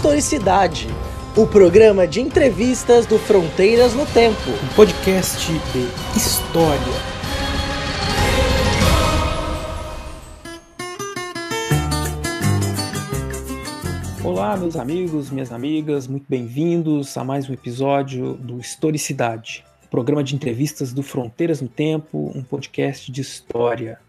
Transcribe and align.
Historicidade, 0.00 0.88
o 1.36 1.46
programa 1.46 2.08
de 2.08 2.22
entrevistas 2.22 3.04
do 3.04 3.18
Fronteiras 3.18 3.92
no 3.92 4.06
Tempo. 4.06 4.48
Um 4.48 4.74
podcast 4.74 5.52
de 5.52 6.18
história. 6.18 6.80
Olá, 14.24 14.56
meus 14.56 14.74
amigos, 14.74 15.28
minhas 15.28 15.52
amigas, 15.52 16.06
muito 16.06 16.24
bem-vindos 16.26 17.14
a 17.18 17.22
mais 17.22 17.50
um 17.50 17.52
episódio 17.52 18.32
do 18.36 18.58
Historicidade, 18.58 19.66
programa 19.90 20.24
de 20.24 20.34
entrevistas 20.34 20.94
do 20.94 21.02
Fronteiras 21.02 21.60
no 21.60 21.68
Tempo, 21.68 22.32
um 22.34 22.42
podcast 22.42 23.12
de 23.12 23.20
história. 23.20 24.00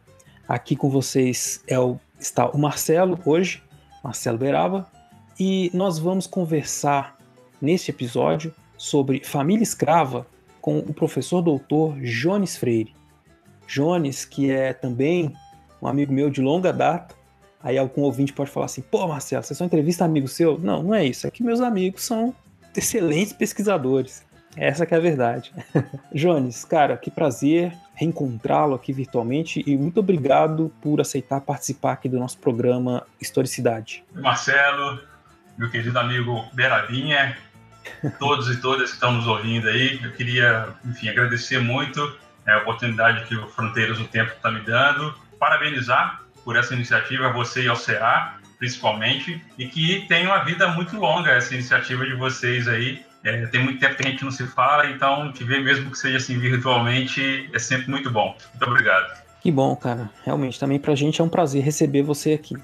Aqui 0.48 0.73
com 0.73 0.89
vocês 0.89 1.62
é 1.67 1.78
o, 1.78 2.00
está 2.17 2.50
o 2.50 2.58
Marcelo 2.58 3.20
hoje, 3.26 3.62
Marcelo 4.02 4.38
Beraba, 4.38 4.89
e 5.44 5.72
nós 5.73 5.98
vamos 5.98 6.27
conversar 6.27 7.18
neste 7.59 7.90
episódio 7.90 8.54
sobre 8.77 9.23
família 9.23 9.64
escrava 9.64 10.27
com 10.62 10.77
o 10.77 10.94
professor 10.94 11.41
doutor 11.41 12.00
Jones 12.00 12.55
Freire. 12.55 12.94
Jones, 13.66 14.23
que 14.23 14.52
é 14.52 14.72
também 14.72 15.34
um 15.81 15.88
amigo 15.88 16.14
meu 16.14 16.30
de 16.30 16.41
longa 16.41 16.72
data. 16.72 17.16
Aí 17.59 17.76
algum 17.76 18.04
ouvinte 18.04 18.31
pode 18.31 18.52
falar 18.52 18.67
assim: 18.67 18.84
pô, 18.84 19.08
Marcelo, 19.08 19.41
você 19.41 19.55
só 19.55 19.66
entrevista 19.66 20.05
amigo 20.05 20.27
seu? 20.27 20.59
Não, 20.59 20.84
não 20.84 20.94
é 20.94 21.04
isso. 21.04 21.26
É 21.26 21.31
que 21.31 21.42
meus 21.42 21.59
amigos 21.59 22.03
são 22.03 22.36
excelentes 22.78 23.34
pesquisadores. 23.34 24.23
Essa 24.55 24.86
que 24.86 24.94
é 24.94 24.98
a 24.98 25.02
verdade. 25.02 25.52
Jones, 26.14 26.64
cara, 26.64 26.98
que 26.98 27.09
prazer 27.09 27.73
reencontrá-lo 27.95 28.76
aqui 28.76 28.94
virtualmente 28.94 29.64
e 29.66 29.76
muito 29.76 30.02
obrigado 30.02 30.72
por 30.81 31.02
aceitar 31.02 31.42
participar 31.42 31.94
aqui 31.94 32.08
do 32.08 32.19
nosso 32.19 32.38
programa 32.38 33.08
Historicidade. 33.19 34.03
Marcelo, 34.14 35.00
meu 35.62 35.70
querido 35.70 36.00
amigo 36.00 36.44
Berabinha, 36.54 37.38
todos 38.17 38.50
e 38.50 38.59
todas 38.59 38.90
que 38.90 38.95
estão 38.95 39.12
nos 39.12 39.28
ouvindo 39.28 39.70
aí, 39.70 40.00
eu 40.03 40.12
queria, 40.14 40.70
enfim, 40.84 41.08
agradecer 41.08 41.59
muito 41.59 42.18
é, 42.48 42.53
a 42.53 42.58
oportunidade 42.58 43.26
que 43.26 43.36
o 43.36 43.48
Fronteiras 43.48 44.00
do 44.00 44.06
Tempo 44.06 44.31
está 44.31 44.50
me 44.50 44.62
dando, 44.62 45.14
parabenizar 45.38 46.23
por 46.44 46.58
essa 46.58 46.73
iniciativa, 46.73 47.28
a 47.28 47.31
você 47.31 47.62
e 47.62 47.68
ao 47.68 47.78
CA, 47.78 48.40
principalmente, 48.58 49.40
e 49.56 49.68
que 49.68 50.03
tenha 50.08 50.30
uma 50.30 50.44
vida 50.44 50.68
muito 50.70 50.98
longa 50.98 51.30
essa 51.30 51.53
iniciativa 51.53 52.08
de 52.08 52.16
vocês 52.16 52.68
aí, 52.68 53.06
é, 53.23 53.46
tem 53.46 53.64
muito 53.64 53.80
tempo 53.80 53.98
que 53.98 54.08
a 54.08 54.09
gente 54.09 54.23
não 54.23 54.31
se 54.31 54.48
fala, 54.48 54.88
então 54.88 55.31
te 55.31 55.44
ver 55.44 55.64
mesmo 55.64 55.92
que 55.92 55.98
seja 56.00 56.18
assim 56.18 56.40
virtualmente 56.40 57.48
é 57.53 57.59
sempre 57.59 57.88
muito 57.88 58.09
bom. 58.09 58.36
Muito 58.50 58.68
obrigado. 58.68 59.22
Que 59.40 59.52
bom, 59.52 59.75
cara. 59.75 60.09
Realmente, 60.25 60.59
também 60.59 60.80
pra 60.80 60.96
gente 60.96 61.22
é 61.22 61.23
um 61.23 61.30
prazer 61.30 61.64
receber 61.64 62.02
você 62.02 62.34
aqui. 62.34 62.56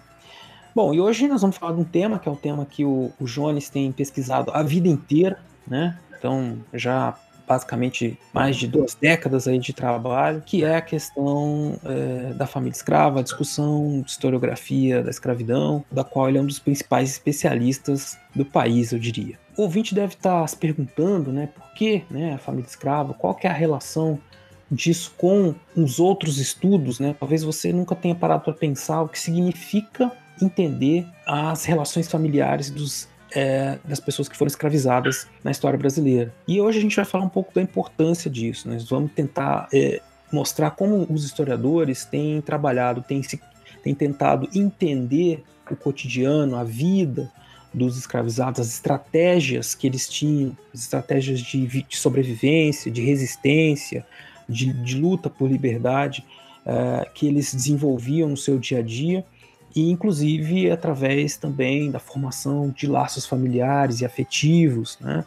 Bom, 0.77 0.93
e 0.93 1.01
hoje 1.01 1.27
nós 1.27 1.41
vamos 1.41 1.57
falar 1.57 1.73
de 1.73 1.81
um 1.81 1.83
tema 1.83 2.19
que 2.19 2.29
é 2.29 2.31
um 2.31 2.35
tema 2.35 2.63
que 2.63 2.85
o, 2.85 3.11
o 3.19 3.25
Jones 3.25 3.67
tem 3.67 3.91
pesquisado 3.91 4.51
a 4.53 4.61
vida 4.61 4.87
inteira, 4.87 5.39
né? 5.67 5.97
Então, 6.15 6.59
já 6.71 7.17
basicamente 7.47 8.15
mais 8.31 8.55
de 8.55 8.67
duas 8.67 8.93
décadas 8.93 9.47
aí 9.47 9.57
de 9.57 9.73
trabalho, 9.73 10.43
que 10.45 10.63
é 10.63 10.75
a 10.75 10.81
questão 10.81 11.79
é, 11.83 12.31
da 12.35 12.45
família 12.45 12.75
escrava, 12.75 13.21
a 13.21 13.23
discussão 13.23 14.03
de 14.05 14.11
historiografia 14.11 15.01
da 15.01 15.09
escravidão, 15.09 15.83
da 15.91 16.03
qual 16.03 16.29
ele 16.29 16.37
é 16.37 16.41
um 16.41 16.45
dos 16.45 16.59
principais 16.59 17.09
especialistas 17.09 18.15
do 18.35 18.45
país, 18.45 18.91
eu 18.91 18.99
diria. 18.99 19.39
O 19.57 19.63
ouvinte 19.63 19.95
deve 19.95 20.13
estar 20.13 20.45
se 20.45 20.57
perguntando, 20.57 21.31
né, 21.31 21.49
por 21.55 21.73
que 21.73 22.03
né, 22.07 22.35
a 22.35 22.37
família 22.37 22.67
escrava, 22.67 23.15
qual 23.15 23.33
que 23.33 23.47
é 23.47 23.49
a 23.49 23.53
relação 23.53 24.19
disso 24.71 25.11
com 25.17 25.55
os 25.75 25.97
outros 25.97 26.37
estudos, 26.37 26.99
né? 26.99 27.15
Talvez 27.19 27.41
você 27.41 27.73
nunca 27.73 27.95
tenha 27.95 28.13
parado 28.13 28.43
para 28.43 28.53
pensar 28.53 29.01
o 29.01 29.07
que 29.07 29.17
significa 29.17 30.11
entender 30.41 31.05
as 31.25 31.65
relações 31.65 32.07
familiares 32.07 32.69
dos 32.69 33.07
é, 33.31 33.77
das 33.83 33.99
pessoas 33.99 34.29
que 34.29 34.37
foram 34.37 34.47
escravizadas 34.47 35.27
na 35.43 35.51
história 35.51 35.77
brasileira. 35.77 36.33
E 36.47 36.61
hoje 36.61 36.79
a 36.79 36.81
gente 36.81 36.95
vai 36.95 37.05
falar 37.05 37.25
um 37.25 37.29
pouco 37.29 37.53
da 37.53 37.61
importância 37.61 38.29
disso. 38.29 38.67
Né? 38.67 38.75
Nós 38.75 38.89
vamos 38.89 39.11
tentar 39.11 39.67
é, 39.73 40.01
mostrar 40.31 40.71
como 40.71 41.05
os 41.09 41.25
historiadores 41.25 42.05
têm 42.05 42.41
trabalhado, 42.41 43.01
têm, 43.01 43.21
se, 43.21 43.39
têm 43.83 43.93
tentado 43.93 44.47
entender 44.55 45.43
o 45.69 45.75
cotidiano, 45.75 46.55
a 46.55 46.63
vida 46.63 47.31
dos 47.73 47.97
escravizados, 47.97 48.61
as 48.61 48.69
estratégias 48.69 49.75
que 49.75 49.85
eles 49.85 50.07
tinham, 50.07 50.57
as 50.73 50.81
estratégias 50.81 51.41
de, 51.41 51.67
de 51.67 51.97
sobrevivência, 51.97 52.89
de 52.89 53.01
resistência, 53.01 54.05
de, 54.47 54.71
de 54.71 54.97
luta 54.97 55.29
por 55.29 55.51
liberdade 55.51 56.25
é, 56.65 57.09
que 57.13 57.27
eles 57.27 57.53
desenvolviam 57.53 58.29
no 58.29 58.37
seu 58.37 58.57
dia 58.57 58.79
a 58.79 58.81
dia 58.81 59.25
e 59.75 59.91
inclusive 59.91 60.71
através 60.71 61.37
também 61.37 61.91
da 61.91 61.99
formação 61.99 62.69
de 62.69 62.87
laços 62.87 63.25
familiares 63.25 64.01
e 64.01 64.05
afetivos, 64.05 64.97
né, 64.99 65.23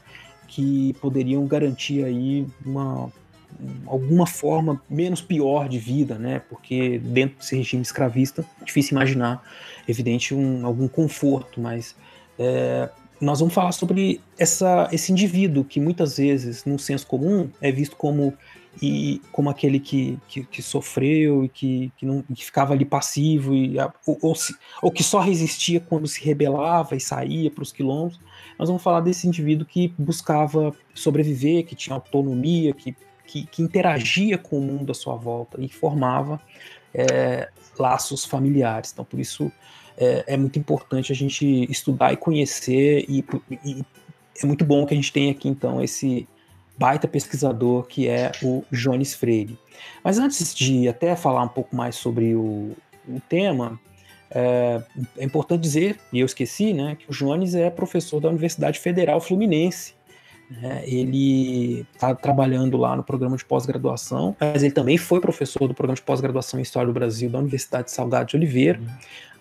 que 0.46 0.94
poderiam 1.00 1.46
garantir 1.46 2.04
aí 2.04 2.46
uma 2.64 3.12
alguma 3.84 4.26
forma 4.26 4.80
menos 4.88 5.20
pior 5.20 5.68
de 5.68 5.78
vida, 5.78 6.16
né, 6.16 6.40
porque 6.48 6.98
dentro 6.98 7.38
desse 7.38 7.56
regime 7.56 7.82
escravista 7.82 8.44
é 8.60 8.64
difícil 8.64 8.96
imaginar, 8.96 9.42
evidente, 9.86 10.34
um, 10.34 10.64
algum 10.64 10.88
conforto, 10.88 11.60
mas 11.60 11.94
é, 12.38 12.88
nós 13.20 13.40
vamos 13.40 13.52
falar 13.52 13.72
sobre 13.72 14.20
essa, 14.38 14.88
esse 14.92 15.12
indivíduo 15.12 15.64
que 15.64 15.78
muitas 15.78 16.16
vezes, 16.16 16.64
no 16.64 16.78
senso 16.78 17.06
comum, 17.06 17.50
é 17.60 17.70
visto 17.70 17.96
como 17.96 18.32
e 18.80 19.20
como 19.32 19.50
aquele 19.50 19.80
que, 19.80 20.18
que, 20.28 20.44
que 20.44 20.62
sofreu 20.62 21.44
e 21.44 21.48
que, 21.48 21.92
que, 21.96 22.06
não, 22.06 22.22
que 22.22 22.44
ficava 22.44 22.72
ali 22.72 22.84
passivo 22.84 23.54
e, 23.54 23.76
ou, 24.06 24.18
ou, 24.22 24.34
se, 24.34 24.54
ou 24.80 24.90
que 24.90 25.02
só 25.02 25.20
resistia 25.20 25.80
quando 25.80 26.06
se 26.06 26.22
rebelava 26.24 26.94
e 26.94 27.00
saía 27.00 27.50
para 27.50 27.62
os 27.62 27.72
quilombos. 27.72 28.20
Nós 28.58 28.68
vamos 28.68 28.82
falar 28.82 29.00
desse 29.00 29.26
indivíduo 29.26 29.66
que 29.66 29.92
buscava 29.98 30.74
sobreviver, 30.94 31.66
que 31.66 31.74
tinha 31.74 31.94
autonomia, 31.94 32.72
que, 32.72 32.94
que, 33.26 33.46
que 33.46 33.62
interagia 33.62 34.38
com 34.38 34.58
o 34.58 34.62
mundo 34.62 34.92
à 34.92 34.94
sua 34.94 35.16
volta 35.16 35.60
e 35.60 35.68
formava 35.68 36.40
é, 36.94 37.48
laços 37.78 38.24
familiares. 38.24 38.92
Então, 38.92 39.04
por 39.04 39.18
isso 39.18 39.50
é, 39.96 40.24
é, 40.28 40.36
muito 40.36 40.58
importante 40.58 41.12
a 41.12 41.14
gente 41.14 41.70
estudar 41.70 42.12
e 42.12 42.16
conhecer 42.16 43.04
e, 43.08 43.24
e 43.64 43.84
é 44.42 44.46
muito 44.46 44.64
bom 44.64 44.86
que 44.86 44.94
a 44.94 44.96
gente 44.96 45.12
tenha 45.12 45.32
aqui 45.32 45.48
então 45.48 45.82
esse 45.82 46.26
baita 46.80 47.06
pesquisador 47.06 47.86
que 47.86 48.08
é 48.08 48.32
o 48.42 48.64
Jones 48.72 49.12
Freire. 49.12 49.58
Mas 50.02 50.18
antes 50.18 50.54
de 50.54 50.88
até 50.88 51.14
falar 51.14 51.42
um 51.42 51.48
pouco 51.48 51.76
mais 51.76 51.94
sobre 51.94 52.34
o, 52.34 52.74
o 53.06 53.20
tema, 53.28 53.78
é, 54.30 54.82
é, 55.18 55.24
importante 55.24 55.60
dizer, 55.60 55.98
e 56.10 56.20
eu 56.20 56.26
esqueci, 56.26 56.72
né, 56.72 56.96
que 56.96 57.10
o 57.10 57.12
Jones 57.12 57.54
é 57.54 57.68
professor 57.68 58.18
da 58.18 58.30
Universidade 58.30 58.78
Federal 58.78 59.20
Fluminense. 59.20 59.92
Né, 60.50 60.82
ele 60.86 61.86
está 61.94 62.14
trabalhando 62.14 62.78
lá 62.78 62.96
no 62.96 63.04
programa 63.04 63.36
de 63.36 63.44
pós-graduação, 63.44 64.34
mas 64.40 64.62
ele 64.62 64.72
também 64.72 64.96
foi 64.96 65.20
professor 65.20 65.68
do 65.68 65.74
programa 65.74 65.96
de 65.96 66.02
pós-graduação 66.02 66.58
em 66.58 66.62
História 66.62 66.86
do 66.86 66.94
Brasil 66.94 67.28
da 67.28 67.38
Universidade 67.40 67.90
Salgado 67.90 68.30
de 68.30 68.36
Oliveira. 68.36 68.80
Uhum. 68.80 68.88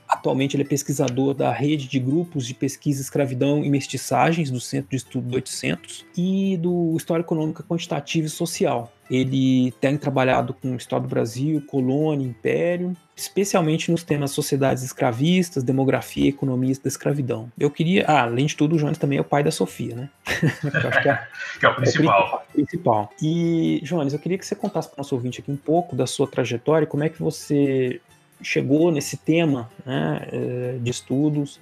Atualmente 0.09 0.56
ele 0.56 0.64
é 0.64 0.66
pesquisador 0.66 1.36
da 1.36 1.52
rede 1.52 1.88
de 1.88 2.00
grupos 2.00 2.47
de 2.47 2.56
pesquisa 2.56 3.00
escravidão 3.00 3.64
e 3.64 3.70
mestiçagens 3.70 4.50
do 4.50 4.59
Centro 4.59 4.90
de 4.90 4.96
Estudo 4.96 5.30
do 5.30 5.36
800 5.36 6.03
e 6.18 6.58
do 6.58 6.96
História 6.97 7.22
Econômica 7.22 7.62
Quantitativa 7.62 8.25
e 8.25 8.30
Social. 8.30 8.92
Ele 9.09 9.72
tem 9.80 9.97
trabalhado 9.97 10.52
com 10.52 10.75
História 10.75 11.03
do 11.03 11.09
Brasil, 11.09 11.64
Colônia, 11.68 12.25
Império, 12.25 12.97
especialmente 13.16 13.92
nos 13.92 14.03
temas 14.03 14.31
sociedades 14.31 14.81
escravistas, 14.81 15.64
demografia 15.64 16.26
e 16.26 16.30
economia 16.30 16.74
da 16.74 16.88
escravidão. 16.88 17.52
Eu 17.58 17.70
queria, 17.70 18.06
ah, 18.08 18.24
além 18.24 18.47
de 18.47 18.56
tudo, 18.56 18.76
o 18.76 18.80
Jones 18.80 18.97
também 18.97 19.20
é 19.20 19.22
o 19.22 19.26
pai 19.26 19.44
da 19.44 19.52
Sofia, 19.52 19.96
né? 19.96 20.09
que, 20.26 21.09
é, 21.09 21.28
que 21.59 21.66
é, 21.66 21.70
o 21.70 21.76
principal. 21.76 22.46
É 22.47 22.50
o 22.50 22.53
principal. 22.53 23.14
E, 23.22 23.80
Jones, 23.84 24.14
eu 24.14 24.20
queria 24.20 24.38
que 24.40 24.46
você 24.46 24.56
contasse 24.56 24.88
para 24.88 24.96
o 24.96 25.00
nosso 25.00 25.14
ouvinte 25.14 25.41
aqui 25.41 25.52
um 25.52 25.58
pouco 25.58 25.96
da 25.96 26.08
sua 26.08 26.28
trajetória, 26.28 26.88
como 26.88 27.03
é 27.03 27.09
que 27.09 27.22
você 27.22 28.02
chegou 28.41 28.91
nesse 28.91 29.18
tema 29.18 29.70
né, 29.86 30.28
eh, 30.32 30.78
de 30.80 30.90
estudos 30.90 31.59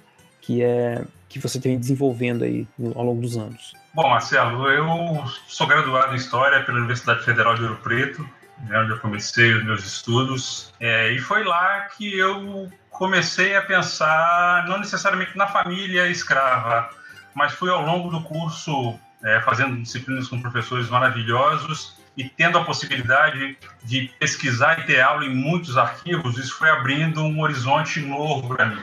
que 0.48 0.62
é 0.62 1.04
que 1.28 1.38
você 1.38 1.60
tem 1.60 1.78
desenvolvendo 1.78 2.42
aí 2.42 2.66
ao 2.94 3.04
longo 3.04 3.20
dos 3.20 3.36
anos? 3.36 3.74
Bom, 3.92 4.08
Marcelo, 4.08 4.66
eu 4.70 5.22
sou 5.46 5.66
graduado 5.66 6.14
em 6.14 6.16
História 6.16 6.62
pela 6.62 6.78
Universidade 6.78 7.22
Federal 7.22 7.54
de 7.54 7.64
Ouro 7.64 7.76
Preto, 7.76 8.26
né, 8.66 8.78
onde 8.78 8.92
eu 8.92 8.98
comecei 8.98 9.52
os 9.52 9.62
meus 9.62 9.84
estudos, 9.84 10.72
é, 10.80 11.12
e 11.12 11.18
foi 11.18 11.44
lá 11.44 11.80
que 11.82 12.18
eu 12.18 12.72
comecei 12.88 13.54
a 13.56 13.62
pensar, 13.62 14.64
não 14.66 14.78
necessariamente 14.78 15.36
na 15.36 15.46
família 15.46 16.08
escrava, 16.08 16.88
mas 17.34 17.52
fui 17.52 17.68
ao 17.68 17.84
longo 17.84 18.08
do 18.08 18.22
curso 18.22 18.98
é, 19.22 19.42
fazendo 19.42 19.76
disciplinas 19.76 20.28
com 20.28 20.40
professores 20.40 20.88
maravilhosos 20.88 21.98
e 22.18 22.28
tendo 22.28 22.58
a 22.58 22.64
possibilidade 22.64 23.56
de 23.84 24.10
pesquisar 24.18 24.80
e 24.80 24.86
ter 24.86 25.00
aula 25.00 25.24
em 25.24 25.32
muitos 25.32 25.78
arquivos, 25.78 26.36
isso 26.36 26.58
foi 26.58 26.68
abrindo 26.68 27.22
um 27.22 27.40
horizonte 27.40 28.00
novo 28.00 28.48
para 28.56 28.66
mim. 28.66 28.82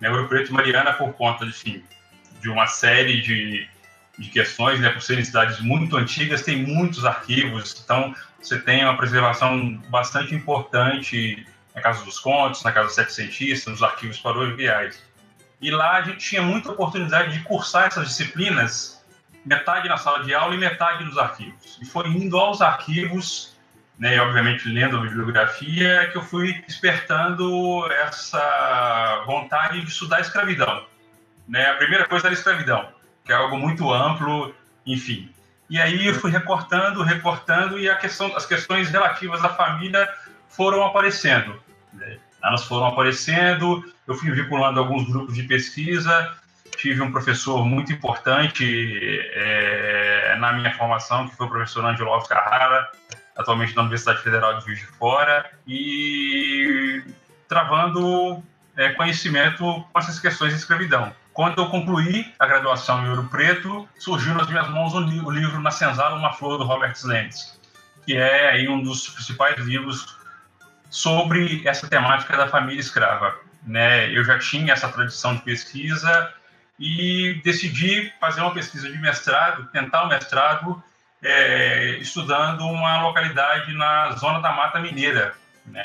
Né, 0.00 0.08
Ouro 0.08 0.28
Preto 0.28 0.50
e 0.50 0.54
Mariana, 0.54 0.92
por 0.92 1.12
conta 1.14 1.44
enfim, 1.44 1.82
de 2.40 2.48
uma 2.48 2.68
série 2.68 3.20
de, 3.20 3.68
de 4.16 4.30
questões, 4.30 4.78
né, 4.78 4.90
por 4.90 5.02
serem 5.02 5.24
cidades 5.24 5.58
muito 5.58 5.96
antigas, 5.96 6.42
tem 6.42 6.64
muitos 6.64 7.04
arquivos, 7.04 7.82
então 7.82 8.14
você 8.40 8.60
tem 8.60 8.84
uma 8.84 8.96
preservação 8.96 9.76
bastante 9.90 10.32
importante 10.32 11.44
na 11.74 11.80
Casa 11.80 12.04
dos 12.04 12.20
Contos, 12.20 12.62
na 12.62 12.70
Casa 12.70 12.90
Setecentista, 12.90 13.72
nos 13.72 13.82
arquivos 13.82 14.20
paroquiais. 14.20 15.02
E 15.60 15.72
lá 15.72 15.96
a 15.96 16.02
gente 16.02 16.18
tinha 16.18 16.42
muita 16.42 16.70
oportunidade 16.70 17.36
de 17.36 17.42
cursar 17.42 17.88
essas 17.88 18.06
disciplinas, 18.06 18.97
metade 19.48 19.88
na 19.88 19.96
sala 19.96 20.22
de 20.22 20.34
aula 20.34 20.54
e 20.54 20.58
metade 20.58 21.04
nos 21.04 21.16
arquivos. 21.16 21.78
E 21.80 21.86
foi 21.86 22.06
indo 22.08 22.38
aos 22.38 22.60
arquivos, 22.60 23.56
né, 23.98 24.16
e 24.16 24.20
obviamente 24.20 24.68
lendo 24.68 24.98
a 24.98 25.00
bibliografia, 25.00 26.08
que 26.12 26.18
eu 26.18 26.22
fui 26.22 26.52
despertando 26.66 27.90
essa 27.92 29.24
vontade 29.26 29.80
de 29.80 29.88
estudar 29.88 30.18
a 30.18 30.20
escravidão. 30.20 30.84
Né? 31.48 31.64
A 31.66 31.74
primeira 31.74 32.06
coisa 32.06 32.26
era 32.26 32.34
a 32.34 32.38
escravidão, 32.38 32.88
que 33.24 33.32
é 33.32 33.34
algo 33.34 33.56
muito 33.56 33.90
amplo, 33.92 34.54
enfim. 34.86 35.32
E 35.70 35.80
aí 35.80 36.06
eu 36.06 36.14
fui 36.14 36.30
recortando, 36.30 37.02
recortando, 37.02 37.78
e 37.78 37.88
a 37.88 37.96
questão, 37.96 38.34
as 38.36 38.46
questões 38.46 38.90
relativas 38.90 39.42
à 39.44 39.48
família 39.48 40.08
foram 40.48 40.84
aparecendo. 40.84 41.60
Né? 41.92 42.18
Elas 42.42 42.64
foram 42.64 42.86
aparecendo, 42.86 43.82
eu 44.06 44.14
fui 44.14 44.30
vinculando 44.30 44.78
alguns 44.78 45.08
grupos 45.08 45.34
de 45.34 45.42
pesquisa, 45.42 46.36
tive 46.78 47.02
um 47.02 47.10
professor 47.10 47.64
muito 47.64 47.92
importante 47.92 48.64
é, 49.34 50.36
na 50.38 50.52
minha 50.52 50.72
formação, 50.74 51.28
que 51.28 51.36
foi 51.36 51.46
o 51.46 51.50
professor 51.50 51.84
Angelo 51.84 52.10
Alves 52.10 52.28
Carrara, 52.28 52.88
atualmente 53.36 53.74
na 53.74 53.82
Universidade 53.82 54.22
Federal 54.22 54.58
de 54.58 54.64
Juiz 54.64 54.78
de 54.78 54.86
Fora, 54.86 55.50
e 55.66 57.02
travando 57.48 58.42
é, 58.76 58.90
conhecimento 58.90 59.84
com 59.92 59.98
essas 59.98 60.20
questões 60.20 60.52
de 60.52 60.60
escravidão. 60.60 61.12
Quando 61.32 61.60
eu 61.60 61.68
concluí 61.68 62.32
a 62.38 62.46
graduação 62.46 63.04
em 63.04 63.10
Ouro 63.10 63.24
Preto, 63.24 63.88
surgiu 63.98 64.34
nas 64.34 64.48
minhas 64.48 64.68
mãos 64.70 64.94
o 64.94 65.30
livro 65.30 65.60
Na 65.60 65.70
Senzala, 65.70 66.16
Uma 66.16 66.32
Flor, 66.32 66.58
do 66.58 66.64
Robert 66.64 66.94
Lenz, 67.04 67.60
que 68.06 68.16
é 68.16 68.50
aí 68.50 68.68
um 68.68 68.82
dos 68.82 69.08
principais 69.08 69.56
livros 69.58 70.16
sobre 70.90 71.66
essa 71.66 71.88
temática 71.88 72.36
da 72.36 72.48
família 72.48 72.80
escrava. 72.80 73.36
Né? 73.64 74.10
Eu 74.10 74.24
já 74.24 74.38
tinha 74.38 74.72
essa 74.72 74.88
tradição 74.88 75.34
de 75.34 75.42
pesquisa 75.42 76.32
e 76.78 77.40
decidi 77.44 78.12
fazer 78.20 78.40
uma 78.40 78.54
pesquisa 78.54 78.90
de 78.90 78.98
mestrado, 78.98 79.68
tentar 79.72 80.02
o 80.02 80.06
um 80.06 80.08
mestrado 80.08 80.82
é, 81.22 81.96
estudando 81.98 82.64
uma 82.64 83.02
localidade 83.02 83.72
na 83.74 84.12
zona 84.12 84.40
da 84.40 84.52
Mata 84.52 84.78
Mineira, 84.78 85.34
né? 85.66 85.82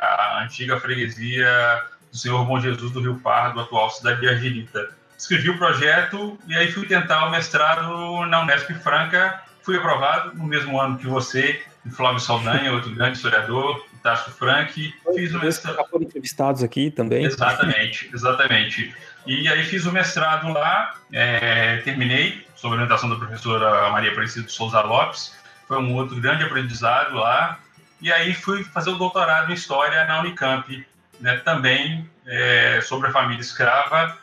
a 0.00 0.42
antiga 0.44 0.78
freguesia 0.78 1.82
do 2.10 2.16
Senhor 2.16 2.44
Bom 2.44 2.60
Jesus 2.60 2.92
do 2.92 3.00
Rio 3.00 3.18
Pardo, 3.18 3.60
atual 3.60 3.90
cidade 3.90 4.20
de 4.20 4.28
Argirita. 4.28 4.90
Escrevi 5.16 5.50
o 5.50 5.58
projeto 5.58 6.38
e 6.46 6.56
aí 6.56 6.70
fui 6.70 6.86
tentar 6.86 7.26
o 7.26 7.30
mestrado 7.30 8.24
na 8.26 8.42
Unesp 8.42 8.70
Franca. 8.74 9.42
Fui 9.62 9.76
aprovado 9.76 10.34
no 10.34 10.44
mesmo 10.44 10.80
ano 10.80 10.96
que 10.96 11.06
você, 11.06 11.60
Flávio 11.90 12.20
Saldanha, 12.20 12.72
outro 12.72 12.94
grande 12.94 13.16
historiador, 13.16 13.84
Tasso 14.02 14.30
Frank. 14.30 14.94
Fiz 15.14 15.34
o 15.34 15.40
mestrado. 15.40 15.76
foram 15.90 16.04
entrevistados 16.04 16.62
aqui 16.62 16.90
também. 16.90 17.24
Exatamente, 17.24 18.10
exatamente. 18.14 18.94
E 19.26 19.48
aí 19.48 19.62
fiz 19.64 19.84
o 19.86 19.92
mestrado 19.92 20.48
lá, 20.48 20.94
é, 21.12 21.78
terminei, 21.78 22.46
sob 22.56 22.74
orientação 22.74 23.10
da 23.10 23.16
professora 23.16 23.90
Maria 23.90 24.12
Aparecida 24.12 24.48
Souza 24.48 24.80
Lopes. 24.80 25.36
Foi 25.66 25.78
um 25.78 25.94
outro 25.94 26.20
grande 26.20 26.44
aprendizado 26.44 27.14
lá. 27.14 27.58
E 28.00 28.12
aí 28.12 28.32
fui 28.32 28.64
fazer 28.64 28.90
o 28.90 28.96
doutorado 28.96 29.50
em 29.50 29.54
História 29.54 30.04
na 30.04 30.20
Unicamp, 30.20 30.86
né, 31.20 31.36
também 31.38 32.08
é, 32.26 32.80
sobre 32.80 33.08
a 33.08 33.12
família 33.12 33.40
escrava, 33.40 34.16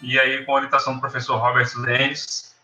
e 0.00 0.18
aí 0.18 0.44
com 0.44 0.52
a 0.52 0.54
orientação 0.56 0.94
do 0.94 1.00
professor 1.00 1.36
Robert 1.36 1.68
Lenz, 1.76 2.54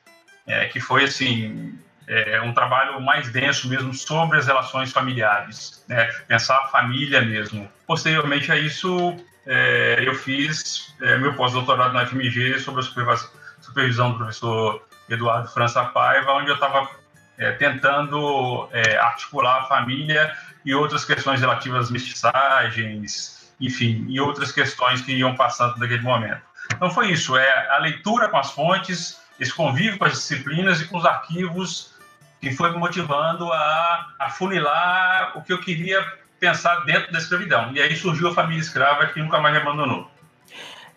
é, 0.46 0.64
que 0.66 0.80
foi 0.80 1.04
assim 1.04 1.78
é, 2.06 2.40
um 2.40 2.54
trabalho 2.54 3.00
mais 3.00 3.30
denso 3.30 3.68
mesmo 3.68 3.92
sobre 3.92 4.38
as 4.38 4.46
relações 4.46 4.92
familiares, 4.92 5.84
né, 5.88 6.06
pensar 6.26 6.56
a 6.56 6.68
família 6.68 7.20
mesmo. 7.20 7.70
Posteriormente 7.86 8.50
a 8.50 8.56
isso, 8.56 9.14
é, 9.46 10.02
eu 10.04 10.14
fiz 10.14 10.94
é, 11.00 11.16
meu 11.18 11.34
pós-doutorado 11.34 11.94
na 11.94 12.04
FMG 12.04 12.58
sobre 12.58 12.80
a 12.82 13.16
supervisão 13.60 14.12
do 14.12 14.18
professor 14.18 14.84
Eduardo 15.08 15.48
França 15.48 15.84
Paiva, 15.84 16.32
onde 16.32 16.48
eu 16.48 16.54
estava 16.54 16.90
é, 17.38 17.52
tentando 17.52 18.68
é, 18.72 18.96
articular 18.96 19.62
a 19.62 19.64
família 19.66 20.34
e 20.64 20.74
outras 20.74 21.04
questões 21.04 21.40
relativas 21.40 21.84
às 21.84 21.90
mestiçagens, 21.90 23.54
enfim, 23.60 24.04
e 24.08 24.20
outras 24.20 24.50
questões 24.50 25.00
que 25.00 25.12
iam 25.12 25.36
passando 25.36 25.76
naquele 25.78 26.02
momento. 26.02 26.42
Então 26.74 26.90
foi 26.90 27.12
isso, 27.12 27.36
é 27.36 27.70
a 27.70 27.78
leitura 27.78 28.28
com 28.28 28.36
as 28.36 28.50
fontes, 28.50 29.20
esse 29.38 29.54
convívio 29.54 29.98
com 29.98 30.04
as 30.06 30.12
disciplinas 30.12 30.80
e 30.80 30.86
com 30.86 30.98
os 30.98 31.06
arquivos 31.06 31.94
que 32.40 32.50
foi 32.52 32.70
me 32.70 32.78
motivando 32.78 33.50
a, 33.52 34.14
a 34.18 34.30
funilar 34.30 35.38
o 35.38 35.42
que 35.42 35.52
eu 35.52 35.60
queria 35.60 36.04
pensar 36.38 36.84
dentro 36.84 37.12
da 37.12 37.18
escravidão. 37.18 37.72
E 37.72 37.80
aí 37.80 37.94
surgiu 37.96 38.28
a 38.28 38.34
família 38.34 38.60
escrava 38.60 39.06
que 39.06 39.20
nunca 39.20 39.40
mais 39.40 39.56
abandonou. 39.56 40.10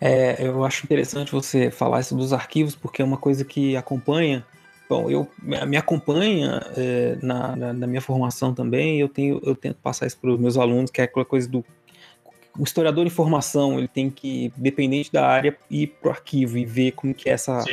É, 0.00 0.36
eu 0.40 0.64
acho 0.64 0.84
interessante 0.84 1.30
você 1.30 1.70
falar 1.70 2.00
isso 2.00 2.16
dos 2.16 2.32
arquivos, 2.32 2.74
porque 2.74 3.02
é 3.02 3.04
uma 3.04 3.18
coisa 3.18 3.44
que 3.44 3.76
acompanha. 3.76 4.44
Bom, 4.88 5.10
eu 5.10 5.30
me 5.40 5.76
acompanha 5.76 6.62
é, 6.76 7.18
na, 7.22 7.54
na, 7.54 7.72
na, 7.72 7.86
minha 7.86 8.00
formação 8.00 8.54
também. 8.54 8.98
Eu 8.98 9.08
tenho, 9.08 9.40
eu 9.44 9.54
tento 9.54 9.76
passar 9.76 10.06
isso 10.06 10.18
para 10.18 10.30
os 10.30 10.40
meus 10.40 10.56
alunos, 10.56 10.90
que 10.90 11.00
é 11.00 11.04
aquela 11.04 11.24
coisa 11.24 11.48
do 11.48 11.64
o 12.58 12.64
historiador 12.64 13.04
de 13.04 13.10
formação 13.10 13.78
ele 13.78 13.88
tem 13.88 14.10
que, 14.10 14.52
dependente 14.56 15.12
da 15.12 15.26
área, 15.26 15.56
ir 15.70 15.86
pro 16.00 16.10
arquivo 16.10 16.58
e 16.58 16.64
ver 16.64 16.92
como 16.92 17.14
que 17.14 17.28
é 17.28 17.32
essa 17.32 17.64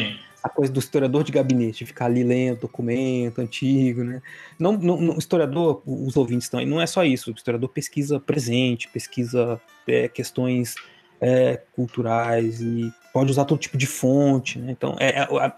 coisa 0.49 0.71
do 0.71 0.79
historiador 0.79 1.23
de 1.23 1.31
gabinete, 1.31 1.85
ficar 1.85 2.05
ali 2.05 2.23
lendo 2.23 2.61
documento 2.61 3.39
antigo, 3.39 4.03
né? 4.03 4.21
Não, 4.57 4.73
não, 4.73 5.17
historiador, 5.17 5.81
os 5.85 6.15
ouvintes 6.17 6.53
aí, 6.53 6.65
não 6.65 6.81
é 6.81 6.87
só 6.87 7.03
isso. 7.03 7.31
O 7.31 7.33
historiador 7.33 7.69
pesquisa 7.69 8.19
presente, 8.19 8.87
pesquisa 8.87 9.59
é, 9.87 10.07
questões 10.07 10.75
é, 11.21 11.61
culturais 11.75 12.61
e 12.61 12.91
pode 13.13 13.31
usar 13.31 13.45
todo 13.45 13.59
tipo 13.59 13.77
de 13.77 13.87
fonte, 13.87 14.59
né? 14.59 14.71
Então, 14.71 14.95
é, 14.99 15.21
é, 15.21 15.53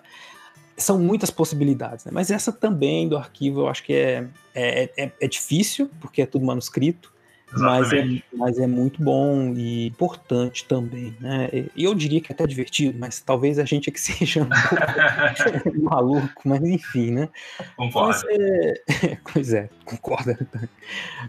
são 0.77 0.97
muitas 0.99 1.29
possibilidades, 1.29 2.05
né? 2.05 2.11
Mas 2.13 2.31
essa 2.31 2.51
também 2.51 3.07
do 3.07 3.17
arquivo 3.17 3.61
eu 3.61 3.67
acho 3.67 3.83
que 3.83 3.93
é, 3.93 4.27
é, 4.55 4.89
é, 4.97 5.11
é 5.19 5.27
difícil, 5.27 5.89
porque 5.99 6.21
é 6.21 6.25
tudo 6.25 6.45
manuscrito, 6.45 7.11
mas 7.51 7.91
é, 7.93 8.05
mas 8.33 8.59
é 8.59 8.67
muito 8.67 9.01
bom 9.01 9.53
e 9.55 9.87
importante 9.87 10.65
também, 10.65 11.15
né? 11.19 11.49
E 11.75 11.83
eu 11.83 11.95
diria 11.95 12.21
que 12.21 12.31
é 12.31 12.35
até 12.35 12.45
divertido, 12.45 12.97
mas 12.99 13.19
talvez 13.19 13.57
a 13.57 13.65
gente 13.65 13.89
é 13.89 13.91
que 13.91 13.99
seja 14.01 14.43
um 14.43 14.49
pouco 14.49 15.81
maluco, 15.83 16.41
mas 16.45 16.61
enfim, 16.61 17.11
né? 17.11 17.29
Concordo. 17.75 18.07
Mas, 18.07 18.23
é... 18.29 19.17
pois 19.33 19.53
é, 19.53 19.69
concorda. 19.85 20.37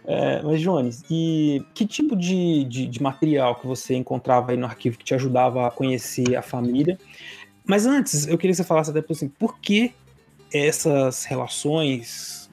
É, 0.05 0.43
mas, 0.43 0.61
Jones, 0.61 1.03
e 1.11 1.65
que 1.75 1.87
tipo 1.87 2.15
de, 2.15 2.65
de, 2.65 2.87
de 2.87 3.03
material 3.03 3.55
que 3.55 3.67
você 3.67 3.95
encontrava 3.95 4.53
aí 4.53 4.57
no 4.57 4.67
arquivo 4.67 4.99
que 4.99 5.05
te 5.05 5.15
ajudava 5.15 5.67
a 5.67 5.71
conhecer 5.71 6.37
a 6.37 6.43
família? 6.43 6.99
Mas 7.65 7.87
antes, 7.87 8.27
eu 8.27 8.37
queria 8.37 8.53
que 8.53 8.57
você 8.57 8.65
falasse 8.65 8.91
até 8.91 9.03
assim, 9.11 9.29
por 9.29 9.59
que 9.59 9.93
essas 10.53 11.25
relações 11.25 12.51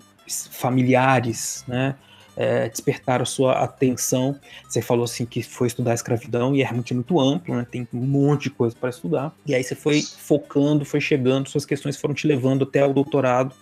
familiares, 0.52 1.64
né? 1.68 1.96
É, 2.38 2.70
despertaram 2.70 3.26
sua 3.26 3.64
atenção. 3.64 4.40
Você 4.70 4.82
falou 4.82 5.04
assim 5.04 5.26
que 5.26 5.42
foi 5.42 5.68
estudar 5.68 5.92
a 5.92 5.96
escravidão 5.96 6.56
e 6.56 6.62
é 6.62 6.64
realmente 6.64 6.94
muito 6.94 7.20
amplo, 7.20 7.56
né? 7.56 7.66
Tem 7.70 7.88
um 7.92 8.06
monte 8.06 8.44
de 8.44 8.50
coisa 8.52 8.76
para 8.80 8.90
estudar. 8.90 9.32
E 9.46 9.56
aí 9.56 9.64
você 9.64 9.76
foi 9.76 10.02
focando, 10.02 10.86
foi 10.86 11.02
chegando, 11.02 11.50
suas 11.50 11.66
questões 11.66 12.00
foram 12.00 12.14
te 12.14 12.28
levando 12.28 12.64
até 12.64 12.86
o 12.86 12.94
doutorado, 12.94 13.54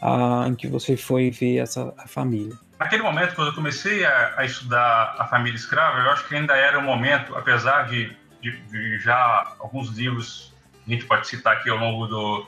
a, 0.00 0.46
em 0.48 0.54
que 0.54 0.66
você 0.66 0.96
foi 0.96 1.30
ver 1.30 1.58
essa 1.58 1.92
família. 2.06 2.56
Naquele 2.80 3.02
momento, 3.02 3.34
quando 3.34 3.48
eu 3.48 3.54
comecei 3.54 4.04
a, 4.04 4.34
a, 4.38 4.44
estudar 4.44 5.16
a 5.18 5.26
família 5.26 5.56
escrava, 5.56 6.00
eu 6.00 6.10
acho 6.10 6.26
que 6.26 6.34
ainda 6.34 6.56
era 6.56 6.78
um 6.78 6.82
momento, 6.82 7.36
apesar 7.36 7.82
de, 7.84 8.16
de, 8.40 8.56
de 8.62 8.98
já 8.98 9.54
alguns 9.60 9.90
livros 9.90 10.52
que 10.84 10.92
a 10.92 10.96
gente 10.96 11.06
pode 11.06 11.26
citar 11.26 11.54
aqui 11.54 11.70
ao 11.70 11.76
longo 11.76 12.06
do, 12.06 12.46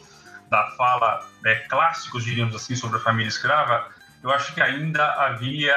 da 0.50 0.70
fala, 0.72 1.24
né, 1.42 1.54
clássicos, 1.68 2.24
diríamos 2.24 2.54
assim, 2.54 2.74
sobre 2.74 2.96
a 2.98 3.00
família 3.00 3.28
escrava, 3.28 3.88
eu 4.26 4.32
acho 4.32 4.52
que 4.52 4.60
ainda 4.60 5.04
havia 5.04 5.72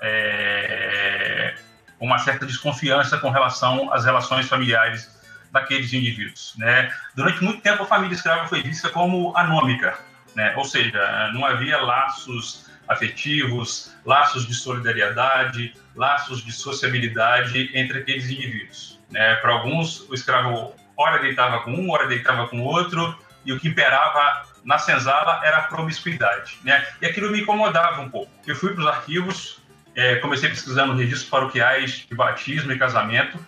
é, 0.00 1.54
uma 2.00 2.18
certa 2.18 2.46
desconfiança 2.46 3.18
com 3.18 3.28
relação 3.28 3.92
às 3.92 4.06
relações 4.06 4.48
familiares 4.48 5.20
daqueles 5.52 5.92
indivíduos. 5.92 6.54
Né? 6.56 6.90
Durante 7.14 7.44
muito 7.44 7.60
tempo, 7.60 7.82
a 7.82 7.86
família 7.86 8.14
escrava 8.14 8.48
foi 8.48 8.62
vista 8.62 8.88
como 8.88 9.36
anômica, 9.36 9.98
né? 10.34 10.54
ou 10.56 10.64
seja, 10.64 11.30
não 11.34 11.44
havia 11.44 11.78
laços 11.78 12.70
afetivos, 12.88 13.94
laços 14.02 14.46
de 14.46 14.54
solidariedade, 14.54 15.74
laços 15.94 16.42
de 16.42 16.52
sociabilidade 16.52 17.70
entre 17.74 17.98
aqueles 17.98 18.30
indivíduos. 18.30 18.98
Né? 19.10 19.34
Para 19.36 19.52
alguns, 19.52 20.08
o 20.08 20.14
escravo 20.14 20.74
ora 20.96 21.18
deitava 21.18 21.60
com 21.60 21.72
um, 21.72 21.90
ora 21.90 22.06
deitava 22.06 22.48
com 22.48 22.62
outro, 22.62 23.14
e 23.44 23.52
o 23.52 23.60
que 23.60 23.68
imperava 23.68 24.53
na 24.64 24.78
senzala 24.78 25.40
era 25.44 25.58
a 25.58 25.62
promiscuidade, 25.62 26.58
né? 26.64 26.84
E 27.00 27.06
aquilo 27.06 27.30
me 27.30 27.40
incomodava 27.40 28.00
um 28.00 28.08
pouco. 28.08 28.32
Eu 28.46 28.56
fui 28.56 28.72
para 28.72 28.80
os 28.80 28.86
arquivos, 28.86 29.62
é, 29.94 30.16
comecei 30.16 30.48
pesquisando 30.48 30.94
registros 30.94 31.28
paroquiais 31.28 32.06
de 32.08 32.14
batismo 32.14 32.72
e 32.72 32.78
casamento, 32.78 33.38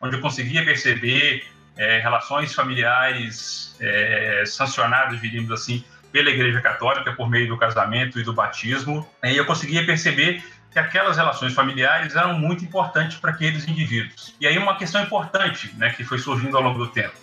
onde 0.00 0.16
eu 0.16 0.20
conseguia 0.20 0.64
perceber 0.64 1.44
é, 1.76 1.98
relações 1.98 2.54
familiares 2.54 3.76
é, 3.80 4.44
sancionadas, 4.46 5.20
diríamos 5.20 5.50
assim, 5.50 5.84
pela 6.10 6.30
Igreja 6.30 6.60
Católica 6.60 7.12
por 7.12 7.28
meio 7.28 7.48
do 7.48 7.56
casamento 7.56 8.18
e 8.18 8.22
do 8.22 8.32
batismo, 8.32 9.08
e 9.24 9.36
eu 9.36 9.46
conseguia 9.46 9.84
perceber 9.84 10.42
que 10.70 10.78
aquelas 10.78 11.16
relações 11.16 11.52
familiares 11.52 12.16
eram 12.16 12.38
muito 12.38 12.64
importantes 12.64 13.18
para 13.18 13.30
aqueles 13.30 13.66
indivíduos. 13.68 14.34
E 14.40 14.46
aí 14.46 14.56
uma 14.56 14.76
questão 14.76 15.02
importante, 15.02 15.74
né, 15.76 15.90
que 15.90 16.02
foi 16.02 16.18
surgindo 16.18 16.56
ao 16.56 16.62
longo 16.62 16.78
do 16.78 16.88
tempo, 16.88 17.18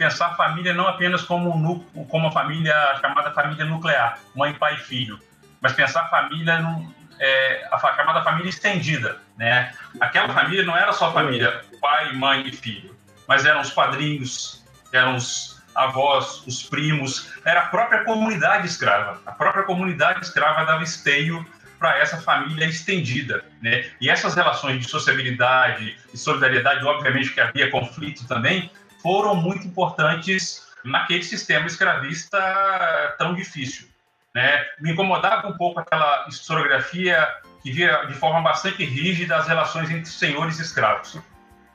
pensar 0.00 0.28
a 0.28 0.34
família 0.34 0.72
não 0.72 0.88
apenas 0.88 1.20
como 1.20 1.54
um 1.54 1.78
como 2.06 2.24
uma 2.24 2.32
família 2.32 2.74
chamada 3.02 3.30
família 3.32 3.66
nuclear, 3.66 4.18
mãe, 4.34 4.54
pai 4.54 4.76
e 4.76 4.78
filho, 4.78 5.20
mas 5.60 5.74
pensar 5.74 6.04
a 6.04 6.08
família 6.08 6.58
num, 6.58 6.90
é, 7.18 7.68
a 7.70 7.78
chamada 7.78 8.22
família 8.22 8.48
estendida, 8.48 9.18
né? 9.36 9.74
Aquela 10.00 10.30
família 10.30 10.64
não 10.64 10.74
era 10.74 10.90
só 10.94 11.12
família 11.12 11.60
pai, 11.82 12.14
mãe 12.14 12.48
e 12.48 12.50
filho, 12.50 12.96
mas 13.28 13.44
eram 13.44 13.60
os 13.60 13.68
padrinhos, 13.68 14.64
eram 14.90 15.16
os 15.16 15.62
avós, 15.74 16.46
os 16.46 16.62
primos, 16.62 17.30
era 17.44 17.60
a 17.60 17.66
própria 17.66 18.02
comunidade 18.04 18.66
escrava. 18.66 19.20
A 19.26 19.32
própria 19.32 19.64
comunidade 19.64 20.24
escrava 20.24 20.64
dava 20.64 20.82
esteio 20.82 21.46
para 21.78 21.98
essa 21.98 22.16
família 22.16 22.64
estendida, 22.64 23.44
né? 23.60 23.84
E 24.00 24.08
essas 24.08 24.34
relações 24.34 24.80
de 24.80 24.88
sociabilidade 24.88 25.94
e 26.14 26.16
solidariedade, 26.16 26.82
obviamente 26.86 27.34
que 27.34 27.40
havia 27.40 27.70
conflito 27.70 28.26
também, 28.26 28.70
foram 29.02 29.34
muito 29.34 29.66
importantes 29.66 30.68
naquele 30.84 31.22
sistema 31.22 31.66
escravista 31.66 32.38
tão 33.18 33.34
difícil. 33.34 33.88
Né? 34.34 34.64
Me 34.80 34.92
incomodava 34.92 35.48
um 35.48 35.56
pouco 35.56 35.80
aquela 35.80 36.26
historiografia 36.28 37.28
que 37.62 37.72
via 37.72 38.04
de 38.06 38.14
forma 38.14 38.40
bastante 38.40 38.84
rígida 38.84 39.36
as 39.36 39.46
relações 39.46 39.90
entre 39.90 40.10
senhores 40.10 40.58
e 40.58 40.62
escravos. 40.62 41.18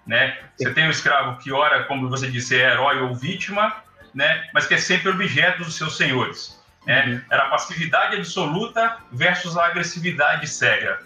Né? 0.05 0.37
Você 0.57 0.73
tem 0.73 0.87
o 0.87 0.91
escravo 0.91 1.37
que, 1.37 1.51
ora, 1.51 1.83
como 1.85 2.09
você 2.09 2.29
disse, 2.29 2.55
é 2.55 2.71
herói 2.71 3.01
ou 3.01 3.13
vítima, 3.13 3.75
né? 4.13 4.47
mas 4.53 4.65
que 4.65 4.75
é 4.75 4.77
sempre 4.77 5.09
objeto 5.09 5.63
dos 5.63 5.75
seus 5.75 5.97
senhores. 5.97 6.61
Né? 6.85 7.05
Uhum. 7.05 7.21
Era 7.29 7.43
a 7.43 7.49
passividade 7.49 8.15
absoluta 8.15 8.97
versus 9.11 9.57
a 9.57 9.65
agressividade 9.65 10.47
cega. 10.47 10.99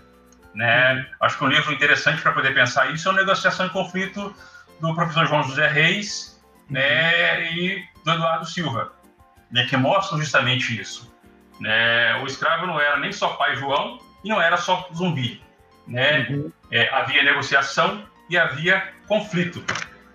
Né? 0.53 0.93
Uhum. 0.93 1.05
Acho 1.21 1.37
que 1.37 1.43
um 1.43 1.47
livro 1.47 1.73
interessante 1.73 2.21
para 2.21 2.31
poder 2.31 2.53
pensar 2.53 2.91
isso 2.91 3.07
é 3.07 3.11
o 3.11 3.15
Negociação 3.15 3.65
e 3.65 3.69
Conflito 3.69 4.35
do 4.79 4.93
professor 4.95 5.27
João 5.27 5.43
José 5.43 5.67
Reis 5.67 6.41
né? 6.69 7.39
Uhum. 7.39 7.57
e 7.57 7.85
do 8.03 8.11
Eduardo 8.11 8.45
Silva, 8.45 8.93
né? 9.51 9.65
que 9.65 9.75
mostram 9.75 10.19
justamente 10.19 10.79
isso. 10.79 11.13
Né? 11.59 12.15
O 12.21 12.27
escravo 12.27 12.65
não 12.67 12.79
era 12.79 12.97
nem 12.97 13.11
só 13.11 13.29
pai 13.29 13.55
João 13.55 13.99
e 14.23 14.29
não 14.29 14.41
era 14.41 14.57
só 14.57 14.89
zumbi. 14.95 15.41
Né? 15.87 16.27
Uhum. 16.29 16.51
É, 16.71 16.89
havia 16.93 17.23
negociação 17.23 18.03
e 18.29 18.37
havia 18.37 18.93
conflito. 19.07 19.63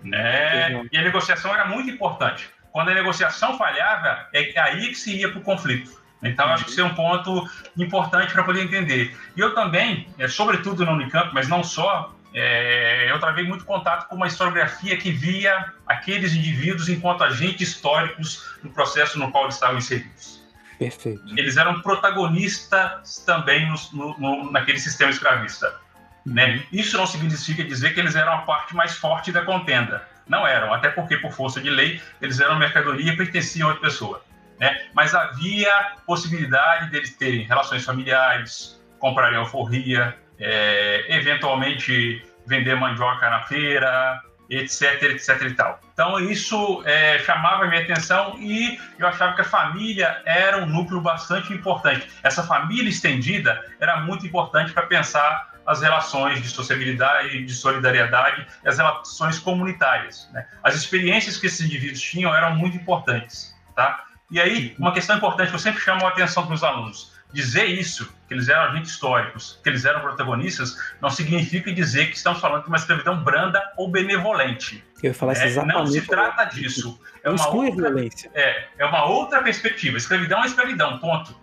Né? 0.01 0.69
Uhum. 0.69 0.87
E 0.91 0.97
a 0.97 1.01
negociação 1.01 1.53
era 1.53 1.65
muito 1.65 1.89
importante. 1.89 2.49
Quando 2.71 2.89
a 2.89 2.93
negociação 2.93 3.57
falhava, 3.57 4.27
é 4.33 4.59
aí 4.59 4.89
que 4.89 4.95
se 4.95 5.15
ia 5.15 5.29
para 5.29 5.39
o 5.39 5.43
conflito. 5.43 6.03
Então, 6.23 6.45
uhum. 6.45 6.53
acho 6.53 6.65
que 6.65 6.71
isso 6.71 6.81
é 6.81 6.83
um 6.83 6.95
ponto 6.95 7.47
importante 7.77 8.33
para 8.33 8.43
poder 8.43 8.63
entender. 8.63 9.15
E 9.35 9.39
eu 9.39 9.53
também, 9.53 10.07
é, 10.17 10.27
sobretudo 10.27 10.85
no 10.85 10.93
Unicamp, 10.93 11.33
mas 11.33 11.47
não 11.47 11.63
só, 11.63 12.14
é, 12.37 13.09
eu 13.09 13.17
travei 13.17 13.45
muito 13.45 13.63
contato 13.63 14.09
com 14.09 14.15
uma 14.15 14.27
historiografia 14.27 14.97
que 14.97 15.09
via 15.09 15.71
aqueles 15.87 16.33
indivíduos 16.33 16.89
enquanto 16.89 17.23
agentes 17.23 17.69
históricos 17.69 18.45
no 18.61 18.69
processo 18.71 19.17
no 19.17 19.31
qual 19.31 19.45
eles 19.45 19.55
estavam 19.55 19.77
inseridos. 19.77 20.43
Perfeito. 20.77 21.23
Eles 21.37 21.55
eram 21.55 21.81
protagonistas 21.81 23.23
também 23.25 23.71
no, 23.93 24.19
no, 24.19 24.51
naquele 24.51 24.77
sistema 24.77 25.09
escravista. 25.09 25.73
Né? 26.25 26.55
Uhum. 26.55 26.63
Isso 26.73 26.97
não 26.97 27.07
significa 27.07 27.63
dizer 27.63 27.93
que 27.93 28.01
eles 28.01 28.15
eram 28.15 28.33
a 28.33 28.37
parte 28.39 28.75
mais 28.75 28.97
forte 28.97 29.31
da 29.31 29.45
contenda. 29.45 30.05
Não 30.27 30.45
eram, 30.45 30.73
até 30.73 30.89
porque, 30.89 31.15
por 31.17 31.31
força 31.31 31.61
de 31.61 31.69
lei, 31.69 32.01
eles 32.21 32.41
eram 32.41 32.57
mercadoria 32.57 33.13
e 33.13 33.15
pertenciam 33.15 33.69
a 33.69 33.71
outra 33.71 33.89
pessoa. 33.89 34.25
Né? 34.59 34.87
Mas 34.93 35.15
havia 35.15 35.93
possibilidade 36.05 36.89
deles 36.89 37.15
terem 37.15 37.43
relações 37.43 37.85
familiares, 37.85 38.81
comprarem 38.99 39.37
alforria, 39.37 40.17
é, 40.39 41.05
eventualmente 41.09 42.23
vender 42.45 42.75
mandioca 42.75 43.29
na 43.29 43.43
feira, 43.43 44.21
etc, 44.49 45.03
etc 45.03 45.41
e 45.41 45.53
tal. 45.53 45.79
Então 45.93 46.19
isso 46.19 46.83
é, 46.85 47.19
chamava 47.19 47.65
minha 47.67 47.81
atenção 47.81 48.35
e 48.39 48.79
eu 48.99 49.07
achava 49.07 49.33
que 49.33 49.41
a 49.41 49.45
família 49.45 50.21
era 50.25 50.63
um 50.63 50.65
núcleo 50.65 51.01
bastante 51.01 51.53
importante. 51.53 52.07
Essa 52.23 52.43
família 52.43 52.89
estendida 52.89 53.63
era 53.79 54.01
muito 54.01 54.25
importante 54.25 54.71
para 54.71 54.85
pensar 54.85 55.55
as 55.65 55.81
relações 55.81 56.41
de 56.43 56.47
sociabilidade, 56.47 57.43
de 57.43 57.53
solidariedade, 57.53 58.45
as 58.63 58.77
relações 58.77 59.39
comunitárias. 59.39 60.29
Né? 60.31 60.45
As 60.61 60.75
experiências 60.75 61.37
que 61.37 61.47
esses 61.47 61.65
indivíduos 61.65 62.01
tinham 62.01 62.35
eram 62.35 62.55
muito 62.55 62.77
importantes, 62.77 63.55
tá? 63.75 64.03
E 64.29 64.39
aí, 64.39 64.75
uma 64.77 64.91
questão 64.91 65.17
importante 65.17 65.49
que 65.49 65.55
eu 65.55 65.59
sempre 65.59 65.81
chamo 65.81 66.05
a 66.05 66.09
atenção 66.09 66.45
para 66.45 66.55
os 66.55 66.63
alunos 66.63 67.15
dizer 67.33 67.65
isso, 67.65 68.14
que 68.27 68.33
eles 68.33 68.49
eram 68.49 68.63
agentes 68.63 68.91
históricos, 68.91 69.59
que 69.63 69.69
eles 69.69 69.85
eram 69.85 70.01
protagonistas, 70.01 70.77
não 71.01 71.09
significa 71.09 71.71
dizer 71.71 72.07
que 72.07 72.17
estamos 72.17 72.39
falando 72.39 72.63
de 72.63 72.67
uma 72.67 72.77
escravidão 72.77 73.23
branda 73.23 73.61
ou 73.77 73.89
benevolente. 73.89 74.83
Eu 75.01 75.09
ia 75.09 75.13
falar 75.13 75.33
é, 75.37 75.45
exatamente. 75.45 75.77
Não 75.77 75.87
se 75.87 76.01
trata 76.01 76.45
disso. 76.45 76.99
É 77.23 77.29
uma, 77.29 77.47
outra. 77.47 77.93
É, 78.33 78.67
é 78.77 78.85
uma 78.85 79.05
outra 79.05 79.43
perspectiva. 79.43 79.97
Escravidão 79.97 80.43
é 80.43 80.47
escravidão, 80.47 80.97
ponto. 80.97 81.39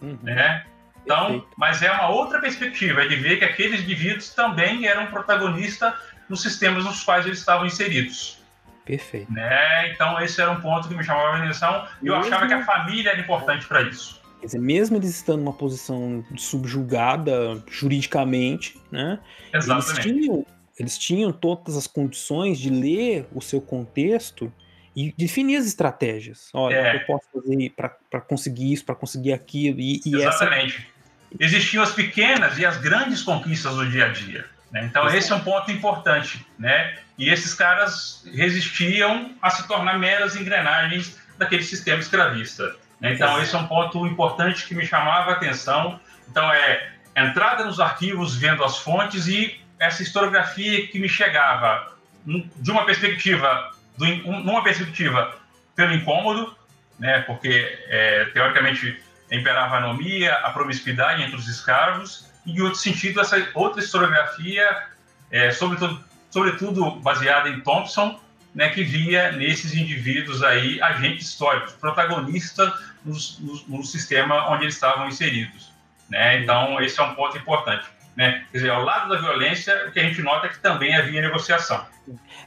Uhum. 0.00 0.18
Né? 0.22 0.66
Então, 1.02 1.26
Perfeito. 1.26 1.48
mas 1.56 1.82
é 1.82 1.90
uma 1.92 2.08
outra 2.08 2.40
perspectiva, 2.40 3.02
é 3.02 3.08
de 3.08 3.14
ver 3.14 3.38
que 3.38 3.44
aqueles 3.44 3.80
indivíduos 3.80 4.34
também 4.34 4.86
eram 4.86 5.06
protagonistas 5.06 5.94
nos 6.28 6.42
sistemas 6.42 6.84
nos 6.84 7.02
quais 7.04 7.24
eles 7.24 7.38
estavam 7.38 7.64
inseridos. 7.64 8.42
Perfeito. 8.84 9.32
Né? 9.32 9.90
Então, 9.90 10.20
esse 10.20 10.40
era 10.40 10.50
um 10.50 10.60
ponto 10.60 10.88
que 10.88 10.94
me 10.94 11.04
chamava 11.04 11.36
a 11.36 11.38
atenção 11.38 11.88
e 12.02 12.08
eu 12.08 12.16
achava 12.16 12.46
que 12.46 12.54
a 12.54 12.64
família 12.64 13.10
era 13.10 13.20
importante 13.20 13.66
para 13.66 13.82
isso. 13.82 14.15
Quer 14.40 14.46
dizer, 14.46 14.58
mesmo 14.58 14.96
eles 14.96 15.10
estando 15.10 15.38
numa 15.38 15.52
posição 15.52 16.24
subjugada 16.36 17.62
juridicamente, 17.68 18.78
né? 18.90 19.18
Exatamente. 19.52 20.08
Eles 20.08 20.20
tinham, 20.20 20.46
eles 20.78 20.98
tinham 20.98 21.32
todas 21.32 21.76
as 21.76 21.86
condições 21.86 22.58
de 22.58 22.70
ler 22.70 23.26
o 23.34 23.40
seu 23.40 23.60
contexto 23.60 24.52
e 24.94 25.12
definir 25.12 25.56
as 25.56 25.66
estratégias. 25.66 26.48
Olha, 26.54 26.74
é. 26.74 26.96
eu 26.96 27.00
posso 27.00 27.24
fazer 27.32 27.72
para 27.76 28.20
conseguir 28.20 28.72
isso, 28.72 28.84
para 28.84 28.94
conseguir 28.94 29.32
aquilo. 29.32 29.78
E, 29.78 30.00
e 30.04 30.14
Exatamente. 30.14 30.76
Essa... 30.78 30.96
Existiam 31.38 31.82
as 31.82 31.92
pequenas 31.92 32.56
e 32.58 32.64
as 32.64 32.78
grandes 32.78 33.22
conquistas 33.22 33.74
do 33.74 33.90
dia 33.90 34.06
a 34.06 34.08
dia. 34.08 34.46
Né? 34.70 34.86
Então, 34.86 35.02
Exatamente. 35.02 35.18
esse 35.18 35.32
é 35.32 35.34
um 35.34 35.40
ponto 35.40 35.70
importante. 35.70 36.46
Né? 36.58 36.98
E 37.18 37.28
esses 37.28 37.52
caras 37.52 38.24
resistiam 38.32 39.34
a 39.42 39.50
se 39.50 39.66
tornar 39.66 39.98
meras 39.98 40.36
engrenagens 40.36 41.18
daquele 41.38 41.62
sistema 41.62 42.00
escravista. 42.00 42.74
Né? 43.00 43.12
Então, 43.12 43.40
esse 43.40 43.54
é 43.54 43.58
um 43.58 43.66
ponto 43.66 44.06
importante 44.06 44.66
que 44.66 44.74
me 44.74 44.86
chamava 44.86 45.30
a 45.30 45.34
atenção. 45.34 46.00
Então, 46.28 46.50
é 46.52 46.92
entrada 47.16 47.64
nos 47.64 47.80
arquivos, 47.80 48.36
vendo 48.36 48.62
as 48.62 48.78
fontes 48.78 49.26
e 49.26 49.60
essa 49.78 50.02
historiografia 50.02 50.86
que 50.88 50.98
me 50.98 51.08
chegava 51.08 51.94
de 52.24 52.70
uma 52.70 52.84
perspectiva, 52.84 53.72
do, 53.96 54.06
numa 54.06 54.62
perspectiva 54.62 55.34
pelo 55.74 55.92
incômodo, 55.92 56.56
né? 56.98 57.20
porque, 57.20 57.78
é, 57.88 58.24
teoricamente, 58.26 59.00
imperava 59.30 59.76
a 59.76 59.78
anomia, 59.78 60.34
a 60.34 60.50
promiscuidade 60.50 61.22
entre 61.22 61.36
os 61.36 61.48
escravos, 61.48 62.30
e, 62.44 62.52
em 62.52 62.60
outro 62.60 62.78
sentido, 62.78 63.20
essa 63.20 63.48
outra 63.54 63.80
historiografia, 63.80 64.84
é, 65.30 65.50
sobretudo, 65.50 66.02
sobretudo 66.30 66.90
baseada 66.96 67.48
em 67.48 67.60
Thompson, 67.60 68.20
né, 68.56 68.70
que 68.70 68.82
via 68.82 69.32
nesses 69.32 69.74
indivíduos 69.74 70.42
aí 70.42 70.80
agentes 70.80 71.28
históricos, 71.28 71.74
protagonistas 71.74 72.72
no, 73.04 73.14
no, 73.40 73.76
no 73.76 73.84
sistema 73.84 74.50
onde 74.50 74.64
eles 74.64 74.74
estavam 74.74 75.06
inseridos. 75.08 75.70
Né? 76.08 76.42
Então, 76.42 76.80
esse 76.80 76.98
é 76.98 77.04
um 77.04 77.14
ponto 77.14 77.36
importante. 77.36 77.86
Né? 78.16 78.46
Quer 78.50 78.58
dizer, 78.58 78.70
ao 78.70 78.82
lado 78.82 79.10
da 79.10 79.20
violência, 79.20 79.86
o 79.86 79.92
que 79.92 80.00
a 80.00 80.02
gente 80.04 80.22
nota 80.22 80.46
é 80.46 80.48
que 80.48 80.58
também 80.58 80.96
havia 80.96 81.20
negociação. 81.20 81.84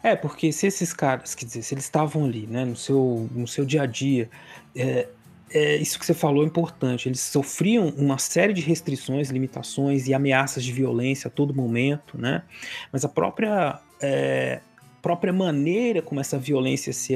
É, 0.02 0.16
porque 0.16 0.52
se 0.52 0.66
esses 0.66 0.92
caras, 0.94 1.36
quer 1.36 1.46
dizer, 1.46 1.62
se 1.62 1.76
eles 1.76 1.84
estavam 1.84 2.26
ali, 2.26 2.48
né, 2.48 2.66
no 2.66 2.76
seu, 2.76 3.30
no 3.32 3.48
seu 3.48 3.64
dia 3.64 3.84
a 3.84 3.86
dia, 3.86 4.32
é, 4.76 5.08
é, 5.52 5.76
isso 5.76 6.00
que 6.00 6.06
você 6.08 6.16
falou 6.16 6.44
é 6.44 6.48
importante. 6.48 7.08
Eles 7.08 7.22
sofriam 7.22 7.90
uma 7.90 8.18
série 8.18 8.54
de 8.54 8.62
restrições, 8.62 9.30
limitações 9.30 10.08
e 10.08 10.14
ameaças 10.16 10.64
de 10.64 10.72
violência 10.72 11.28
a 11.28 11.32
todo 11.32 11.54
momento, 11.54 12.18
né? 12.18 12.42
Mas 12.92 13.06
a 13.06 13.10
própria 13.10 13.80
é, 14.02 14.62
própria 15.02 15.34
maneira 15.34 16.02
como 16.02 16.20
essa 16.20 16.38
violência 16.38 16.94
se 16.94 17.16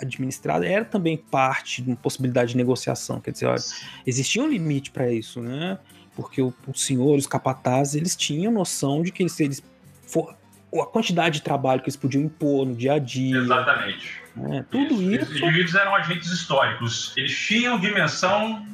administrada 0.00 0.66
era 0.66 0.84
também 0.84 1.16
parte 1.16 1.82
de 1.82 1.88
uma 1.88 1.96
possibilidade 1.96 2.50
de 2.50 2.56
negociação. 2.56 3.20
Quer 3.20 3.30
dizer, 3.30 3.46
olha, 3.46 3.62
existia 4.06 4.42
um 4.42 4.48
limite 4.48 4.90
para 4.90 5.10
isso, 5.10 5.40
né? 5.40 5.78
Porque 6.14 6.40
o, 6.40 6.52
o 6.66 6.74
senhor, 6.74 7.16
os 7.16 7.26
capatazes, 7.26 7.94
eles 7.94 8.16
tinham 8.16 8.52
noção 8.52 9.02
de 9.02 9.12
que 9.12 9.28
se 9.28 9.44
eles 9.44 9.62
for, 10.06 10.34
a 10.74 10.86
quantidade 10.86 11.38
de 11.38 11.42
trabalho 11.42 11.80
que 11.80 11.88
eles 11.88 11.96
podiam 11.96 12.22
impor 12.22 12.66
no 12.66 12.74
dia 12.74 12.94
a 12.94 12.98
dia. 12.98 13.36
Exatamente. 13.36 14.20
Né? 14.34 14.64
Tudo 14.70 14.94
isso. 14.94 15.24
isso. 15.24 15.32
Os 15.32 15.40
indivíduos 15.40 15.74
eram 15.74 15.94
agentes 15.94 16.30
históricos. 16.30 17.12
Eles 17.16 17.36
tinham 17.36 17.78
dimensão 17.78 18.66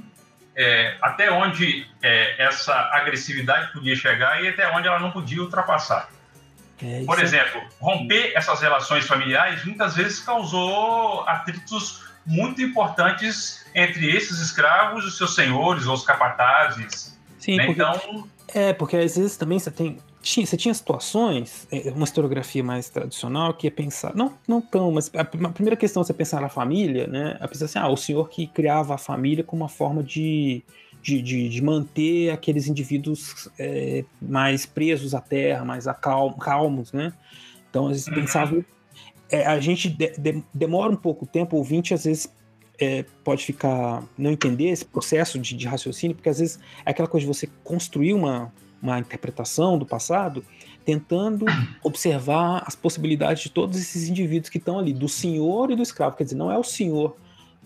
é, 0.56 0.96
até 1.00 1.30
onde 1.30 1.86
é, 2.02 2.44
essa 2.44 2.74
agressividade 2.92 3.72
podia 3.72 3.96
chegar 3.96 4.42
e 4.42 4.48
até 4.48 4.70
onde 4.74 4.88
ela 4.88 4.98
não 4.98 5.10
podia 5.10 5.40
ultrapassar. 5.40 6.08
É, 6.82 7.04
Por 7.04 7.18
é 7.18 7.22
exemplo, 7.22 7.62
romper 7.80 8.32
essas 8.34 8.60
relações 8.60 9.06
familiares 9.06 9.64
muitas 9.64 9.94
vezes 9.94 10.20
causou 10.20 11.22
atritos 11.28 12.02
muito 12.26 12.62
importantes 12.62 13.64
entre 13.74 14.14
esses 14.14 14.38
escravos, 14.40 15.04
os 15.04 15.16
seus 15.16 15.34
senhores, 15.34 15.86
ou 15.86 15.94
os 15.94 16.04
capatazes. 16.04 17.18
Sim, 17.38 17.56
né? 17.56 17.66
porque, 17.66 17.82
então. 17.82 18.28
É, 18.54 18.72
porque 18.72 18.96
às 18.96 19.16
vezes 19.16 19.36
também 19.36 19.58
você 19.58 19.70
tem 19.70 19.98
tinha, 20.22 20.46
você 20.46 20.56
tinha 20.56 20.72
situações, 20.72 21.66
é, 21.70 21.90
uma 21.90 22.04
historiografia 22.04 22.62
mais 22.62 22.88
tradicional, 22.88 23.52
que 23.52 23.66
é 23.66 23.70
pensar, 23.70 24.14
não, 24.14 24.32
não 24.46 24.60
tão, 24.60 24.92
mas 24.92 25.10
a, 25.14 25.22
a 25.22 25.24
primeira 25.24 25.76
questão 25.76 26.00
é 26.00 26.04
você 26.04 26.14
pensar 26.14 26.40
na 26.40 26.48
família, 26.48 27.06
né? 27.08 27.36
É 27.40 27.46
pensar 27.46 27.64
assim, 27.64 27.78
ah, 27.78 27.88
o 27.88 27.96
senhor 27.96 28.28
que 28.28 28.46
criava 28.46 28.94
a 28.94 28.98
família 28.98 29.42
como 29.42 29.62
uma 29.62 29.68
forma 29.68 30.02
de, 30.02 30.62
de, 31.02 31.20
de, 31.20 31.48
de 31.48 31.62
manter 31.62 32.30
aqueles 32.30 32.68
indivíduos 32.68 33.48
é, 33.58 34.04
mais 34.20 34.64
presos 34.64 35.14
à 35.14 35.20
terra, 35.20 35.64
mais 35.64 35.88
acalm, 35.88 36.32
calmos, 36.34 36.92
né? 36.92 37.12
Então, 37.68 37.86
às 37.86 37.92
vezes 37.92 38.06
uhum. 38.06 38.14
pensava. 38.14 38.64
É, 39.30 39.46
a 39.46 39.58
gente 39.60 39.88
de, 39.88 40.12
de, 40.18 40.44
demora 40.52 40.92
um 40.92 40.96
pouco 40.96 41.26
tempo, 41.26 41.56
o 41.56 41.58
ouvinte 41.58 41.92
às 41.92 42.04
vezes 42.04 42.32
é, 42.78 43.04
pode 43.24 43.44
ficar. 43.44 44.04
não 44.16 44.30
entender 44.30 44.68
esse 44.68 44.84
processo 44.84 45.38
de, 45.38 45.56
de 45.56 45.66
raciocínio, 45.66 46.14
porque 46.14 46.28
às 46.28 46.38
vezes 46.38 46.58
é 46.86 46.90
aquela 46.90 47.08
coisa 47.08 47.26
de 47.26 47.32
você 47.32 47.48
construir 47.64 48.14
uma 48.14 48.52
uma 48.82 48.98
interpretação 48.98 49.78
do 49.78 49.86
passado, 49.86 50.44
tentando 50.84 51.46
observar 51.84 52.64
as 52.66 52.74
possibilidades 52.74 53.44
de 53.44 53.50
todos 53.50 53.78
esses 53.78 54.08
indivíduos 54.08 54.50
que 54.50 54.58
estão 54.58 54.78
ali, 54.78 54.92
do 54.92 55.08
senhor 55.08 55.70
e 55.70 55.76
do 55.76 55.82
escravo. 55.82 56.16
Quer 56.16 56.24
dizer, 56.24 56.36
não 56.36 56.50
é 56.50 56.58
o 56.58 56.64
senhor 56.64 57.16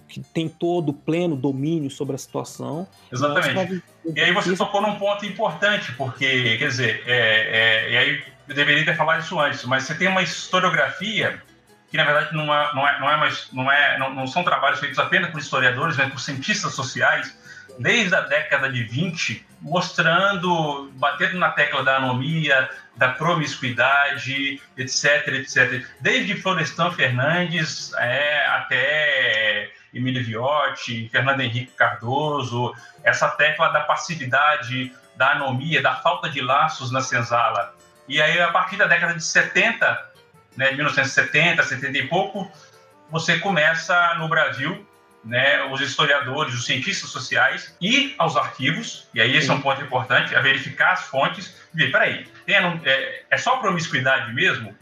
que 0.09 0.21
tem 0.21 0.49
todo 0.49 0.91
o 0.91 0.93
pleno 0.95 1.37
domínio 1.37 1.91
sobre 1.91 2.15
a 2.15 2.19
situação. 2.19 2.87
Exatamente. 3.13 3.83
E 4.15 4.21
aí 4.21 4.33
você 4.33 4.57
tocou 4.57 4.81
num 4.81 4.97
ponto 4.97 5.27
importante, 5.27 5.93
porque, 5.93 6.57
quer 6.59 6.69
dizer, 6.69 7.03
é, 7.07 7.87
é, 7.87 7.91
e 7.91 7.97
aí 7.97 8.23
eu 8.49 8.55
deveria 8.55 8.85
ter 8.85 8.97
falado 8.97 9.21
isso 9.21 9.39
antes, 9.41 9.65
mas 9.65 9.85
você 9.85 9.95
tem 9.95 10.09
uma 10.09 10.23
historiografia 10.23 11.43
que 11.91 11.97
na 11.97 12.05
verdade 12.05 12.35
não 12.35 12.53
é, 12.53 12.75
não 12.75 12.89
é, 12.89 13.01
não 13.01 13.11
é 13.11 13.17
mais, 13.17 13.49
não 13.53 13.71
é, 13.71 13.99
não, 13.99 14.15
não 14.15 14.27
são 14.27 14.43
trabalhos 14.43 14.81
feitos 14.81 14.99
apenas 14.99 15.31
por 15.31 15.41
historiadores, 15.41 15.97
mas 15.97 16.13
por 16.13 16.21
cientistas 16.21 16.75
sociais, 16.75 17.37
desde 17.79 18.15
a 18.15 18.23
década 18.23 18.71
de 18.71 18.83
20, 18.83 19.47
mostrando, 19.61 20.91
batendo 20.95 21.39
na 21.39 21.51
tecla 21.51 21.85
da 21.85 21.97
anomia, 21.97 22.69
da 22.97 23.11
promiscuidade, 23.11 24.61
etc, 24.77 25.29
etc. 25.29 25.85
Desde 26.01 26.35
Florestan 26.37 26.91
Fernandes 26.91 27.93
é, 27.95 28.47
até 28.47 29.71
Emílio 29.97 30.25
Viotti, 30.25 31.09
Fernando 31.09 31.41
Henrique 31.41 31.73
Cardoso, 31.73 32.75
essa 33.03 33.29
tecla 33.29 33.69
da 33.69 33.81
passividade, 33.81 34.93
da 35.17 35.33
anomia, 35.33 35.83
da 35.83 35.95
falta 35.97 36.29
de 36.29 36.41
laços 36.41 36.91
na 36.91 37.01
senzala. 37.01 37.75
E 38.09 38.21
aí, 38.21 38.41
a 38.41 38.51
partir 38.51 38.77
da 38.77 38.87
década 38.87 39.15
de 39.15 39.25
70, 39.25 40.11
né, 40.57 40.71
de 40.71 40.77
1970, 40.77 41.63
70 41.63 41.99
e 41.99 42.09
pouco, 42.09 42.51
você 43.11 43.39
começa 43.39 44.15
no 44.15 44.29
Brasil 44.29 44.87
né, 45.27 45.65
os 45.65 45.81
historiadores, 45.81 46.55
os 46.55 46.65
cientistas 46.65 47.11
sociais, 47.11 47.77
ir 47.81 48.15
aos 48.17 48.37
arquivos, 48.37 49.09
e 49.13 49.21
aí 49.21 49.37
esse 49.37 49.49
Sim. 49.49 49.55
é 49.55 49.57
um 49.57 49.61
ponto 49.61 49.83
importante, 49.83 50.35
a 50.35 50.41
verificar 50.41 50.93
as 50.93 51.03
fontes, 51.03 51.55
e 51.75 51.79
ver, 51.79 51.91
peraí, 51.91 52.27
tem, 52.47 52.57
é, 52.57 53.23
é 53.29 53.37
só 53.37 53.57
promiscuidade 53.57 54.33
mesmo? 54.33 54.75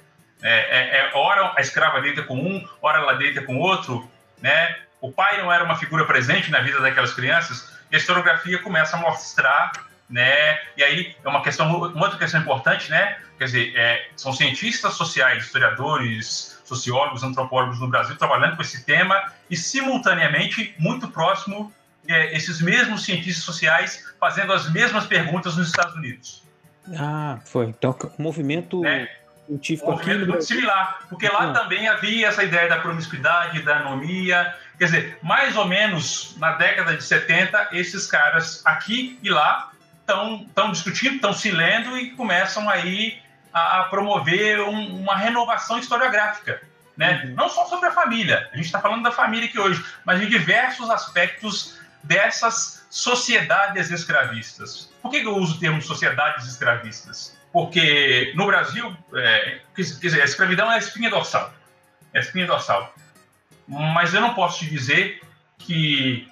É, 0.43 0.51
é, 0.51 0.99
é, 0.99 1.11
ora 1.15 1.55
a 1.57 1.61
escrava 1.63 2.03
deita 2.03 2.23
com 2.23 2.37
um, 2.37 2.69
ora 2.83 2.99
ela 2.99 3.15
deita 3.15 3.41
com 3.41 3.57
outro, 3.57 4.11
né? 4.43 4.77
O 5.05 5.13
pai 5.13 5.37
não 5.37 5.53
era 5.53 5.63
uma 5.63 5.77
figura 5.77 6.07
presente 6.07 6.51
na 6.51 6.61
vida 6.61 6.81
daquelas 6.81 7.13
crianças, 7.13 7.69
e 7.93 7.95
a 7.95 7.99
historiografia 7.99 8.59
começa 8.61 8.97
a 8.97 9.01
mostrar, 9.01 9.71
né? 10.09 10.59
E 10.79 10.83
aí 10.83 11.15
é 11.23 11.29
uma 11.29 11.43
questão, 11.43 11.69
uma 11.69 12.05
outra 12.05 12.19
questão 12.19 12.41
importante, 12.41 12.91
né? 12.91 13.19
Quer 13.37 13.45
dizer, 13.45 13.77
é, 13.77 14.09
são 14.17 14.33
cientistas 14.33 14.95
sociais, 14.95 15.45
historiadores, 15.45 16.59
sociólogos, 16.65 17.23
antropólogos 17.23 17.79
no 17.81 17.89
Brasil 17.89 18.17
trabalhando 18.17 18.57
com 18.57 18.63
esse 18.63 18.83
tema 18.87 19.31
e, 19.51 19.59
simultaneamente, 19.59 20.75
muito 20.79 21.07
próximo, 21.09 21.71
é, 22.09 22.35
esses 22.35 22.63
mesmos 22.63 23.05
cientistas 23.05 23.45
sociais 23.45 24.11
fazendo 24.19 24.55
as 24.55 24.73
mesmas 24.73 25.07
perguntas 25.07 25.55
nos 25.59 25.67
Estados 25.67 25.95
Unidos. 25.97 26.43
Ah, 26.99 27.41
foi. 27.45 27.67
Então, 27.67 27.95
o 28.19 28.23
movimento 28.23 28.81
né? 28.81 29.07
Científico 29.47 29.91
um 29.91 29.93
movimento 29.93 30.27
muito 30.27 30.45
similar, 30.45 31.01
porque 31.09 31.29
lá 31.29 31.51
ah. 31.51 31.53
também 31.53 31.89
havia 31.89 32.29
essa 32.29 32.43
ideia 32.43 32.69
da 32.69 32.79
promiscuidade, 32.79 33.63
da 33.63 33.79
anomia. 33.79 34.55
Quer 34.79 34.85
dizer, 34.85 35.19
mais 35.23 35.57
ou 35.57 35.67
menos 35.67 36.35
na 36.39 36.53
década 36.53 36.97
de 36.97 37.03
70, 37.03 37.69
esses 37.73 38.07
caras 38.07 38.63
aqui 38.65 39.19
e 39.23 39.31
lá 39.31 39.71
estão 40.01 40.71
discutindo, 40.71 41.17
estão 41.17 41.33
se 41.33 41.51
lendo 41.51 41.97
e 41.97 42.11
começam 42.11 42.69
aí 42.69 43.19
a, 43.53 43.81
a 43.81 43.85
promover 43.85 44.61
um, 44.61 45.01
uma 45.01 45.17
renovação 45.17 45.79
historiográfica. 45.79 46.61
Né? 46.97 47.23
Uhum. 47.25 47.35
Não 47.35 47.49
só 47.49 47.67
sobre 47.67 47.89
a 47.89 47.93
família, 47.93 48.49
a 48.53 48.57
gente 48.57 48.67
está 48.67 48.81
falando 48.81 49.03
da 49.03 49.11
família 49.11 49.49
aqui 49.49 49.59
hoje, 49.59 49.85
mas 50.05 50.21
em 50.21 50.29
diversos 50.29 50.91
aspectos 50.91 51.79
dessas 52.03 52.87
sociedades 52.91 53.91
escravistas. 53.91 54.91
Por 55.03 55.11
que 55.11 55.19
eu 55.19 55.37
uso 55.37 55.57
o 55.57 55.59
termo 55.59 55.81
sociedades 55.83 56.47
escravistas? 56.47 57.34
Porque 57.55 58.33
no 58.35 58.47
Brasil, 58.47 58.95
é, 59.15 59.61
dizer, 59.77 60.21
a 60.21 60.25
escravidão 60.25 60.71
é 60.71 60.75
a 60.75 60.79
espinha 60.79 61.09
dorsal. 61.09 61.55
É 62.13 62.19
a 62.19 62.21
espinha 62.21 62.47
dorsal. 62.47 62.93
Mas 63.67 64.13
eu 64.13 64.21
não 64.21 64.35
posso 64.35 64.59
te 64.59 64.67
dizer 64.67 65.23
que 65.57 66.29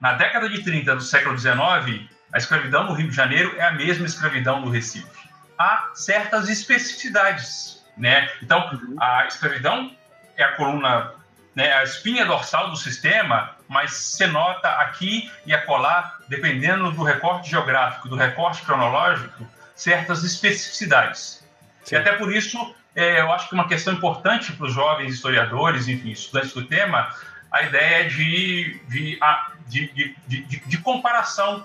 na 0.00 0.14
década 0.14 0.48
de 0.48 0.62
30 0.64 0.96
do 0.96 1.02
século 1.02 1.38
XIX, 1.38 2.10
a 2.32 2.38
escravidão 2.38 2.84
no 2.84 2.94
Rio 2.94 3.08
de 3.08 3.14
Janeiro 3.14 3.54
é 3.56 3.62
a 3.62 3.72
mesma 3.72 4.06
escravidão 4.06 4.60
no 4.60 4.68
Recife 4.68 5.26
há 5.58 5.90
certas 5.94 6.48
especificidades, 6.48 7.84
né? 7.96 8.28
Então, 8.42 8.68
a 9.00 9.26
escravidão 9.26 9.94
é 10.36 10.44
a 10.44 10.52
coluna, 10.52 11.12
né, 11.54 11.72
a 11.72 11.82
espinha 11.82 12.26
dorsal 12.26 12.70
do 12.70 12.76
sistema, 12.76 13.56
mas 13.68 13.92
se 13.92 14.26
nota 14.26 14.68
aqui 14.68 15.30
e 15.46 15.54
acolá, 15.54 16.18
dependendo 16.28 16.90
do 16.90 17.02
recorte 17.02 17.50
geográfico, 17.50 18.08
do 18.08 18.16
recorte 18.16 18.62
cronológico, 18.62 19.48
certas 19.76 20.24
especificidades. 20.24 21.44
Sim. 21.84 21.94
E 21.94 21.98
até 21.98 22.12
por 22.12 22.34
isso, 22.34 22.74
é, 22.96 23.20
eu 23.20 23.30
acho 23.30 23.48
que 23.48 23.54
uma 23.54 23.68
questão 23.68 23.92
importante 23.92 24.52
para 24.52 24.66
os 24.66 24.72
jovens 24.72 25.14
historiadores, 25.14 25.86
enfim, 25.86 26.10
estudantes 26.10 26.52
do 26.52 26.64
tema, 26.64 27.14
a 27.52 27.62
ideia 27.62 28.08
de, 28.08 28.80
de, 28.88 29.20
de, 29.68 30.16
de, 30.26 30.60
de, 30.66 30.78
comparação 30.78 31.64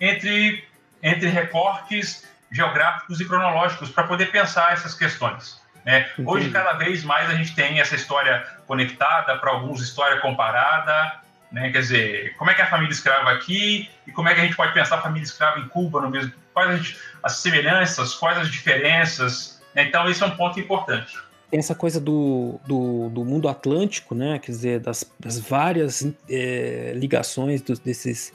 entre, 0.00 0.64
entre 1.02 1.28
recortes 1.28 2.28
geográficos 2.50 3.20
e 3.20 3.24
cronológicos 3.24 3.90
para 3.90 4.04
poder 4.04 4.30
pensar 4.30 4.72
essas 4.72 4.94
questões. 4.94 5.62
Né? 5.84 6.08
Hoje, 6.24 6.50
cada 6.50 6.74
vez 6.74 7.02
mais, 7.02 7.30
a 7.30 7.34
gente 7.34 7.54
tem 7.54 7.80
essa 7.80 7.94
história 7.94 8.46
conectada, 8.66 9.36
para 9.38 9.50
alguns, 9.50 9.80
história 9.80 10.20
comparada. 10.20 11.20
Né? 11.50 11.70
Quer 11.70 11.80
dizer, 11.80 12.36
como 12.36 12.50
é 12.50 12.54
que 12.54 12.60
é 12.60 12.64
a 12.64 12.68
família 12.68 12.92
escrava 12.92 13.30
aqui 13.32 13.90
e 14.06 14.12
como 14.12 14.28
é 14.28 14.34
que 14.34 14.40
a 14.40 14.44
gente 14.44 14.56
pode 14.56 14.72
pensar 14.72 14.96
a 14.96 15.02
família 15.02 15.24
escrava 15.24 15.58
em 15.58 15.68
Cuba 15.68 16.00
no 16.00 16.10
mesmo. 16.10 16.32
Quais 16.52 16.96
as 17.22 17.36
semelhanças, 17.36 18.14
quais 18.14 18.38
as 18.38 18.50
diferenças. 18.50 19.60
Né? 19.74 19.84
Então, 19.84 20.08
esse 20.08 20.22
é 20.22 20.26
um 20.26 20.36
ponto 20.36 20.58
importante 20.58 21.16
tem 21.50 21.58
essa 21.58 21.74
coisa 21.74 22.00
do, 22.00 22.58
do, 22.66 23.10
do, 23.10 23.26
mundo 23.26 23.46
atlântico, 23.46 24.14
né? 24.14 24.38
Quer 24.38 24.52
dizer, 24.52 24.80
das, 24.80 25.04
das 25.20 25.38
várias 25.38 26.02
é, 26.26 26.94
ligações 26.96 27.60
dos, 27.60 27.78
desses 27.78 28.32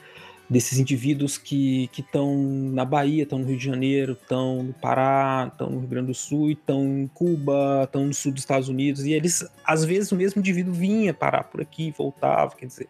desses 0.49 0.79
indivíduos 0.79 1.37
que 1.37 1.89
estão 1.97 2.37
na 2.71 2.85
Bahia, 2.85 3.23
estão 3.23 3.39
no 3.39 3.45
Rio 3.45 3.57
de 3.57 3.65
Janeiro, 3.65 4.13
estão 4.13 4.63
no 4.63 4.73
Pará, 4.73 5.49
estão 5.51 5.69
no 5.69 5.79
Rio 5.79 5.87
Grande 5.89 6.07
do 6.07 6.13
Sul, 6.13 6.51
estão 6.51 6.85
em 6.85 7.07
Cuba, 7.07 7.83
estão 7.83 8.05
no 8.05 8.13
sul 8.13 8.31
dos 8.31 8.41
Estados 8.41 8.69
Unidos, 8.69 9.05
e 9.05 9.11
eles, 9.11 9.45
às 9.65 9.83
vezes, 9.83 10.11
o 10.11 10.15
mesmo 10.15 10.39
indivíduo 10.39 10.73
vinha 10.73 11.13
parar 11.13 11.43
por 11.43 11.59
aqui, 11.59 11.93
voltava, 11.97 12.55
quer 12.55 12.67
dizer, 12.67 12.87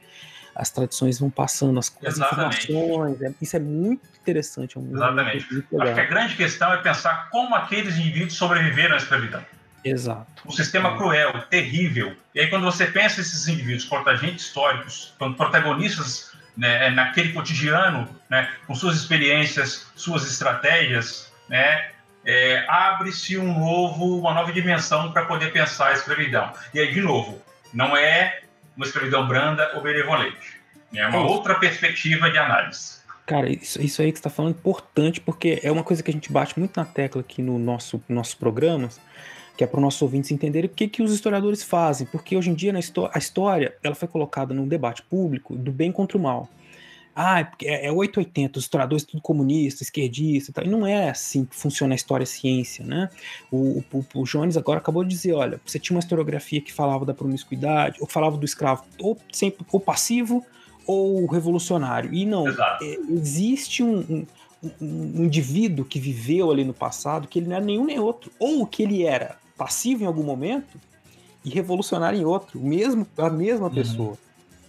as 0.58 0.72
tradições 0.72 1.20
vão 1.20 1.30
passando, 1.30 1.78
as, 1.78 1.96
as 2.04 2.18
informações, 2.18 3.22
é, 3.22 3.32
isso 3.40 3.56
é 3.56 3.60
muito 3.60 4.02
interessante. 4.20 4.76
É 4.76 4.82
um 4.82 4.92
Exatamente. 4.92 5.54
Muito 5.54 5.82
Acho 5.82 5.94
que 5.94 6.00
a 6.00 6.06
grande 6.06 6.36
questão 6.36 6.74
é 6.74 6.78
pensar 6.78 7.30
como 7.30 7.56
aqueles 7.56 7.98
indivíduos 7.98 8.34
sobreviveram 8.34 8.96
à 8.96 8.98
escravidão. 8.98 9.46
Exato. 9.84 10.26
Um 10.46 10.52
sistema 10.52 10.90
é. 10.90 10.98
cruel, 10.98 11.42
terrível. 11.50 12.16
E 12.34 12.40
aí, 12.40 12.48
quando 12.48 12.64
você 12.64 12.88
pensa 12.88 13.22
esses 13.22 13.48
indivíduos, 13.48 13.86
protagonistas 13.86 14.42
históricos, 14.42 15.14
protagonistas 15.38 16.32
né, 16.58 16.90
naquele 16.90 17.34
cotidiano, 17.34 18.10
né, 18.28 18.50
com 18.66 18.74
suas 18.74 18.98
experiências, 18.98 19.86
suas 19.96 20.30
estratégias, 20.30 21.32
né, 21.48 21.92
é, 22.26 22.66
abre-se 22.68 23.38
um 23.38 23.60
novo, 23.60 24.20
uma 24.20 24.34
nova 24.34 24.52
dimensão 24.52 25.12
para 25.12 25.26
poder 25.26 25.54
pensar 25.54 25.90
a 25.90 25.94
escravidão. 25.94 26.52
E 26.74 26.80
aí, 26.80 26.92
de 26.92 27.00
novo, 27.00 27.40
não 27.72 27.96
é 27.96 28.42
uma 28.78 28.86
escravidão 28.86 29.28
branda 29.28 29.72
ou 29.76 29.82
benevolente. 29.82 30.58
É 30.96 31.06
uma 31.08 31.26
outra 31.26 31.56
perspectiva 31.56 32.30
de 32.30 32.38
análise. 32.38 32.98
Cara, 33.26 33.52
isso, 33.52 33.82
isso 33.82 34.02
aí 34.02 34.10
que 34.10 34.20
você 34.20 34.22
está 34.22 34.30
falando 34.30 34.56
é 34.56 34.58
importante, 34.58 35.20
porque 35.20 35.60
é 35.62 35.70
uma 35.70 35.84
coisa 35.84 36.02
que 36.02 36.10
a 36.10 36.14
gente 36.14 36.32
bate 36.32 36.58
muito 36.58 36.78
na 36.78 36.86
tecla 36.86 37.20
aqui 37.20 37.42
no 37.42 37.60
nosso 37.60 38.02
nossos 38.08 38.36
programas, 38.36 39.02
que 39.58 39.66
é 39.66 39.68
para 39.68 39.78
os 39.78 39.84
nossos 39.84 40.02
ouvintes 40.02 40.32
entenderem 40.32 40.70
o 40.70 40.74
que, 40.74 40.88
que 40.88 41.04
os 41.04 41.12
historiadores 41.12 41.62
fazem, 41.62 42.08
porque 42.08 42.38
hoje 42.38 42.52
em 42.52 42.54
dia 42.54 42.72
na 42.72 42.80
a 42.80 43.18
história 43.18 43.76
ela 43.84 43.96
foi 43.96 44.08
colocada 44.08 44.54
num 44.54 44.66
debate 44.66 45.02
público 45.02 45.58
do 45.58 45.74
bem 45.74 45.92
contra 45.92 46.18
o 46.18 46.22
mal. 46.22 46.48
Ah, 47.20 47.40
é, 47.64 47.88
é 47.88 47.92
880, 47.92 48.60
os 48.60 48.66
historiadores 48.66 49.04
tudo 49.04 49.20
comunista, 49.24 49.82
esquerdista 49.82 50.52
e 50.52 50.54
tal. 50.54 50.64
E 50.64 50.70
não 50.70 50.86
é 50.86 51.10
assim 51.10 51.46
que 51.46 51.56
funciona 51.56 51.96
a 51.96 51.96
história 51.96 52.22
e 52.22 52.26
a 52.26 52.28
ciência, 52.28 52.86
né? 52.86 53.10
O, 53.52 53.84
o, 53.92 54.06
o, 54.14 54.24
Jones 54.24 54.56
agora 54.56 54.78
acabou 54.78 55.04
de 55.04 55.10
dizer, 55.10 55.34
olha, 55.34 55.60
você 55.66 55.80
tinha 55.80 55.96
uma 55.96 56.00
historiografia 56.00 56.62
que 56.62 56.72
falava 56.72 57.04
da 57.08 57.16
promiscuidade, 57.16 57.98
ou 58.00 58.06
falava 58.06 58.38
do 58.38 58.46
escravo 58.46 58.84
ou 59.00 59.18
sempre 59.34 59.66
ou 59.72 59.80
passivo 59.80 60.46
ou 60.86 61.26
revolucionário. 61.26 62.14
E 62.14 62.24
não, 62.24 62.48
é, 62.48 62.56
existe 63.10 63.82
um, 63.82 63.98
um, 64.00 64.28
um, 64.80 65.26
indivíduo 65.26 65.86
que 65.86 66.00
viveu 66.00 66.52
ali 66.52 66.64
no 66.64 66.74
passado 66.74 67.28
que 67.28 67.40
ele 67.40 67.48
não 67.48 67.56
era 67.56 67.66
nenhum 67.66 67.86
nem 67.86 67.98
outro. 67.98 68.32
Ou 68.38 68.68
que 68.68 68.84
ele 68.84 69.04
era 69.04 69.40
passivo 69.58 70.04
em 70.04 70.06
algum 70.06 70.24
momento 70.24 70.80
e 71.44 71.50
revolucionário 71.50 72.20
em 72.20 72.26
outro, 72.26 72.60
mesmo 72.60 73.08
a 73.18 73.30
mesma 73.32 73.70
uhum. 73.70 73.74
pessoa. 73.74 74.18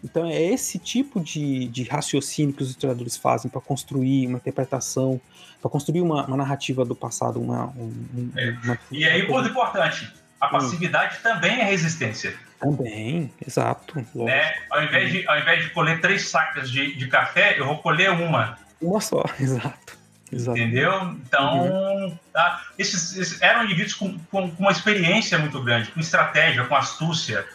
Então 0.02 0.26
é 0.26 0.40
esse 0.40 0.78
tipo 0.78 1.20
de, 1.20 1.68
de 1.68 1.82
raciocínio 1.84 2.54
que 2.54 2.62
os 2.62 2.70
historiadores 2.70 3.16
fazem 3.16 3.50
para 3.50 3.60
construir 3.60 4.26
uma 4.26 4.38
interpretação, 4.38 5.20
para 5.60 5.70
construir 5.70 6.00
uma, 6.00 6.26
uma, 6.26 6.36
narrativa 6.36 6.84
do 6.84 6.94
passado. 6.94 7.40
Uma, 7.40 7.66
um, 7.76 8.30
é. 8.36 8.56
uma, 8.64 8.78
e 8.90 9.04
aí, 9.04 9.26
ponto 9.26 9.48
importante, 9.48 10.12
a 10.40 10.46
hum. 10.46 10.50
passividade 10.50 11.16
hum. 11.16 11.22
também 11.22 11.60
é 11.60 11.64
resistência. 11.64 12.34
Também, 12.60 13.32
exato. 13.46 14.04
Né? 14.14 14.54
Ao, 14.70 14.82
invés 14.82 15.12
de, 15.12 15.28
ao 15.28 15.38
invés 15.38 15.64
de 15.64 15.70
colher 15.70 16.00
três 16.00 16.28
sacas 16.28 16.70
de, 16.70 16.96
de 16.96 17.06
café, 17.06 17.58
eu 17.58 17.66
vou 17.66 17.78
colher 17.78 18.10
uma. 18.10 18.58
Uma 18.80 19.00
só, 19.00 19.24
exato. 19.38 19.98
Exato. 20.30 20.58
Entendeu? 20.58 21.16
Então, 21.26 21.64
uhum. 21.64 22.18
tá, 22.32 22.62
esses, 22.78 23.16
esses, 23.16 23.40
eram 23.40 23.64
indivíduos 23.64 23.94
com, 23.94 24.18
com, 24.30 24.50
com, 24.50 24.62
uma 24.62 24.72
experiência 24.72 25.38
muito 25.38 25.62
grande, 25.62 25.90
com 25.90 26.00
estratégia, 26.00 26.64
com 26.64 26.74
astúcia. 26.74 27.46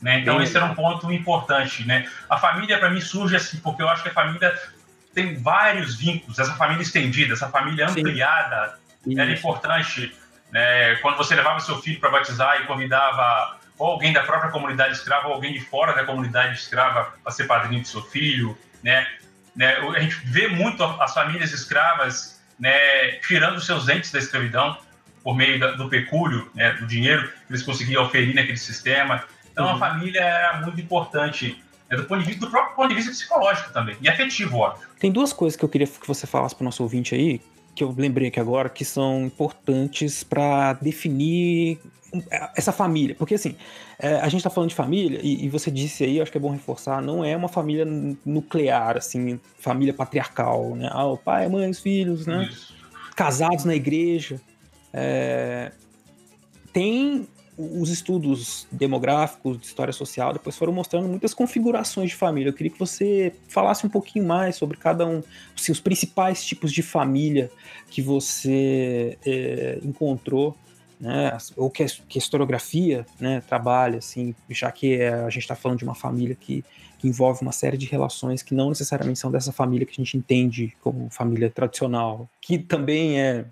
Né? 0.00 0.20
Então, 0.20 0.40
esse 0.40 0.56
era 0.56 0.66
um 0.66 0.74
ponto 0.74 1.10
importante. 1.12 1.86
Né? 1.86 2.08
A 2.28 2.36
família, 2.36 2.78
para 2.78 2.90
mim, 2.90 3.00
surge 3.00 3.36
assim, 3.36 3.58
porque 3.58 3.82
eu 3.82 3.88
acho 3.88 4.02
que 4.02 4.08
a 4.08 4.14
família 4.14 4.54
tem 5.14 5.36
vários 5.36 5.96
vínculos. 5.96 6.38
Essa 6.38 6.54
família 6.54 6.82
estendida, 6.82 7.34
essa 7.34 7.48
família 7.48 7.88
ampliada, 7.88 8.78
Sim. 9.02 9.18
era 9.18 9.30
importante. 9.30 10.14
Né? 10.52 10.96
Quando 10.96 11.16
você 11.16 11.34
levava 11.34 11.60
seu 11.60 11.80
filho 11.80 12.00
para 12.00 12.10
batizar 12.10 12.62
e 12.62 12.66
convidava 12.66 13.58
ou 13.78 13.92
alguém 13.92 14.12
da 14.12 14.22
própria 14.22 14.50
comunidade 14.50 14.94
escrava 14.94 15.28
ou 15.28 15.34
alguém 15.34 15.52
de 15.52 15.60
fora 15.60 15.94
da 15.94 16.04
comunidade 16.04 16.58
escrava 16.58 17.12
para 17.22 17.32
ser 17.32 17.44
padrinho 17.44 17.80
do 17.80 17.86
seu 17.86 18.02
filho, 18.02 18.58
né? 18.82 19.06
né? 19.54 19.76
A 19.94 20.00
gente 20.00 20.16
vê 20.24 20.48
muito 20.48 20.82
as 20.82 21.14
famílias 21.14 21.52
escravas 21.52 22.38
né, 22.58 23.12
tirando 23.26 23.60
seus 23.60 23.88
entes 23.88 24.10
da 24.10 24.18
escravidão 24.18 24.76
por 25.22 25.36
meio 25.36 25.76
do 25.76 25.88
pecúlio, 25.88 26.50
né, 26.54 26.72
do 26.72 26.86
dinheiro 26.86 27.28
que 27.28 27.52
eles 27.52 27.62
conseguiam 27.62 28.04
oferir 28.04 28.34
naquele 28.34 28.56
sistema. 28.56 29.24
Então, 29.58 29.66
uhum. 29.66 29.74
a 29.74 29.78
família 29.78 30.20
era 30.20 30.60
muito 30.60 30.80
importante 30.80 31.60
né, 31.90 31.96
do, 31.96 32.04
ponto 32.04 32.20
de 32.20 32.26
vista, 32.26 32.46
do 32.46 32.50
próprio 32.50 32.76
ponto 32.76 32.88
de 32.90 32.94
vista 32.94 33.10
psicológico 33.10 33.72
também, 33.72 33.96
e 34.00 34.08
afetivo, 34.08 34.58
óbvio. 34.58 34.86
Tem 35.00 35.10
duas 35.10 35.32
coisas 35.32 35.56
que 35.56 35.64
eu 35.64 35.68
queria 35.68 35.86
que 35.86 36.06
você 36.06 36.28
falasse 36.28 36.54
para 36.54 36.62
o 36.62 36.66
nosso 36.66 36.80
ouvinte 36.80 37.12
aí, 37.12 37.40
que 37.74 37.82
eu 37.82 37.92
lembrei 37.96 38.28
aqui 38.28 38.38
agora, 38.38 38.68
que 38.68 38.84
são 38.84 39.24
importantes 39.24 40.22
para 40.22 40.74
definir 40.74 41.80
essa 42.54 42.70
família. 42.70 43.16
Porque, 43.16 43.34
assim, 43.34 43.56
é, 43.98 44.14
a 44.14 44.28
gente 44.28 44.36
está 44.36 44.50
falando 44.50 44.70
de 44.70 44.76
família, 44.76 45.18
e, 45.20 45.48
você 45.48 45.72
disse 45.72 46.04
aí, 46.04 46.20
acho 46.20 46.30
que 46.30 46.38
é 46.38 46.40
bom 46.40 46.52
reforçar, 46.52 47.02
não 47.02 47.24
é 47.24 47.36
uma 47.36 47.48
família 47.48 47.84
nuclear, 48.24 48.96
assim, 48.96 49.40
família 49.58 49.92
patriarcal, 49.92 50.76
né? 50.76 50.88
Ah, 50.92 51.06
o 51.06 51.18
pai, 51.18 51.48
mãe, 51.48 51.68
os 51.68 51.80
filhos, 51.80 52.26
né? 52.26 52.48
Isso. 52.48 52.74
Casados 53.16 53.64
na 53.64 53.74
igreja. 53.74 54.40
É, 54.92 55.72
tem 56.72 57.28
os 57.58 57.90
estudos 57.90 58.68
demográficos 58.70 59.58
de 59.58 59.66
história 59.66 59.92
social 59.92 60.32
depois 60.32 60.56
foram 60.56 60.72
mostrando 60.72 61.08
muitas 61.08 61.34
configurações 61.34 62.10
de 62.10 62.16
família. 62.16 62.50
Eu 62.50 62.54
queria 62.54 62.70
que 62.70 62.78
você 62.78 63.34
falasse 63.48 63.84
um 63.84 63.90
pouquinho 63.90 64.24
mais 64.24 64.54
sobre 64.54 64.76
cada 64.76 65.04
um, 65.04 65.22
assim, 65.56 65.72
os 65.72 65.80
principais 65.80 66.44
tipos 66.44 66.72
de 66.72 66.82
família 66.82 67.50
que 67.90 68.00
você 68.00 69.18
é, 69.26 69.80
encontrou, 69.82 70.56
né, 71.00 71.36
ou 71.56 71.68
que 71.68 71.82
a, 71.82 71.86
que 71.86 72.18
a 72.18 72.20
historiografia 72.20 73.04
né, 73.18 73.40
trabalha, 73.40 73.98
assim, 73.98 74.34
já 74.48 74.70
que 74.70 74.94
é, 74.94 75.12
a 75.12 75.30
gente 75.30 75.42
está 75.42 75.56
falando 75.56 75.78
de 75.78 75.84
uma 75.84 75.96
família 75.96 76.36
que, 76.36 76.64
que, 76.98 77.08
envolve 77.08 77.42
uma 77.42 77.52
série 77.52 77.76
de 77.76 77.86
relações 77.86 78.40
que 78.40 78.54
não 78.54 78.68
necessariamente 78.68 79.18
são 79.18 79.32
dessa 79.32 79.52
família 79.52 79.84
que 79.84 79.92
a 79.92 80.04
gente 80.04 80.16
entende 80.16 80.76
como 80.80 81.10
família 81.10 81.50
tradicional, 81.50 82.30
que 82.40 82.56
também 82.56 83.20
é 83.20 83.46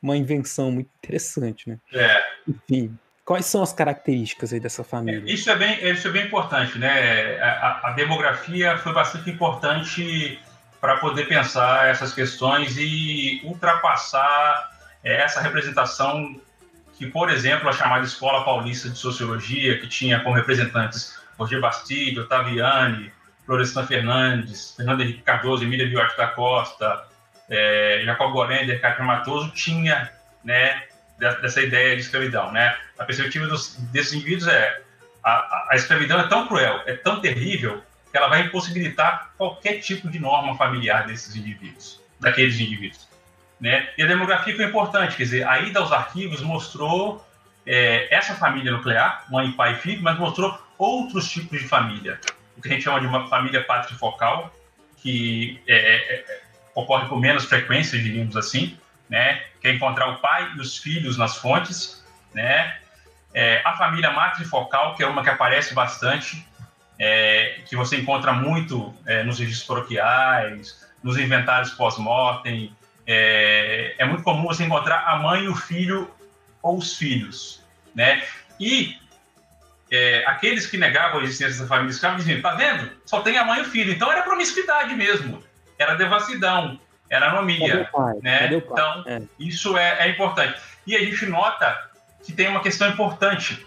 uma 0.00 0.16
invenção 0.16 0.70
muito 0.70 0.88
interessante, 0.98 1.68
né? 1.68 1.78
É. 1.92 2.22
Enfim, 2.48 2.96
Quais 3.24 3.46
são 3.46 3.62
as 3.62 3.72
características 3.72 4.52
aí 4.52 4.60
dessa 4.60 4.84
família? 4.84 5.22
Isso 5.32 5.50
é 5.50 5.56
bem, 5.56 5.82
isso 5.90 6.06
é 6.08 6.10
bem 6.10 6.26
importante, 6.26 6.78
né? 6.78 7.38
A, 7.40 7.88
a 7.88 7.90
demografia 7.92 8.76
foi 8.78 8.92
bastante 8.92 9.30
importante 9.30 10.38
para 10.78 10.98
poder 10.98 11.26
pensar 11.26 11.88
essas 11.88 12.12
questões 12.12 12.76
e 12.76 13.40
ultrapassar 13.44 14.70
é, 15.02 15.22
essa 15.22 15.40
representação 15.40 16.38
que, 16.98 17.06
por 17.06 17.30
exemplo, 17.30 17.66
a 17.68 17.72
chamada 17.72 18.04
Escola 18.04 18.44
Paulista 18.44 18.90
de 18.90 18.98
Sociologia, 18.98 19.78
que 19.80 19.88
tinha 19.88 20.20
como 20.20 20.34
representantes 20.34 21.18
Roger 21.38 21.60
Bastide, 21.60 22.20
Otaviani, 22.20 23.10
Florestan 23.46 23.86
Fernandes, 23.86 24.74
Fernando 24.76 25.00
Henrique 25.00 25.22
Cardoso, 25.22 25.64
Emília 25.64 25.90
Duarte 25.90 26.16
da 26.18 26.26
Costa, 26.26 27.06
é, 27.48 28.02
Jacob 28.04 28.32
Gorender, 28.32 28.78
Cátia 28.82 29.04
Matoso, 29.04 29.50
tinha 29.52 30.12
né, 30.44 30.82
dessa 31.18 31.60
ideia 31.60 31.94
de 31.94 32.02
escravidão, 32.02 32.50
né? 32.52 32.76
A 32.98 33.04
perspectiva 33.04 33.46
dos, 33.46 33.76
desses 33.92 34.12
indivíduos 34.12 34.48
é 34.48 34.80
a, 35.22 35.68
a, 35.70 35.74
escravidão 35.74 36.20
é 36.20 36.28
tão 36.28 36.46
cruel, 36.46 36.82
é 36.86 36.94
tão 36.94 37.20
terrível 37.20 37.82
que 38.10 38.16
ela 38.16 38.28
vai 38.28 38.42
impossibilitar 38.42 39.32
qualquer 39.36 39.80
tipo 39.80 40.08
de 40.08 40.18
norma 40.18 40.56
familiar 40.56 41.06
desses 41.06 41.34
indivíduos, 41.34 42.00
daqueles 42.20 42.58
indivíduos, 42.60 43.08
né? 43.60 43.88
E 43.96 44.02
a 44.02 44.06
demografia 44.06 44.54
foi 44.54 44.64
importante, 44.64 45.16
quer 45.16 45.24
dizer, 45.24 45.46
a 45.46 45.60
ida 45.60 45.80
aos 45.80 45.92
arquivos 45.92 46.40
mostrou 46.42 47.24
é, 47.66 48.14
essa 48.14 48.34
família 48.34 48.72
nuclear, 48.72 49.24
mãe, 49.30 49.50
pai 49.52 49.74
e 49.74 49.76
filho, 49.76 50.02
mas 50.02 50.18
mostrou 50.18 50.58
outros 50.76 51.30
tipos 51.30 51.60
de 51.60 51.66
família, 51.66 52.20
o 52.56 52.62
que 52.62 52.68
a 52.68 52.72
gente 52.72 52.82
chama 52.82 53.00
de 53.00 53.06
uma 53.06 53.28
família 53.28 53.62
patrifocal, 53.64 54.54
que 54.98 55.60
é, 55.66 55.74
é, 55.74 56.14
é 56.14 56.44
ocorre 56.74 57.08
com 57.08 57.16
menos 57.16 57.44
frequência, 57.44 57.98
diríamos 57.98 58.36
assim, 58.36 58.76
né? 59.08 59.42
Que 59.60 59.68
é 59.68 59.72
encontrar 59.72 60.08
o 60.08 60.18
pai 60.18 60.52
e 60.56 60.60
os 60.60 60.76
filhos 60.78 61.16
nas 61.16 61.36
fontes, 61.36 62.04
né? 62.32 62.78
É, 63.32 63.62
a 63.64 63.76
família 63.76 64.10
matrifocal, 64.10 64.94
que 64.94 65.02
é 65.02 65.06
uma 65.06 65.22
que 65.22 65.30
aparece 65.30 65.74
bastante, 65.74 66.46
é, 66.98 67.60
que 67.66 67.74
você 67.76 67.96
encontra 67.96 68.32
muito 68.32 68.94
é, 69.04 69.24
nos 69.24 69.38
registros 69.38 69.66
paroquiais, 69.66 70.84
nos 71.02 71.18
inventários 71.18 71.70
pós-mortem. 71.70 72.74
É, 73.06 73.94
é, 73.98 74.04
muito 74.04 74.22
comum 74.22 74.44
você 74.44 74.64
encontrar 74.64 75.04
a 75.06 75.16
mãe, 75.16 75.48
o 75.48 75.54
filho 75.54 76.10
ou 76.62 76.78
os 76.78 76.96
filhos, 76.96 77.62
né? 77.94 78.22
E 78.58 78.96
é, 79.90 80.24
aqueles 80.26 80.66
que 80.66 80.78
negavam 80.78 81.20
a 81.20 81.24
existência 81.24 81.62
da 81.62 81.68
família 81.68 81.90
escrava 81.90 82.16
diziam, 82.16 82.40
tá 82.40 82.54
vendo? 82.54 82.90
Só 83.04 83.20
tem 83.20 83.36
a 83.36 83.44
mãe 83.44 83.58
e 83.58 83.62
o 83.62 83.66
filho. 83.66 83.92
Então 83.92 84.10
era 84.10 84.22
promiscuidade 84.22 84.94
mesmo, 84.94 85.42
era 85.78 85.96
devassidão 85.96 86.80
era 87.08 87.30
anomia. 87.30 87.88
Né? 88.22 88.54
Então, 88.54 89.04
é. 89.06 89.22
isso 89.38 89.76
é, 89.76 90.06
é, 90.06 90.08
importante. 90.08 90.60
E 90.86 90.96
a 90.96 91.00
gente 91.00 91.26
nota 91.26 91.90
que 92.24 92.32
tem 92.32 92.48
uma 92.48 92.60
questão 92.60 92.88
importante, 92.88 93.64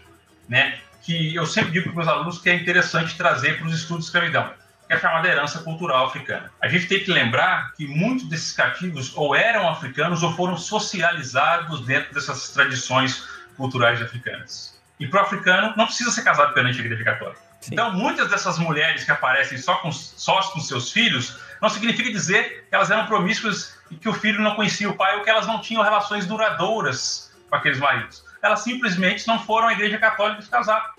né? 0.47 0.80
que 1.04 1.34
eu 1.34 1.45
sempre 1.45 1.71
digo 1.71 1.84
para 1.84 1.89
os 1.91 1.95
meus 1.95 2.08
alunos 2.08 2.41
que 2.41 2.50
é 2.50 2.56
interessante 2.56 3.15
trazer 3.15 3.58
para 3.58 3.67
os 3.67 3.73
estudos 3.73 4.06
de 4.06 4.10
escravidão, 4.10 4.50
que 4.86 4.93
é 4.93 4.95
a 4.97 5.00
chamada 5.00 5.28
herança 5.28 5.60
cultural 5.60 6.06
africana. 6.06 6.52
A 6.62 6.67
gente 6.67 6.88
tem 6.88 7.00
que 7.00 7.12
lembrar 7.12 7.71
que 7.76 7.88
muitos 7.88 8.28
desses 8.28 8.52
cativos 8.52 9.15
ou 9.15 9.34
eram 9.34 9.69
africanos 9.69 10.21
ou 10.21 10.34
foram 10.34 10.58
socializados 10.58 11.86
dentro 11.86 12.13
dessas 12.13 12.50
tradições 12.50 13.26
culturais 13.56 14.02
africanas. 14.02 14.78
E 15.00 15.08
para 15.08 15.21
o 15.21 15.23
africano, 15.23 15.73
não 15.78 15.86
precisa 15.86 16.12
ser 16.12 16.23
casado 16.23 16.54
perante 16.54 16.80
a 16.80 16.84
igreja 16.84 17.04
católica. 17.04 17.39
Sim. 17.62 17.69
Então, 17.73 17.93
muitas 17.93 18.30
dessas 18.30 18.58
mulheres 18.60 19.04
que 19.04 19.12
aparecem 19.12 19.58
só 19.58 19.76
com, 19.76 19.91
só 19.91 20.41
com 20.52 20.60
seus 20.60 20.91
filhos 20.91 21.38
não 21.61 21.69
significa 21.69 22.11
dizer 22.11 22.65
que 22.69 22.75
elas 22.75 22.91
eram 22.91 23.05
promíscuas 23.05 23.77
e 23.89 23.95
que 23.95 24.09
o 24.09 24.13
filho 24.13 24.41
não 24.41 24.55
conhecia 24.55 24.89
o 24.89 24.95
pai 24.95 25.15
ou 25.17 25.23
que 25.23 25.29
elas 25.29 25.47
não 25.47 25.61
tinham 25.61 25.83
relações 25.83 26.25
duradouras 26.25 27.33
com 27.49 27.55
aqueles 27.55 27.79
maridos. 27.79 28.23
Elas 28.41 28.61
simplesmente 28.61 29.27
não 29.27 29.39
foram 29.39 29.67
à 29.67 29.73
igreja 29.73 29.97
católica 29.97 30.41
se 30.41 30.49
casar. 30.49 30.93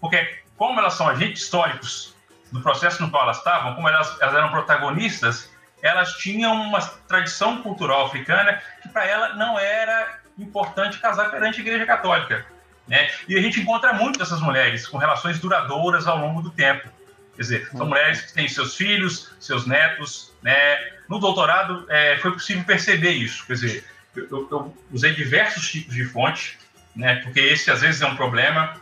Porque, 0.00 0.38
como 0.56 0.78
elas 0.78 0.94
são 0.94 1.08
agentes 1.08 1.42
históricos 1.42 2.14
do 2.52 2.60
processo 2.60 3.02
no 3.02 3.10
qual 3.10 3.24
elas 3.24 3.38
estavam, 3.38 3.74
como 3.74 3.88
elas, 3.88 4.20
elas 4.20 4.34
eram 4.34 4.50
protagonistas, 4.50 5.50
elas 5.82 6.14
tinham 6.14 6.54
uma 6.54 6.80
tradição 6.80 7.62
cultural 7.62 8.06
africana 8.06 8.60
que 8.82 8.88
para 8.88 9.06
ela 9.06 9.34
não 9.34 9.58
era 9.58 10.20
importante 10.38 10.98
casar 10.98 11.30
perante 11.30 11.58
a 11.58 11.62
igreja 11.62 11.86
católica. 11.86 12.46
Né? 12.86 13.10
E 13.28 13.36
a 13.36 13.40
gente 13.40 13.60
encontra 13.60 13.92
muito 13.92 14.18
dessas 14.18 14.40
mulheres 14.40 14.86
com 14.86 14.98
relações 14.98 15.38
duradouras 15.38 16.06
ao 16.06 16.18
longo 16.18 16.42
do 16.42 16.50
tempo. 16.50 16.88
Quer 17.36 17.42
dizer, 17.42 17.68
são 17.70 17.86
mulheres 17.86 18.20
que 18.22 18.32
têm 18.32 18.48
seus 18.48 18.76
filhos, 18.76 19.30
seus 19.40 19.66
netos, 19.66 20.32
né? 20.42 20.78
No 21.08 21.18
doutorado 21.18 21.84
é, 21.88 22.16
foi 22.18 22.32
possível 22.32 22.64
perceber 22.64 23.10
isso. 23.10 23.46
Quer 23.46 23.54
dizer, 23.54 23.84
eu, 24.16 24.48
eu, 24.50 24.76
usei 24.92 25.12
diversos 25.12 25.68
tipos 25.70 25.94
de 25.94 26.04
fonte, 26.04 26.58
né? 26.94 27.16
Porque 27.16 27.40
esse 27.40 27.70
às 27.70 27.80
vezes 27.80 28.00
é 28.00 28.06
um 28.06 28.16
problema, 28.16 28.74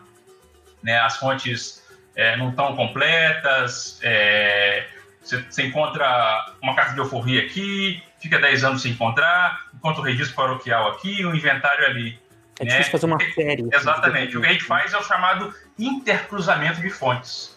né? 0.83 0.99
As 1.01 1.17
fontes 1.17 1.83
é, 2.15 2.37
não 2.37 2.51
estão 2.51 2.77
completas, 2.77 3.99
é, 4.03 4.87
Você, 5.23 5.43
você 5.43 5.63
encontra 5.63 6.55
uma 6.63 6.75
carta 6.75 6.93
de 6.95 7.01
alforria 7.01 7.43
aqui, 7.43 8.03
fica 8.21 8.39
10 8.39 8.65
anos 8.65 8.83
sem 8.83 8.93
encontrar, 8.93 9.67
encontra 9.75 10.03
o 10.03 10.05
registro 10.05 10.37
paroquial 10.37 10.91
aqui, 10.91 11.25
um 11.25 11.35
inventário 11.35 11.87
ali. 11.87 12.21
É 12.61 12.65
difícil 12.65 12.85
né? 12.85 12.91
fazer 12.91 13.07
uma 13.07 13.19
série. 13.19 13.63
Assim, 13.63 13.71
Exatamente. 13.73 14.37
O 14.37 14.41
que 14.41 14.47
a 14.47 14.53
gente 14.53 14.65
faz 14.65 14.93
é 14.93 14.99
o 14.99 15.03
chamado 15.03 15.55
intercruzamento 15.79 16.81
de 16.81 16.91
fontes. 16.91 17.52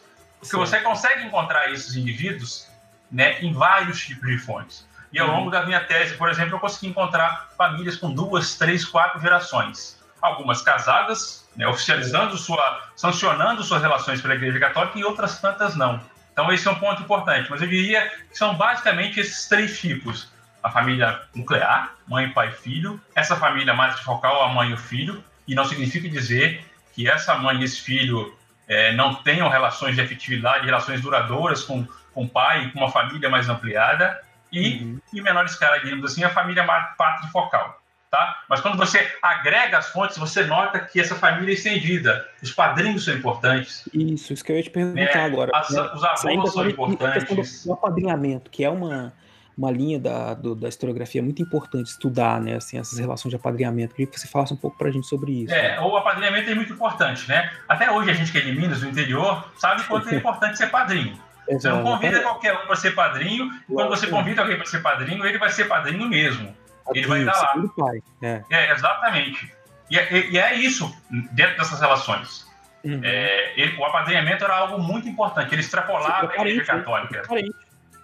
Porque 0.46 0.58
Sim. 0.58 0.58
você 0.58 0.80
consegue 0.82 1.24
encontrar 1.24 1.72
esses 1.72 1.96
indivíduos 1.96 2.68
né, 3.12 3.40
em 3.42 3.52
vários 3.52 4.00
tipos 4.06 4.30
de 4.30 4.38
fontes. 4.38 4.88
E 5.12 5.20
ao 5.20 5.30
uhum. 5.30 5.38
longo 5.38 5.52
da 5.52 5.66
minha 5.66 5.80
tese, 5.80 6.16
por 6.16 6.30
exemplo, 6.30 6.56
eu 6.56 6.60
consegui 6.60 6.88
encontrar 6.88 7.50
famílias 7.58 7.96
com 7.96 8.14
duas, 8.14 8.56
três, 8.56 8.86
quatro 8.86 9.20
gerações. 9.20 10.00
Algumas 10.22 10.62
casadas, 10.62 11.48
né, 11.56 11.68
oficializando 11.68 12.38
sua, 12.38 12.90
sancionando 12.96 13.64
suas 13.64 13.82
relações 13.82 14.22
pela 14.22 14.36
Igreja 14.36 14.60
Católica, 14.60 15.00
e 15.00 15.04
outras 15.04 15.40
tantas 15.40 15.76
não. 15.76 16.02
Então, 16.32 16.52
esse 16.52 16.68
é 16.68 16.72
um 16.72 16.76
ponto 16.76 17.02
importante. 17.02 17.50
Mas 17.50 17.62
eu 17.62 17.68
diria 17.68 18.12
que 18.30 18.38
são 18.38 18.56
basicamente 18.56 19.20
esses 19.20 19.48
três 19.48 19.80
tipos: 19.80 20.30
a 20.62 20.70
família 20.70 21.22
nuclear, 21.34 21.96
mãe, 22.08 22.30
pai, 22.30 22.52
filho, 22.52 23.00
essa 23.16 23.36
família 23.36 23.74
matrifocal, 23.74 24.44
a 24.44 24.50
mãe 24.50 24.72
e 24.72 24.74
o 24.74 24.78
filho, 24.78 25.24
e 25.48 25.56
não 25.56 25.66
significa 25.66 26.10
dizer 26.10 26.66
que 26.94 27.10
essa 27.10 27.36
mãe 27.36 27.62
e 27.62 27.64
esse 27.64 27.82
filho 27.82 28.36
é, 28.68 28.94
não 28.94 29.16
tenham 29.16 29.50
relações 29.50 29.96
de 29.96 30.02
afetividade, 30.02 30.66
relações 30.66 31.02
duradouras 31.02 31.64
com, 31.64 31.86
com 32.14 32.24
o 32.24 32.30
pai, 32.30 32.72
com 32.72 32.80
uma 32.80 32.92
família 32.92 33.30
mais 33.30 33.48
ampliada, 33.50 34.22
e, 34.52 34.84
uhum. 34.84 35.00
em 35.14 35.22
menor 35.22 35.46
escala, 35.46 35.80
digamos 35.80 36.12
assim, 36.12 36.24
a 36.24 36.30
família 36.30 36.66
patrifocal. 36.98 37.82
Tá? 38.10 38.44
Mas 38.48 38.62
quando 38.62 38.78
você 38.78 39.12
agrega 39.22 39.78
as 39.78 39.90
fontes, 39.90 40.18
você 40.18 40.46
nota 40.46 40.80
que 40.80 41.02
essa 41.02 41.16
família 41.16 41.52
é 41.52 41.54
estendida. 41.54 42.26
Os 42.42 42.52
padrinhos 42.52 43.04
são 43.04 43.14
importantes. 43.14 43.90
Isso, 43.94 44.32
isso 44.32 44.44
que 44.44 44.54
eu 44.54 44.56
ia 44.56 44.64
te 44.64 44.70
perguntar 44.70 45.02
é, 45.02 45.26
agora. 45.26 45.52
As, 45.54 45.70
né? 45.70 45.82
Os 45.94 46.04
avós 46.04 46.54
são 46.54 46.70
importantes. 46.70 47.66
O 47.66 47.74
apadrinhamento, 47.74 48.50
que 48.50 48.64
é 48.64 48.70
uma, 48.70 49.12
uma 49.58 49.72
linha 49.72 50.00
da, 50.00 50.34
do, 50.34 50.54
da 50.54 50.68
historiografia 50.68 51.22
muito 51.22 51.42
importante 51.42 51.88
estudar, 51.88 52.42
né? 52.42 52.56
Assim, 52.56 52.78
essas 52.78 53.00
relações 53.00 53.30
de 53.30 53.36
apadrinhamento. 53.36 53.96
Queria 53.96 54.12
que 54.12 54.20
você 54.20 54.28
falasse 54.28 54.54
um 54.54 54.58
pouco 54.58 54.78
para 54.78 54.90
a 54.90 54.92
gente 54.92 55.08
sobre 55.08 55.44
isso. 55.44 55.54
É, 55.54 55.80
o 55.80 55.96
apadrinhamento 55.96 56.50
é 56.50 56.56
muito 56.56 56.74
importante, 56.74 57.28
né? 57.30 57.52
Até 57.68 57.90
hoje 57.90 58.12
a 58.12 58.14
gente 58.14 58.32
que 58.32 58.38
é 58.38 58.42
de 58.42 58.52
Minas, 58.52 58.82
do 58.82 58.90
interior, 58.90 59.50
sabe 59.58 59.84
quanto 59.84 60.10
é 60.10 60.16
importante 60.18 60.58
ser 60.58 60.68
padrinho. 60.68 61.18
Você 61.50 61.70
não 61.70 61.84
convida 61.84 62.22
qualquer 62.22 62.54
um 62.54 62.66
para 62.66 62.76
ser 62.76 62.92
padrinho, 62.92 63.52
e 63.70 63.74
quando 63.74 63.90
você 63.90 64.08
convida 64.08 64.42
alguém 64.42 64.58
para 64.58 64.66
ser 64.66 64.82
padrinho, 64.82 65.26
ele 65.26 65.38
vai 65.38 65.50
ser 65.50 65.66
padrinho 65.66 66.08
mesmo. 66.08 66.56
Ele 66.94 67.08
vai 67.08 67.20
estar 67.20 67.56
lá. 67.56 67.64
Pai. 67.78 68.00
É. 68.22 68.44
é 68.50 68.72
exatamente. 68.72 69.54
E 69.90 69.98
é, 69.98 70.28
e 70.30 70.38
é, 70.38 70.56
isso 70.56 70.94
dentro 71.32 71.58
dessas 71.58 71.80
relações. 71.80 72.46
Uhum. 72.84 73.02
É, 73.04 73.54
ele, 73.60 73.76
o 73.78 73.86
apadrinhamento 73.86 74.44
era 74.44 74.58
algo 74.58 74.80
muito 74.80 75.08
importante, 75.08 75.54
ele 75.54 75.62
extrapolava 75.62 76.32
a 76.32 76.36
Igreja 76.42 76.64
Católica. 76.64 77.24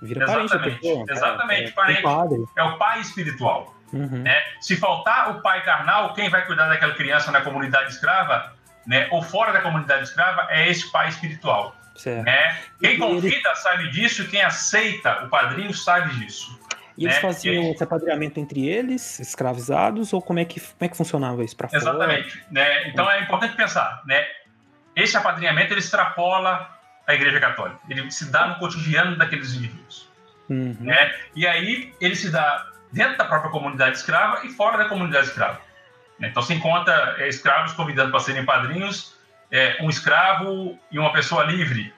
Vira 0.02 0.24
exatamente, 0.24 0.50
parente, 0.50 1.12
exatamente, 1.12 1.70
é, 1.70 1.72
parente. 1.72 2.52
É 2.58 2.64
o 2.64 2.78
pai 2.78 3.02
espiritual. 3.02 3.76
Uhum. 3.94 4.24
Né? 4.24 4.42
Se 4.60 4.76
faltar 4.78 5.32
o 5.32 5.42
pai 5.42 5.64
carnal, 5.64 6.14
quem 6.14 6.30
vai 6.30 6.46
cuidar 6.46 6.68
daquela 6.68 6.94
criança 6.94 7.32
na 7.32 7.42
comunidade 7.42 7.92
escrava, 7.92 8.54
né, 8.88 9.08
ou 9.12 9.22
fora 9.22 9.52
da 9.52 9.62
comunidade 9.62 10.04
escrava, 10.04 10.48
é 10.50 10.68
esse 10.70 10.92
pai 10.92 11.10
espiritual. 11.10 11.76
Né? 12.06 12.58
Quem 12.80 12.98
confida 12.98 13.54
sabe 13.56 13.90
disso, 13.92 14.28
quem 14.28 14.42
aceita 14.42 15.26
o 15.26 15.30
padrinho 15.30 15.74
sabe 15.74 16.16
disso. 16.16 16.60
E 16.98 17.06
eles 17.06 17.16
né? 17.16 17.22
faziam 17.22 17.72
esse 17.72 17.84
apadrinhamento 17.84 18.40
entre 18.40 18.68
eles, 18.68 19.20
escravizados, 19.20 20.14
ou 20.14 20.22
como 20.22 20.40
é 20.40 20.46
que, 20.46 20.60
como 20.60 20.76
é 20.80 20.88
que 20.88 20.98
funcionava 20.98 21.44
isso 21.44 21.56
para 21.56 21.68
fora? 21.68 21.82
Exatamente. 21.82 22.44
Né? 22.50 22.88
Então 22.88 23.10
é 23.10 23.22
importante 23.22 23.56
pensar, 23.56 24.02
né? 24.06 24.26
Esse 24.96 25.16
apadrinhamento 25.16 25.74
ele 25.74 25.80
extrapola 25.80 26.70
a 27.08 27.14
Igreja 27.14 27.40
Católica. 27.40 27.80
Ele 27.90 28.10
se 28.12 28.32
dá 28.32 28.48
no 28.48 28.56
cotidiano 28.56 29.18
daqueles 29.18 29.54
indivíduos. 29.54 30.10
Uhum. 30.50 30.76
Né? 30.80 31.16
E 31.36 31.48
aí 31.48 31.94
ele 32.02 32.16
se 32.16 32.30
dá 32.30 32.68
dentro 32.92 33.18
da 33.18 33.26
própria 33.26 33.52
comunidade 33.52 33.98
escrava 33.98 34.46
e 34.46 34.50
fora 34.50 34.78
da 34.78 34.86
comunidade 34.86 35.28
escrava. 35.28 35.62
Né? 36.20 36.28
Então 36.30 36.44
se 36.44 36.54
encontra 36.54 37.16
é, 37.18 37.28
escravos 37.28 37.74
convidando 37.74 38.12
para 38.12 38.20
serem 38.20 38.46
padrinhos 38.46 39.16
é, 39.52 39.78
um 39.82 39.90
escravo 39.90 40.80
e 40.92 40.98
uma 40.98 41.12
pessoa 41.12 41.44
livre, 41.44 41.94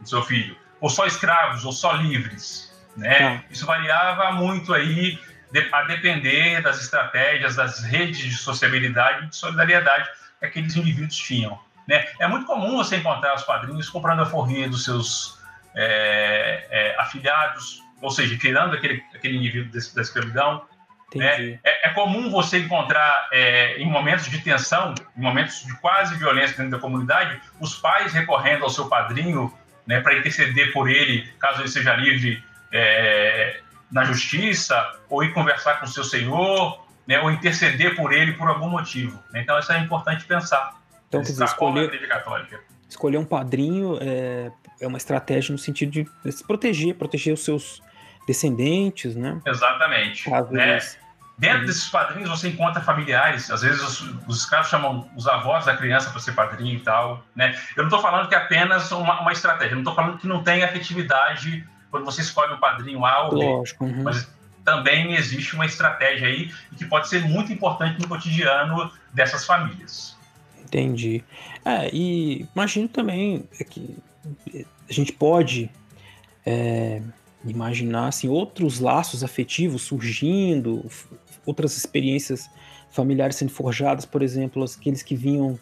do 0.00 0.08
seu 0.08 0.22
filho, 0.22 0.56
ou 0.80 0.90
só 0.90 1.06
escravos, 1.06 1.64
ou 1.64 1.72
só 1.72 1.92
livres, 1.92 2.72
né? 2.96 3.18
Tá. 3.18 3.44
Isso 3.50 3.64
variava 3.64 4.32
muito 4.32 4.74
aí, 4.74 5.18
de, 5.52 5.68
a 5.72 5.82
depender 5.82 6.60
das 6.62 6.80
estratégias, 6.80 7.56
das 7.56 7.84
redes 7.84 8.18
de 8.18 8.36
sociabilidade 8.36 9.24
e 9.24 9.28
de 9.28 9.36
solidariedade 9.36 10.10
que 10.40 10.46
aqueles 10.46 10.74
indivíduos 10.76 11.16
tinham. 11.16 11.58
Né? 11.88 12.06
É 12.20 12.26
muito 12.26 12.46
comum 12.46 12.76
você 12.76 12.96
encontrar 12.96 13.34
os 13.34 13.44
padrinhos 13.44 13.88
comprando 13.88 14.20
a 14.20 14.26
forrinha 14.26 14.68
dos 14.68 14.84
seus 14.84 15.38
é, 15.74 16.66
é, 16.70 17.00
afiliados, 17.00 17.82
ou 18.00 18.10
seja, 18.10 18.36
tirando 18.36 18.74
aquele, 18.74 19.02
aquele 19.14 19.36
indivíduo 19.36 19.72
da 19.72 20.02
escravidão, 20.02 20.66
é, 21.14 21.58
é, 21.62 21.88
é, 21.88 21.90
comum 21.90 22.30
você 22.30 22.58
encontrar, 22.58 23.28
é, 23.32 23.78
em 23.78 23.86
momentos 23.88 24.28
de 24.28 24.38
tensão, 24.40 24.94
em 25.16 25.20
momentos 25.20 25.64
de 25.64 25.72
quase 25.76 26.16
violência 26.16 26.56
dentro 26.56 26.72
da 26.72 26.78
comunidade, 26.78 27.40
os 27.60 27.76
pais 27.76 28.12
recorrendo 28.12 28.64
ao 28.64 28.70
seu 28.70 28.88
padrinho 28.88 29.52
né, 29.86 30.00
para 30.00 30.18
interceder 30.18 30.72
por 30.72 30.90
ele, 30.90 31.32
caso 31.38 31.60
ele 31.60 31.68
seja 31.68 31.94
livre 31.94 32.42
é, 32.72 33.60
na 33.90 34.04
justiça, 34.04 34.98
ou 35.08 35.22
ir 35.22 35.32
conversar 35.32 35.78
com 35.78 35.86
o 35.86 35.88
seu 35.88 36.02
senhor, 36.02 36.84
né, 37.06 37.20
ou 37.20 37.30
interceder 37.30 37.94
por 37.94 38.12
ele 38.12 38.32
por 38.32 38.48
algum 38.48 38.68
motivo. 38.68 39.22
Então, 39.32 39.58
isso 39.60 39.72
é 39.72 39.78
importante 39.78 40.24
pensar. 40.24 40.74
Então, 41.08 41.20
quer 41.22 41.30
dizer, 41.30 41.44
escolher, 41.44 42.10
escolher 42.88 43.18
um 43.18 43.24
padrinho 43.24 43.98
é, 44.00 44.50
é 44.80 44.86
uma 44.86 44.98
estratégia 44.98 45.52
no 45.52 45.58
sentido 45.58 45.90
de 45.92 46.32
se 46.32 46.44
proteger, 46.44 46.94
proteger 46.94 47.34
os 47.34 47.44
seus 47.44 47.82
descendentes, 48.26 49.14
né? 49.14 49.40
Exatamente. 49.46 50.28
Né? 50.28 50.78
Dentro 51.38 51.60
uhum. 51.60 51.66
desses 51.66 51.88
padrinhos 51.88 52.30
você 52.30 52.48
encontra 52.48 52.80
familiares, 52.80 53.50
às 53.50 53.60
vezes 53.60 53.82
os, 53.82 54.00
os 54.26 54.38
escravos 54.38 54.68
chamam 54.68 55.08
os 55.14 55.28
avós 55.28 55.66
da 55.66 55.76
criança 55.76 56.10
para 56.10 56.18
ser 56.18 56.32
padrinho 56.32 56.76
e 56.76 56.80
tal, 56.80 57.22
né? 57.34 57.54
Eu 57.76 57.82
não 57.82 57.88
estou 57.88 58.00
falando 58.00 58.28
que 58.28 58.34
é 58.34 58.38
apenas 58.38 58.90
uma, 58.90 59.20
uma 59.20 59.32
estratégia, 59.32 59.72
eu 59.72 59.76
não 59.76 59.82
estou 59.82 59.94
falando 59.94 60.18
que 60.18 60.26
não 60.26 60.42
tem 60.42 60.64
afetividade 60.64 61.66
quando 61.90 62.04
você 62.04 62.22
escolhe 62.22 62.54
um 62.54 62.58
padrinho 62.58 63.04
A 63.04 63.24
ou 63.24 63.38
B, 63.38 63.44
uhum. 63.80 64.02
mas 64.02 64.28
também 64.64 65.14
existe 65.14 65.54
uma 65.54 65.66
estratégia 65.66 66.26
aí 66.26 66.52
que 66.76 66.86
pode 66.86 67.06
ser 67.08 67.22
muito 67.22 67.52
importante 67.52 68.00
no 68.00 68.08
cotidiano 68.08 68.90
dessas 69.12 69.44
famílias. 69.44 70.15
Entendi. 70.76 71.24
É, 71.64 71.88
e 71.90 72.46
imagino 72.54 72.86
também 72.86 73.48
que 73.70 73.96
a 74.86 74.92
gente 74.92 75.10
pode 75.10 75.70
é, 76.44 77.00
imaginar 77.46 78.08
assim, 78.08 78.28
outros 78.28 78.78
laços 78.78 79.24
afetivos 79.24 79.80
surgindo, 79.80 80.84
outras 81.46 81.78
experiências 81.78 82.50
familiares 82.90 83.36
sendo 83.36 83.52
forjadas, 83.52 84.04
por 84.04 84.22
exemplo, 84.22 84.62
aqueles 84.62 85.02
que 85.02 85.16
vinham 85.16 85.58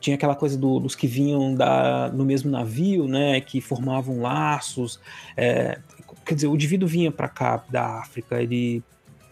tinha 0.00 0.14
aquela 0.14 0.34
coisa 0.34 0.56
do, 0.56 0.80
dos 0.80 0.94
que 0.94 1.06
vinham 1.06 1.54
da, 1.54 2.08
no 2.12 2.24
mesmo 2.24 2.50
navio, 2.50 3.06
né, 3.08 3.40
que 3.40 3.60
formavam 3.60 4.20
laços. 4.20 5.00
É, 5.36 5.78
quer 6.24 6.34
dizer, 6.34 6.48
o 6.48 6.54
indivíduo 6.54 6.88
vinha 6.88 7.12
para 7.12 7.28
cá 7.28 7.64
da 7.68 8.00
África, 8.00 8.40
ele 8.42 8.82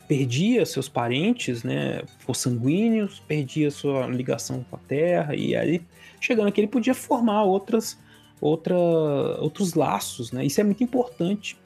perdia 0.07 0.65
seus 0.65 0.89
parentes, 0.89 1.63
né, 1.63 2.03
sanguíneos, 2.35 3.21
perdia 3.21 3.71
sua 3.71 4.07
ligação 4.07 4.65
com 4.69 4.77
a 4.77 4.79
terra 4.81 5.35
e 5.35 5.57
aí 5.57 5.83
chegando 6.21 6.49
aqui 6.49 6.61
ele 6.61 6.69
podia 6.69 6.95
formar 6.95 7.43
outras, 7.43 7.99
outra, 8.41 8.75
outros 8.75 9.75
laços, 9.75 10.33
né? 10.33 10.45
Isso 10.45 10.61
é 10.61 10.65
muito 10.65 10.83
importante 10.83 11.59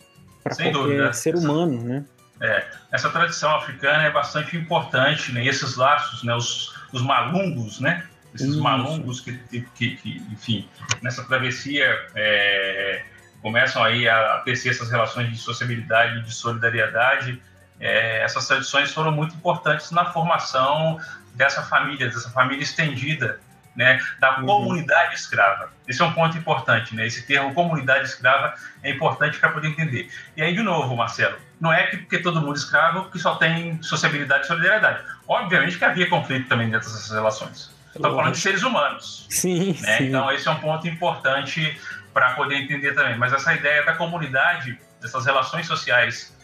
para 0.42 0.54
qualquer 0.54 0.72
dúvida. 0.72 1.12
ser 1.12 1.36
humano, 1.36 1.82
né? 1.82 2.04
É, 2.40 2.66
essa 2.90 3.10
tradição 3.10 3.54
africana 3.54 4.04
é 4.04 4.10
bastante 4.10 4.56
importante, 4.56 5.32
né? 5.32 5.44
E 5.44 5.48
esses 5.48 5.76
laços, 5.76 6.22
né? 6.22 6.34
Os, 6.34 6.74
os 6.92 7.02
malungos, 7.02 7.80
né? 7.80 8.06
Esses 8.34 8.50
Isso. 8.50 8.62
malungos 8.62 9.20
que, 9.20 9.32
que, 9.50 9.96
que, 9.96 10.22
enfim, 10.32 10.68
nessa 11.02 11.24
travessia 11.24 11.84
é, 12.14 13.02
começam 13.42 13.82
aí 13.82 14.08
a 14.08 14.40
tecer 14.44 14.70
essas 14.70 14.90
relações 14.90 15.30
de 15.30 15.36
sociabilidade, 15.36 16.22
de 16.22 16.32
solidariedade. 16.32 17.40
É, 17.80 18.22
essas 18.22 18.46
tradições 18.46 18.92
foram 18.92 19.10
muito 19.10 19.34
importantes 19.34 19.90
na 19.90 20.04
formação 20.12 21.00
dessa 21.34 21.62
família, 21.62 22.06
dessa 22.06 22.30
família 22.30 22.62
estendida 22.62 23.40
né, 23.74 23.98
da 24.18 24.38
uhum. 24.40 24.46
comunidade 24.46 25.14
escrava. 25.14 25.70
Esse 25.86 26.02
é 26.02 26.04
um 26.04 26.12
ponto 26.12 26.36
importante, 26.36 26.94
né? 26.94 27.06
Esse 27.06 27.26
termo 27.26 27.54
comunidade 27.54 28.04
escrava 28.04 28.54
é 28.82 28.90
importante 28.90 29.38
para 29.38 29.50
poder 29.50 29.68
entender. 29.68 30.10
E 30.36 30.42
aí, 30.42 30.54
de 30.54 30.62
novo, 30.62 30.94
Marcelo, 30.96 31.36
não 31.60 31.72
é 31.72 31.86
que 31.86 31.98
porque 31.98 32.18
todo 32.18 32.40
mundo 32.40 32.54
é 32.54 32.58
escravo 32.58 33.10
que 33.10 33.18
só 33.18 33.36
tem 33.36 33.80
sociabilidade 33.82 34.44
e 34.44 34.46
solidariedade. 34.48 35.02
Obviamente 35.26 35.78
que 35.78 35.84
havia 35.84 36.08
conflito 36.08 36.48
também 36.48 36.68
dentro 36.68 36.88
dessas 36.88 37.10
relações. 37.10 37.74
Estou 37.94 38.14
falando 38.14 38.32
de 38.32 38.40
seres 38.40 38.62
humanos. 38.62 39.26
Sim, 39.30 39.76
né? 39.80 39.98
sim. 39.98 40.04
Então, 40.08 40.30
esse 40.30 40.46
é 40.46 40.50
um 40.50 40.60
ponto 40.60 40.86
importante 40.86 41.80
para 42.12 42.34
poder 42.34 42.56
entender 42.56 42.92
também. 42.92 43.16
Mas 43.16 43.32
essa 43.32 43.54
ideia 43.54 43.84
da 43.84 43.94
comunidade, 43.94 44.78
dessas 45.00 45.26
relações 45.26 45.66
sociais 45.66 46.36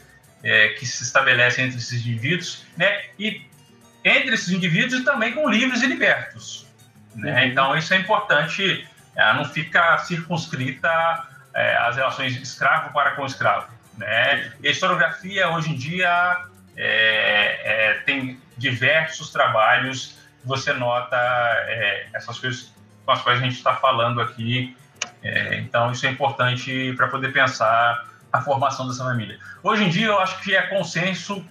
é, 0.43 0.69
que 0.71 0.87
se 0.87 1.03
estabelecem 1.03 1.67
entre 1.67 1.79
esses 1.79 2.07
indivíduos, 2.07 2.65
né? 2.77 3.05
E 3.19 3.45
entre 4.05 4.35
esses 4.35 4.51
indivíduos 4.51 5.01
e 5.01 5.05
também 5.05 5.33
com 5.33 5.49
livres 5.49 5.83
e 5.83 5.87
libertos. 5.87 6.67
Né? 7.15 7.33
Uhum. 7.33 7.49
Então, 7.49 7.77
isso 7.77 7.93
é 7.93 7.97
importante, 7.97 8.87
ela 9.17 9.35
não 9.35 9.45
fica 9.45 9.99
circunscrita 9.99 11.27
é, 11.55 11.77
as 11.79 11.97
relações 11.97 12.37
escravo 12.37 12.93
para 12.93 13.13
com 13.13 13.27
escravo. 13.27 13.69
Né? 13.97 14.53
E 14.63 14.69
a 14.69 14.71
historiografia, 14.71 15.49
hoje 15.49 15.71
em 15.71 15.77
dia, 15.77 16.45
é, 16.77 17.61
é, 17.65 17.95
tem 18.05 18.39
diversos 18.57 19.31
trabalhos 19.33 20.19
que 20.41 20.47
você 20.47 20.73
nota 20.73 21.17
é, 21.17 22.07
essas 22.15 22.39
coisas 22.39 22.73
com 23.05 23.13
as 23.13 23.23
quais 23.23 23.41
a 23.41 23.43
gente 23.43 23.57
está 23.57 23.75
falando 23.75 24.21
aqui. 24.21 24.77
É, 25.23 25.57
então, 25.57 25.91
isso 25.91 26.07
é 26.07 26.11
importante 26.11 26.93
para 26.97 27.09
poder 27.09 27.33
pensar 27.33 28.07
a 28.33 28.41
formação 28.41 28.87
dessa 28.87 29.05
família. 29.05 29.39
Hoje 29.63 29.85
em 29.85 29.89
dia, 29.89 30.07
eu 30.07 30.19
acho 30.19 30.41
que 30.43 30.55
é 30.55 30.63
consenso. 30.63 31.45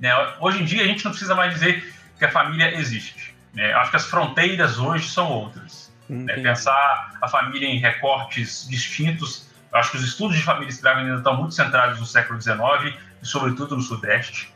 Né? 0.00 0.10
Hoje 0.40 0.62
em 0.62 0.64
dia, 0.64 0.82
a 0.82 0.86
gente 0.86 1.04
não 1.04 1.12
precisa 1.12 1.34
mais 1.34 1.54
dizer 1.54 1.94
que 2.18 2.24
a 2.24 2.30
família 2.30 2.74
existe. 2.76 3.34
Né? 3.54 3.72
Eu 3.72 3.78
acho 3.78 3.90
que 3.90 3.96
as 3.96 4.06
fronteiras 4.06 4.78
hoje 4.78 5.08
são 5.08 5.30
outras. 5.30 5.92
Né? 6.08 6.34
Pensar 6.34 7.16
a 7.20 7.28
família 7.28 7.66
em 7.68 7.78
recortes 7.78 8.66
distintos. 8.68 9.50
Eu 9.72 9.78
acho 9.78 9.90
que 9.90 9.96
os 9.96 10.04
estudos 10.04 10.36
de 10.36 10.42
família 10.42 10.68
escrava 10.68 11.00
ainda 11.00 11.16
estão 11.16 11.36
muito 11.36 11.54
centrados 11.54 11.98
no 11.98 12.06
século 12.06 12.40
XIX 12.40 12.94
e, 13.22 13.26
sobretudo, 13.26 13.76
no 13.76 13.82
Sudeste. 13.82 14.52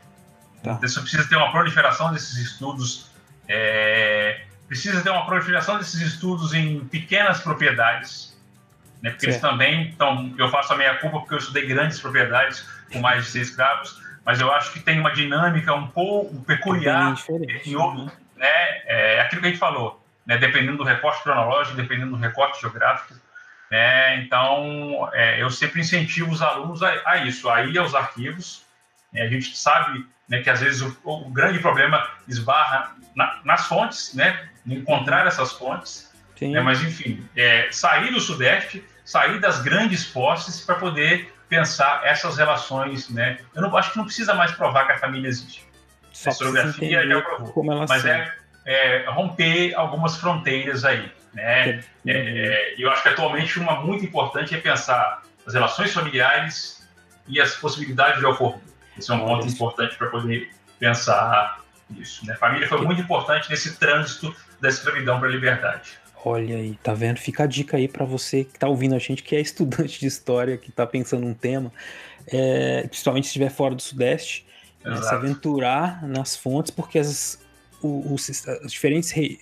Tá. 0.63 0.71
Então, 0.71 0.87
você 0.87 0.99
precisa 1.01 1.27
ter 1.27 1.35
uma 1.35 1.51
proliferação 1.51 2.11
desses 2.11 2.37
estudos. 2.37 3.09
É, 3.47 4.45
precisa 4.67 5.01
ter 5.01 5.09
uma 5.09 5.25
proliferação 5.25 5.77
desses 5.77 6.01
estudos 6.01 6.53
em 6.53 6.81
pequenas 6.85 7.39
propriedades 7.39 8.26
né? 9.01 9.11
Porque 9.11 9.27
eles 9.27 9.39
também 9.39 9.89
estão. 9.89 10.33
Eu 10.37 10.49
faço 10.49 10.73
a 10.73 10.77
minha 10.77 10.95
culpa 10.95 11.19
porque 11.19 11.33
eu 11.33 11.37
estudei 11.39 11.65
grandes 11.67 11.99
propriedades 11.99 12.67
com 12.91 12.99
mais 12.99 13.25
de 13.25 13.31
seis 13.31 13.49
escravos, 13.49 14.01
mas 14.25 14.39
eu 14.39 14.51
acho 14.51 14.73
que 14.73 14.79
tem 14.79 14.99
uma 14.99 15.11
dinâmica 15.11 15.73
um 15.73 15.87
pouco 15.87 16.41
peculiar 16.43 17.15
em 17.65 17.75
uhum. 17.75 18.05
né? 18.35 18.81
É 18.85 19.21
aquilo 19.21 19.41
que 19.41 19.47
a 19.47 19.51
gente 19.51 19.59
falou, 19.59 20.03
né? 20.25 20.37
Dependendo 20.37 20.77
do 20.77 20.83
recorte 20.83 21.23
cronológico, 21.23 21.75
dependendo 21.77 22.11
do 22.11 22.17
recorte 22.17 22.59
geográfico. 22.59 23.13
Né? 23.69 24.21
Então, 24.21 25.09
é, 25.13 25.41
eu 25.41 25.49
sempre 25.49 25.81
incentivo 25.81 26.31
os 26.31 26.41
alunos 26.41 26.81
a, 26.81 27.01
a 27.05 27.17
isso, 27.25 27.49
a 27.49 27.63
ir 27.63 27.77
aos 27.77 27.93
arquivos. 27.93 28.63
Né? 29.11 29.23
A 29.23 29.27
gente 29.27 29.57
sabe 29.57 30.05
né, 30.27 30.41
que 30.41 30.49
às 30.49 30.61
vezes 30.61 30.81
o, 30.81 30.97
o 31.03 31.29
grande 31.29 31.59
problema 31.59 32.09
esbarra 32.27 32.95
na, 33.15 33.39
nas 33.43 33.67
fontes, 33.67 34.13
né? 34.13 34.49
Encontrar 34.65 35.25
essas 35.27 35.53
fontes. 35.53 36.06
Né? 36.41 36.59
Mas, 36.61 36.81
enfim, 36.81 37.25
é, 37.35 37.67
sair 37.71 38.11
do 38.11 38.19
Sudeste, 38.19 38.83
sair 39.03 39.39
das 39.39 39.61
grandes 39.61 40.05
posses 40.05 40.61
para 40.61 40.75
poder 40.75 41.33
pensar 41.49 42.01
essas 42.05 42.37
relações. 42.37 43.09
Né? 43.09 43.39
Eu 43.55 43.61
não, 43.61 43.75
acho 43.77 43.91
que 43.91 43.97
não 43.97 44.05
precisa 44.05 44.33
mais 44.33 44.51
provar 44.51 44.85
que 44.85 44.93
a 44.93 44.97
família 44.97 45.27
existe. 45.27 45.65
Só 46.11 46.29
a 46.29 46.31
historiografia 46.31 47.07
já 47.07 47.21
provou. 47.21 47.63
Mas 47.87 48.05
é, 48.05 48.33
é, 48.65 49.05
romper 49.09 49.73
algumas 49.75 50.17
fronteiras 50.17 50.83
aí. 50.83 51.11
Né? 51.33 51.69
É, 51.69 51.81
é, 52.07 52.75
eu 52.77 52.89
acho 52.91 53.03
que 53.03 53.09
atualmente 53.09 53.59
uma 53.59 53.81
muito 53.81 54.03
importante 54.03 54.55
é 54.55 54.57
pensar 54.59 55.21
as 55.45 55.53
relações 55.53 55.93
familiares 55.93 56.87
e 57.27 57.39
as 57.39 57.55
possibilidades 57.55 58.19
de 58.19 58.25
ocorrer. 58.25 58.61
Esse 58.97 59.11
é 59.11 59.13
um 59.13 59.19
ponto 59.19 59.47
importante 59.47 59.95
para 59.95 60.07
poder 60.07 60.49
pensar 60.79 61.61
isso. 61.95 62.25
Né? 62.25 62.33
A 62.33 62.37
família 62.37 62.67
foi 62.67 62.81
muito 62.81 63.01
importante 63.01 63.49
nesse 63.49 63.77
trânsito 63.77 64.35
da 64.59 64.69
escravidão 64.69 65.19
para 65.19 65.29
a 65.29 65.31
liberdade. 65.31 65.99
Olha 66.29 66.57
aí, 66.57 66.77
tá 66.83 66.93
vendo? 66.93 67.19
Fica 67.19 67.43
a 67.43 67.47
dica 67.47 67.77
aí 67.77 67.87
para 67.87 68.03
você 68.03 68.43
que 68.43 68.59
tá 68.59 68.67
ouvindo 68.67 68.93
a 68.93 68.99
gente, 68.99 69.23
que 69.23 69.33
é 69.33 69.39
estudante 69.39 69.97
de 69.97 70.07
história, 70.07 70.57
que 70.57 70.69
tá 70.69 70.85
pensando 70.85 71.25
um 71.25 71.33
tema, 71.33 71.71
é, 72.27 72.85
principalmente 72.85 73.23
se 73.23 73.29
estiver 73.29 73.49
fora 73.49 73.73
do 73.73 73.81
Sudeste, 73.81 74.45
né, 74.83 75.01
se 75.01 75.13
aventurar 75.13 76.05
nas 76.05 76.35
fontes, 76.35 76.69
porque 76.69 76.99
as, 76.99 77.39
os, 77.81 78.45
as 78.45 78.69
diferentes 78.69 79.11
re, 79.11 79.39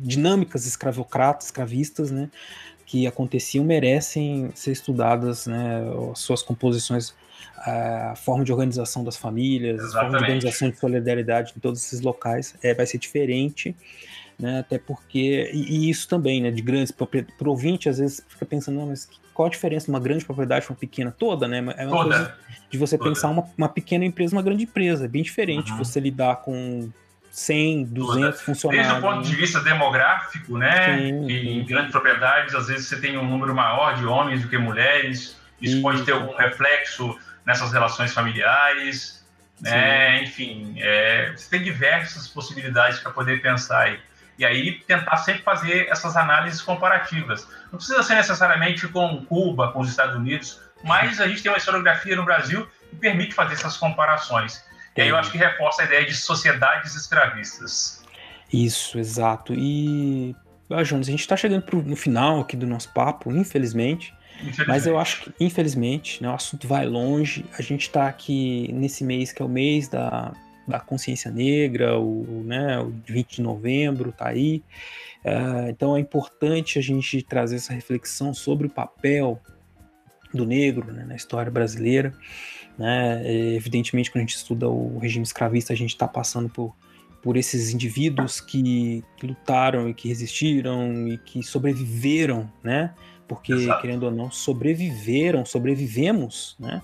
dinâmicas 0.00 0.66
escravocratas, 0.66 1.46
escravistas, 1.46 2.10
né, 2.10 2.30
que 2.86 3.06
aconteciam 3.06 3.62
merecem 3.62 4.50
ser 4.54 4.72
estudadas, 4.72 5.46
né, 5.46 5.82
as 6.10 6.20
suas 6.20 6.42
composições, 6.42 7.14
a 7.58 8.14
forma 8.16 8.44
de 8.44 8.50
organização 8.50 9.04
das 9.04 9.18
famílias, 9.18 9.78
Exatamente. 9.78 9.96
a 9.96 10.00
forma 10.00 10.18
de 10.18 10.24
organização 10.24 10.70
de 10.70 10.78
solidariedade 10.78 11.52
em 11.54 11.60
todos 11.60 11.84
esses 11.84 12.00
locais 12.00 12.54
é, 12.62 12.72
vai 12.72 12.86
ser 12.86 12.96
diferente 12.96 13.76
né? 14.38 14.60
Até 14.60 14.78
porque, 14.78 15.50
e, 15.52 15.86
e, 15.86 15.90
isso 15.90 16.08
também, 16.08 16.40
né? 16.40 16.50
De 16.50 16.62
grandes 16.62 16.92
propriedades. 16.92 17.36
Para 17.36 17.48
ouvinte, 17.48 17.88
às 17.88 17.98
vezes 17.98 18.24
fica 18.28 18.46
pensando, 18.46 18.80
mas 18.86 19.08
qual 19.34 19.46
a 19.46 19.50
diferença 19.50 19.86
de 19.86 19.90
uma 19.90 20.00
grande 20.00 20.24
propriedade 20.24 20.64
para 20.64 20.72
uma 20.72 20.78
pequena? 20.78 21.10
Toda, 21.10 21.48
né? 21.48 21.58
É 21.76 21.86
uma 21.86 21.96
Toda. 21.96 22.16
coisa 22.16 22.34
de 22.70 22.78
você 22.78 22.96
Toda. 22.96 23.10
pensar 23.10 23.28
uma, 23.28 23.44
uma 23.56 23.68
pequena 23.68 24.04
empresa, 24.04 24.34
uma 24.34 24.42
grande 24.42 24.64
empresa. 24.64 25.04
É 25.04 25.08
bem 25.08 25.22
diferente 25.22 25.72
uhum. 25.72 25.78
você 25.78 25.98
lidar 25.98 26.36
com 26.36 26.90
100, 27.30 27.84
200 27.84 28.20
Toda. 28.20 28.32
funcionários. 28.32 28.86
Desde 28.86 29.06
o 29.06 29.10
ponto 29.10 29.28
de 29.28 29.36
vista 29.36 29.60
demográfico, 29.60 30.56
né? 30.56 30.98
Sim, 30.98 31.30
em 31.30 31.64
grandes 31.64 31.90
propriedades, 31.90 32.54
às 32.54 32.68
vezes 32.68 32.86
você 32.86 33.00
tem 33.00 33.18
um 33.18 33.28
número 33.28 33.54
maior 33.54 33.96
de 33.96 34.06
homens 34.06 34.42
do 34.42 34.48
que 34.48 34.56
mulheres. 34.56 35.36
Isso 35.60 35.76
sim. 35.76 35.82
pode 35.82 36.02
ter 36.04 36.12
algum 36.12 36.34
reflexo 36.36 37.16
nessas 37.44 37.72
relações 37.72 38.12
familiares. 38.12 39.24
Né? 39.60 40.22
Enfim, 40.22 40.74
é, 40.78 41.32
você 41.36 41.50
tem 41.50 41.62
diversas 41.62 42.28
possibilidades 42.28 43.00
para 43.00 43.10
poder 43.10 43.42
pensar 43.42 43.82
aí. 43.82 43.98
E 44.38 44.46
aí 44.46 44.78
tentar 44.86 45.16
sempre 45.18 45.42
fazer 45.42 45.88
essas 45.90 46.16
análises 46.16 46.62
comparativas. 46.62 47.46
Não 47.72 47.78
precisa 47.78 48.02
ser 48.04 48.14
necessariamente 48.14 48.86
com 48.86 49.24
Cuba, 49.24 49.72
com 49.72 49.80
os 49.80 49.90
Estados 49.90 50.14
Unidos, 50.14 50.60
mas 50.84 51.20
a 51.20 51.26
gente 51.26 51.42
tem 51.42 51.50
uma 51.50 51.58
historiografia 51.58 52.14
no 52.14 52.24
Brasil 52.24 52.68
que 52.88 52.96
permite 52.96 53.34
fazer 53.34 53.54
essas 53.54 53.76
comparações. 53.76 54.64
E 54.96 55.02
aí 55.02 55.08
eu 55.08 55.16
acho 55.16 55.30
que 55.30 55.38
reforça 55.38 55.82
a 55.82 55.84
ideia 55.84 56.04
de 56.04 56.14
sociedades 56.14 56.94
escravistas. 56.94 58.04
Isso, 58.52 58.98
exato. 58.98 59.54
E, 59.54 60.34
ah, 60.70 60.82
Jonas, 60.82 61.08
a 61.08 61.10
gente 61.10 61.20
está 61.20 61.36
chegando 61.36 61.62
pro, 61.62 61.82
no 61.82 61.96
final 61.96 62.40
aqui 62.40 62.56
do 62.56 62.66
nosso 62.66 62.92
papo, 62.92 63.30
infelizmente. 63.30 64.14
infelizmente. 64.36 64.68
Mas 64.68 64.86
eu 64.86 64.98
acho 64.98 65.22
que, 65.22 65.34
infelizmente, 65.40 66.22
né, 66.22 66.28
o 66.28 66.34
assunto 66.34 66.66
vai 66.66 66.86
longe. 66.86 67.44
A 67.58 67.62
gente 67.62 67.82
está 67.82 68.08
aqui 68.08 68.70
nesse 68.72 69.04
mês 69.04 69.32
que 69.32 69.42
é 69.42 69.44
o 69.44 69.48
mês 69.48 69.88
da 69.88 70.32
da 70.68 70.80
consciência 70.80 71.30
negra, 71.30 71.98
o, 71.98 72.42
né, 72.44 72.78
o 72.78 72.92
20 73.06 73.36
de 73.36 73.42
novembro 73.42 74.10
está 74.10 74.28
aí. 74.28 74.62
Uh, 75.24 75.68
então 75.68 75.96
é 75.96 76.00
importante 76.00 76.78
a 76.78 76.82
gente 76.82 77.22
trazer 77.22 77.56
essa 77.56 77.72
reflexão 77.72 78.32
sobre 78.32 78.66
o 78.66 78.70
papel 78.70 79.40
do 80.32 80.44
negro 80.44 80.92
né, 80.92 81.04
na 81.04 81.16
história 81.16 81.50
brasileira. 81.50 82.12
Né? 82.76 83.22
Evidentemente, 83.56 84.10
quando 84.10 84.18
a 84.22 84.26
gente 84.26 84.36
estuda 84.36 84.68
o 84.68 84.98
regime 84.98 85.24
escravista, 85.24 85.72
a 85.72 85.76
gente 85.76 85.90
está 85.90 86.06
passando 86.06 86.48
por, 86.48 86.74
por 87.22 87.36
esses 87.36 87.72
indivíduos 87.72 88.40
que, 88.40 89.02
que, 89.16 89.26
lutaram 89.26 89.88
e 89.88 89.94
que 89.94 90.08
resistiram 90.08 91.08
e 91.08 91.18
que 91.18 91.42
sobreviveram, 91.42 92.50
né? 92.62 92.94
Porque, 93.26 93.52
Exato. 93.52 93.82
querendo 93.82 94.04
ou 94.04 94.10
não, 94.10 94.30
sobreviveram, 94.30 95.44
sobrevivemos 95.44 96.56
né, 96.58 96.80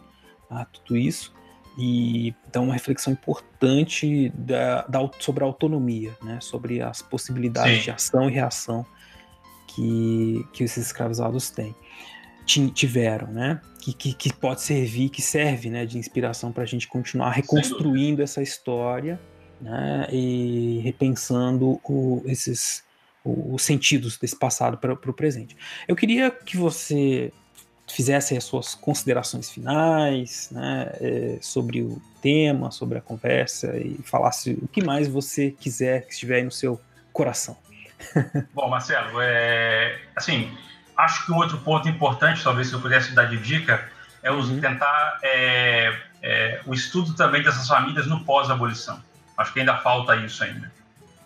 a 0.51 0.65
tudo 0.65 0.97
isso. 0.97 1.34
E 1.77 2.35
então 2.49 2.65
uma 2.65 2.73
reflexão 2.73 3.13
importante 3.13 4.31
da, 4.31 4.83
da, 4.83 5.11
sobre 5.19 5.43
a 5.43 5.47
autonomia, 5.47 6.17
né? 6.23 6.39
sobre 6.41 6.81
as 6.81 7.03
possibilidades 7.03 7.79
Sim. 7.79 7.85
de 7.85 7.91
ação 7.91 8.31
e 8.31 8.33
reação 8.33 8.87
que, 9.67 10.47
que 10.53 10.65
esses 10.65 10.87
escravizados 10.87 11.51
têm. 11.51 11.75
Tiveram, 12.47 13.29
né? 13.29 13.61
Que, 13.81 13.93
que, 13.93 14.13
que 14.13 14.33
pode 14.33 14.61
servir, 14.61 15.09
que 15.09 15.23
serve 15.23 15.71
né, 15.71 15.87
de 15.87 15.99
inspiração 15.99 16.53
para 16.53 16.63
a 16.63 16.67
gente 16.67 16.87
continuar 16.87 17.31
reconstruindo 17.31 18.23
essa 18.23 18.43
história 18.43 19.19
né, 19.61 20.07
e 20.13 20.81
repensando 20.85 21.81
o, 21.83 22.23
esses, 22.27 22.85
os 23.25 23.63
sentidos 23.63 24.19
desse 24.19 24.39
passado 24.39 24.77
para 24.77 24.93
o 24.93 25.15
presente. 25.15 25.57
Eu 25.89 25.97
queria 25.97 26.31
que 26.31 26.57
você 26.57 27.33
fizesse 27.87 28.37
as 28.37 28.45
suas 28.45 28.75
considerações 28.75 29.51
finais 29.51 30.49
né, 30.51 30.91
é, 31.01 31.39
sobre 31.41 31.83
o 31.83 32.01
tema, 32.23 32.71
sobre 32.71 32.99
a 32.99 33.01
conversa 33.01 33.77
e 33.77 33.99
falasse 34.03 34.53
o 34.63 34.69
que 34.69 34.83
mais 34.83 35.07
você 35.07 35.51
quiser 35.51 36.07
que 36.07 36.13
estiver 36.13 36.37
aí 36.37 36.45
no 36.45 36.51
seu 36.51 36.81
coração. 37.13 37.57
Bom, 38.55 38.69
Marcelo, 38.69 39.21
é, 39.21 39.99
assim, 40.17 40.51
acho 40.97 41.27
que 41.27 41.33
outro 41.33 41.59
ponto 41.59 41.89
importante, 41.89 42.43
talvez 42.43 42.69
se 42.69 42.75
eu 42.75 42.81
pudesse 42.81 43.13
dar 43.15 43.25
de 43.25 43.37
dica, 43.37 43.89
é 44.23 44.31
uhum. 44.31 44.61
tentar 44.61 45.19
é, 45.23 45.95
é, 46.23 46.61
o 46.67 46.73
estudo 46.73 47.15
também 47.15 47.43
dessas 47.43 47.69
famílias 47.69 48.07
no 48.07 48.25
pós-abolição. 48.25 48.99
Acho 49.37 49.53
que 49.53 49.61
ainda 49.61 49.77
falta 49.79 50.17
isso 50.17 50.43
ainda. 50.43 50.73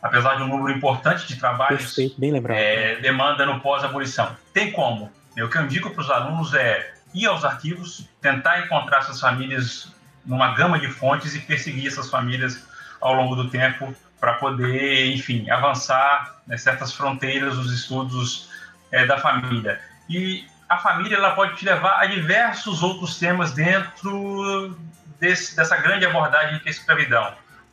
Apesar 0.02 0.36
de 0.36 0.42
um 0.42 0.48
número 0.48 0.76
importante 0.76 1.26
de 1.26 1.36
trabalhos, 1.36 1.82
Perfeito, 1.82 2.20
bem 2.20 2.32
lembrado. 2.32 2.56
É, 2.58 2.96
demanda 2.96 3.46
no 3.46 3.60
pós-abolição. 3.60 4.36
Tem 4.52 4.72
como, 4.72 5.10
o 5.42 5.48
que 5.48 5.58
eu 5.58 5.62
indico 5.62 5.90
para 5.90 6.00
os 6.00 6.10
alunos 6.10 6.54
é 6.54 6.94
ir 7.14 7.26
aos 7.26 7.44
arquivos, 7.44 8.08
tentar 8.20 8.60
encontrar 8.60 8.98
essas 8.98 9.20
famílias 9.20 9.92
numa 10.24 10.54
gama 10.54 10.78
de 10.78 10.88
fontes 10.88 11.34
e 11.34 11.40
perseguir 11.40 11.88
essas 11.88 12.10
famílias 12.10 12.66
ao 13.00 13.14
longo 13.14 13.34
do 13.34 13.48
tempo 13.48 13.94
para 14.20 14.34
poder, 14.34 15.12
enfim, 15.12 15.48
avançar 15.50 16.40
né, 16.46 16.56
certas 16.56 16.92
fronteiras 16.92 17.56
dos 17.56 17.72
estudos 17.72 18.50
é, 18.90 19.06
da 19.06 19.16
família. 19.18 19.80
E 20.08 20.46
a 20.68 20.78
família 20.78 21.16
ela 21.16 21.34
pode 21.34 21.56
te 21.56 21.64
levar 21.64 22.00
a 22.00 22.06
diversos 22.06 22.82
outros 22.82 23.18
temas 23.18 23.52
dentro 23.52 24.76
desse, 25.18 25.56
dessa 25.56 25.76
grande 25.76 26.04
abordagem 26.04 26.58
que 26.58 26.66
é 26.66 26.68
a 26.68 26.72
escravidão. 26.72 27.32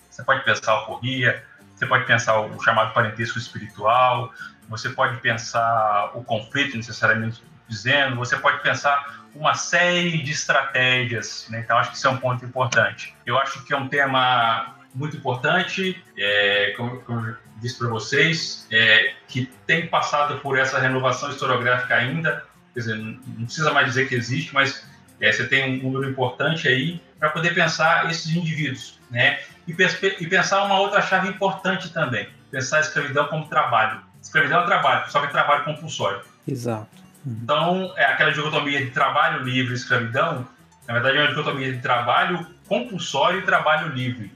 Você 0.10 0.24
pode 0.24 0.44
pensar 0.46 0.72
a 0.72 0.76
alforria, 0.76 1.44
você 1.76 1.86
pode 1.86 2.06
pensar 2.06 2.40
o 2.40 2.62
chamado 2.64 2.94
parentesco 2.94 3.38
espiritual, 3.38 4.32
você 4.70 4.90
pode 4.90 5.18
pensar 5.18 6.12
o 6.14 6.24
conflito 6.24 6.78
necessariamente 6.78 7.42
dizendo, 7.68 8.16
você 8.16 8.38
pode 8.38 8.62
pensar 8.62 9.26
uma 9.36 9.54
série 9.54 10.22
de 10.24 10.32
estratégias. 10.32 11.48
Né? 11.50 11.60
Então, 11.60 11.78
acho 11.78 11.92
que 11.92 11.98
isso 11.98 12.08
é 12.08 12.10
um 12.10 12.18
ponto 12.18 12.46
importante. 12.46 13.16
Eu 13.26 13.38
acho 13.38 13.64
que 13.66 13.74
é 13.74 13.78
um 13.78 13.88
tema 13.88 14.76
muito 14.94 15.18
importante, 15.18 16.02
é, 16.18 16.74
como, 16.78 17.02
como 17.02 17.28
eu 17.28 17.36
disse 17.58 17.78
para 17.78 17.90
vocês, 17.90 18.66
é, 18.72 19.14
que 19.28 19.46
tem 19.68 19.88
passado 19.88 20.40
por 20.40 20.58
essa 20.58 20.80
renovação 20.80 21.30
historiográfica 21.30 21.96
ainda. 21.96 22.46
Quer 22.74 22.80
dizer, 22.80 22.96
não 22.96 23.46
precisa 23.46 23.72
mais 23.74 23.88
dizer 23.88 24.08
que 24.08 24.16
existe, 24.16 24.54
mas 24.54 24.86
é, 25.20 25.32
você 25.32 25.46
tem 25.48 25.80
um 25.80 25.92
número 25.92 26.10
importante 26.10 26.68
aí 26.68 27.02
para 27.20 27.30
poder 27.30 27.54
pensar 27.54 28.10
esses 28.10 28.34
indivíduos. 28.34 29.00
Né? 29.12 29.40
E, 29.68 29.72
e 29.72 30.28
pensar 30.28 30.64
uma 30.64 30.80
outra 30.80 31.02
chave 31.02 31.28
importante 31.28 31.92
também, 31.92 32.30
pensar 32.50 32.78
a 32.78 32.82
escravidão 32.82 33.28
como 33.28 33.48
trabalho. 33.48 34.02
Escravidão 34.22 34.62
é 34.62 34.66
trabalho, 34.66 35.12
só 35.12 35.20
que 35.20 35.28
é 35.28 35.30
trabalho 35.30 35.64
compulsório. 35.66 36.22
Exato. 36.48 37.05
Então, 37.26 37.94
é 37.98 38.06
aquela 38.06 38.32
dicotomia 38.32 38.86
de 38.86 38.92
trabalho 38.92 39.44
livre 39.44 39.74
e 39.74 39.76
escravidão, 39.76 40.48
na 40.88 40.94
verdade 40.94 41.18
é 41.18 41.22
uma 41.22 41.30
dicotomia 41.30 41.74
de 41.74 41.80
trabalho 41.82 42.46
compulsório 42.68 43.40
e 43.40 43.42
trabalho 43.42 43.90
livre. 43.90 44.32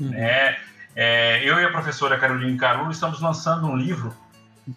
Uhum. 0.00 0.10
Né? 0.10 0.56
É, 0.96 1.42
eu 1.44 1.60
e 1.60 1.64
a 1.64 1.70
professora 1.70 2.18
Carolina 2.18 2.58
Carulo 2.58 2.90
estamos 2.90 3.20
lançando 3.20 3.66
um 3.66 3.76
livro 3.76 4.14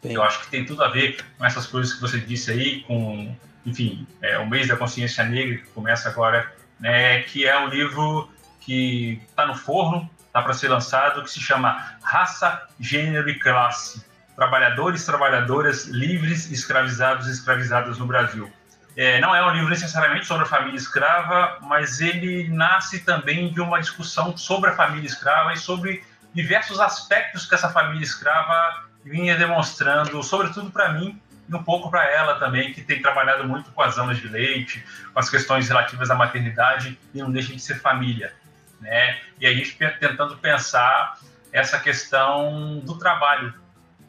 eu 0.03 0.23
acho 0.23 0.41
que 0.41 0.47
tem 0.47 0.65
tudo 0.65 0.83
a 0.83 0.89
ver 0.89 1.23
com 1.37 1.45
essas 1.45 1.67
coisas 1.67 1.93
que 1.93 2.01
você 2.01 2.19
disse 2.19 2.51
aí, 2.51 2.81
com, 2.83 3.35
enfim, 3.65 4.07
é, 4.21 4.37
o 4.39 4.47
mês 4.47 4.67
da 4.67 4.75
consciência 4.75 5.23
negra 5.23 5.57
que 5.57 5.67
começa 5.69 6.09
agora, 6.09 6.51
né, 6.79 7.21
que 7.23 7.45
é 7.45 7.57
um 7.59 7.67
livro 7.67 8.29
que 8.59 9.21
está 9.29 9.45
no 9.45 9.55
forno, 9.55 10.09
está 10.25 10.41
para 10.41 10.53
ser 10.53 10.69
lançado, 10.69 11.23
que 11.23 11.29
se 11.29 11.39
chama 11.39 11.97
Raça, 12.01 12.67
Gênero 12.79 13.29
e 13.29 13.37
Classe 13.37 14.03
trabalhadores, 14.35 15.05
trabalhadoras 15.05 15.85
livres, 15.85 16.51
escravizados 16.51 17.27
e 17.27 17.31
escravizadas 17.31 17.97
no 17.97 18.05
Brasil. 18.05 18.51
É, 18.97 19.19
não 19.19 19.35
é 19.35 19.45
um 19.45 19.51
livro 19.51 19.69
necessariamente 19.69 20.25
sobre 20.25 20.43
a 20.45 20.47
família 20.47 20.77
escrava, 20.77 21.57
mas 21.61 21.99
ele 21.99 22.47
nasce 22.49 22.99
também 22.99 23.51
de 23.51 23.59
uma 23.59 23.79
discussão 23.79 24.37
sobre 24.37 24.69
a 24.69 24.73
família 24.73 25.05
escrava 25.05 25.53
e 25.53 25.57
sobre 25.57 26.03
diversos 26.33 26.79
aspectos 26.79 27.45
que 27.45 27.55
essa 27.55 27.69
família 27.69 28.03
escrava 28.03 28.85
vinha 29.03 29.37
demonstrando, 29.37 30.21
sobretudo 30.23 30.71
para 30.71 30.93
mim 30.93 31.21
e 31.47 31.53
um 31.53 31.63
pouco 31.63 31.91
para 31.91 32.09
ela 32.09 32.39
também, 32.39 32.73
que 32.73 32.81
tem 32.81 33.01
trabalhado 33.01 33.47
muito 33.47 33.71
com 33.71 33.81
as 33.81 33.97
amas 33.97 34.17
de 34.17 34.27
leite, 34.27 34.83
com 35.13 35.19
as 35.19 35.29
questões 35.29 35.67
relativas 35.67 36.09
à 36.09 36.15
maternidade 36.15 36.97
e 37.13 37.19
não 37.19 37.31
deixa 37.31 37.53
de 37.53 37.59
ser 37.59 37.75
família. 37.75 38.33
Né? 38.81 39.19
E 39.39 39.45
a 39.45 39.53
gente 39.53 39.77
tentando 39.99 40.37
pensar 40.37 41.19
essa 41.51 41.79
questão 41.79 42.79
do 42.79 42.97
trabalho, 42.97 43.53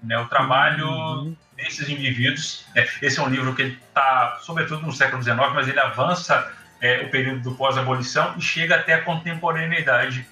né? 0.03 0.19
O 0.19 0.27
trabalho 0.27 0.89
uhum. 0.89 1.37
desses 1.57 1.89
indivíduos. 1.89 2.65
É, 2.75 2.87
esse 3.03 3.19
é 3.19 3.23
um 3.23 3.29
livro 3.29 3.55
que 3.55 3.63
está, 3.63 4.39
sobretudo 4.43 4.87
no 4.87 4.93
século 4.93 5.23
XIX, 5.23 5.39
mas 5.55 5.69
ele 5.69 5.81
avança 5.81 6.53
é, 6.81 7.03
o 7.03 7.11
período 7.11 7.41
do 7.41 7.55
pós-abolição 7.55 8.35
e 8.37 8.43
chega 8.43 8.77
até 8.77 8.95
a 8.95 9.03
contemporaneidade, 9.03 10.27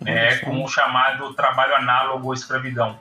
né, 0.00 0.36
com 0.38 0.62
o 0.62 0.68
chamado 0.68 1.34
trabalho 1.34 1.74
análogo 1.74 2.30
à 2.30 2.34
escravidão, 2.34 2.98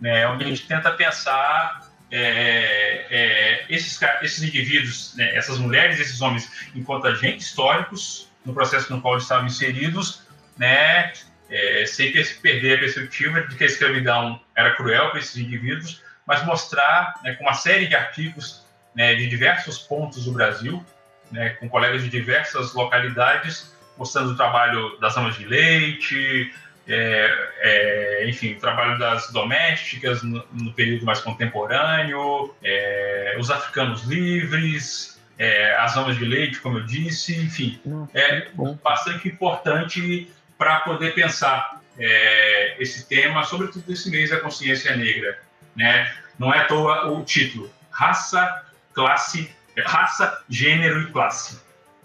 né, 0.00 0.26
onde 0.28 0.44
a 0.44 0.46
gente 0.46 0.66
tenta 0.66 0.90
pensar 0.92 1.90
é, 2.10 3.06
é, 3.10 3.66
esses, 3.68 4.00
esses 4.22 4.42
indivíduos, 4.42 5.14
né, 5.16 5.34
essas 5.36 5.58
mulheres, 5.58 5.98
esses 5.98 6.20
homens, 6.20 6.50
enquanto 6.74 7.06
agentes 7.06 7.46
históricos 7.46 8.28
no 8.44 8.54
processo 8.54 8.92
no 8.92 9.00
qual 9.00 9.14
eles 9.14 9.24
estavam 9.24 9.46
inseridos, 9.46 10.22
né, 10.56 11.12
é, 11.50 11.84
sem 11.86 12.12
perder 12.42 12.76
a 12.76 12.78
perspectiva 12.78 13.42
de 13.42 13.56
que 13.56 13.64
a 13.64 13.66
escravidão 13.66 14.40
era 14.56 14.74
cruel 14.74 15.10
para 15.10 15.18
esses 15.18 15.36
indivíduos, 15.36 16.02
mas 16.26 16.44
mostrar 16.44 17.14
né, 17.24 17.34
com 17.34 17.44
uma 17.44 17.54
série 17.54 17.86
de 17.86 17.94
artigos 17.94 18.64
né, 18.94 19.14
de 19.14 19.28
diversos 19.28 19.78
pontos 19.78 20.24
do 20.24 20.32
Brasil, 20.32 20.84
né, 21.30 21.50
com 21.50 21.68
colegas 21.68 22.02
de 22.02 22.08
diversas 22.08 22.72
localidades, 22.74 23.74
mostrando 23.96 24.32
o 24.32 24.36
trabalho 24.36 24.98
das 24.98 25.16
amas 25.16 25.36
de 25.36 25.44
leite, 25.44 26.52
é, 26.88 27.48
é, 27.60 28.28
enfim, 28.28 28.54
o 28.54 28.60
trabalho 28.60 28.98
das 28.98 29.30
domésticas 29.30 30.22
no, 30.22 30.44
no 30.52 30.72
período 30.72 31.04
mais 31.04 31.20
contemporâneo, 31.20 32.54
é, 32.62 33.36
os 33.38 33.50
africanos 33.50 34.04
livres, 34.04 35.20
é, 35.38 35.74
as 35.76 35.96
amas 35.96 36.16
de 36.16 36.24
leite, 36.24 36.60
como 36.60 36.78
eu 36.78 36.84
disse, 36.84 37.34
enfim, 37.40 37.80
é 38.14 38.48
bastante 38.82 39.28
importante 39.28 40.30
para 40.60 40.80
poder 40.80 41.14
pensar 41.14 41.80
é, 41.98 42.76
esse 42.78 43.08
tema, 43.08 43.42
sobretudo 43.44 43.90
esse 43.90 44.10
mês 44.10 44.28
da 44.28 44.40
consciência 44.40 44.94
negra. 44.94 45.40
Né? 45.74 46.14
Não 46.38 46.52
é 46.52 46.58
à 46.58 46.64
toa 46.66 47.10
o 47.10 47.24
título, 47.24 47.70
raça, 47.90 48.66
classe, 48.92 49.50
raça, 49.78 50.44
gênero 50.50 51.00
e 51.00 51.12
classe. 51.12 51.58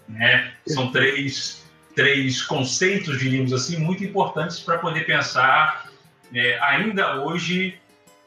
Né? 0.08 0.54
São 0.66 0.90
três, 0.90 1.66
três 1.94 2.40
conceitos, 2.40 3.18
diríamos 3.18 3.52
assim, 3.52 3.76
muito 3.76 4.02
importantes 4.02 4.58
para 4.60 4.78
poder 4.78 5.04
pensar 5.04 5.90
é, 6.34 6.58
ainda 6.62 7.24
hoje 7.24 7.78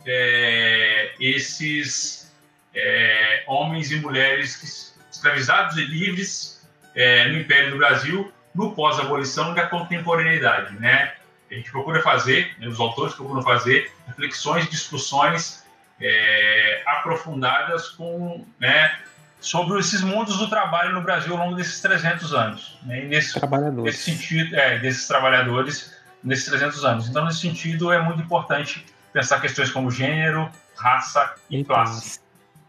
é, 0.05 1.11
esses 1.19 2.31
é, 2.75 3.45
homens 3.47 3.91
e 3.91 3.95
mulheres 3.95 4.95
escravizados 5.11 5.75
e 5.75 5.85
livres 5.85 6.63
é, 6.93 7.29
no 7.29 7.39
Império 7.39 7.71
do 7.71 7.77
Brasil 7.77 8.31
no 8.53 8.73
pós-abolição 8.73 9.53
da 9.53 9.67
contemporaneidade, 9.67 10.79
né? 10.79 11.13
A 11.49 11.53
gente 11.55 11.71
procura 11.71 12.01
fazer, 12.01 12.55
né, 12.59 12.67
os 12.67 12.79
autores 12.79 13.15
procuram 13.15 13.41
fazer 13.41 13.91
reflexões, 14.07 14.69
discussões 14.69 15.63
é, 15.99 16.83
aprofundadas 16.85 17.89
com, 17.89 18.45
né, 18.59 18.95
sobre 19.39 19.79
esses 19.79 20.01
mundos 20.01 20.37
do 20.37 20.47
trabalho 20.47 20.93
no 20.93 21.01
Brasil 21.01 21.33
ao 21.33 21.45
longo 21.45 21.55
desses 21.55 21.81
300 21.81 22.33
anos. 22.33 22.77
Né? 22.83 23.05
E 23.05 23.07
nesse, 23.07 23.33
trabalhadores. 23.33 23.83
nesse 23.83 24.11
sentido, 24.11 24.55
é, 24.55 24.77
desses 24.79 25.07
trabalhadores 25.07 25.97
nesses 26.23 26.45
300 26.45 26.85
anos. 26.85 27.09
Então, 27.09 27.25
nesse 27.25 27.39
sentido, 27.39 27.91
é 27.91 28.01
muito 28.01 28.21
importante 28.21 28.85
pensar 29.13 29.39
questões 29.39 29.71
como 29.71 29.89
gênero, 29.89 30.49
raça 30.75 31.33
e 31.49 31.59
então, 31.59 31.75
classe. 31.75 32.19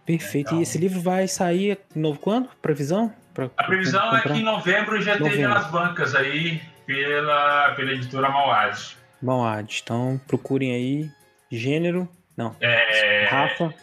Perfeito. 0.06 0.48
Então, 0.48 0.58
e 0.60 0.62
esse 0.62 0.78
livro 0.78 1.00
vai 1.00 1.28
sair 1.28 1.78
novo 1.94 2.18
quando? 2.18 2.48
Previsão? 2.62 3.12
A 3.56 3.64
previsão 3.64 4.16
é 4.16 4.22
que 4.22 4.32
em 4.32 4.42
novembro 4.42 5.00
já 5.00 5.14
esteja 5.14 5.48
nas 5.48 5.70
bancas 5.70 6.14
aí 6.14 6.60
pela, 6.86 7.72
pela 7.74 7.92
editora 7.92 8.28
Mauad. 8.28 8.96
Mauad. 9.22 9.80
Então 9.82 10.20
procurem 10.26 10.72
aí 10.72 11.10
gênero. 11.50 12.08
Não. 12.36 12.56
É, 12.60 13.26
raça. 13.30 13.74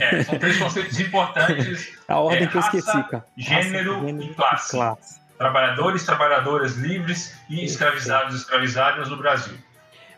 É, 0.00 0.22
são 0.24 0.38
três 0.38 0.58
conceitos 0.58 0.98
importantes. 1.00 1.98
A 2.08 2.18
ordem 2.18 2.44
é, 2.44 2.46
que 2.46 2.56
eu 2.56 2.60
esqueci, 2.60 3.02
cara. 3.04 3.24
Gênero, 3.36 3.94
raça, 3.94 4.06
gênero 4.06 4.30
e 4.30 4.34
classe. 4.34 4.70
classe. 4.72 5.20
Trabalhadores, 5.38 6.04
trabalhadoras 6.04 6.76
livres 6.76 7.38
e 7.48 7.64
escravizados 7.64 8.34
escravizadas 8.34 9.08
no 9.08 9.16
Brasil. 9.16 9.56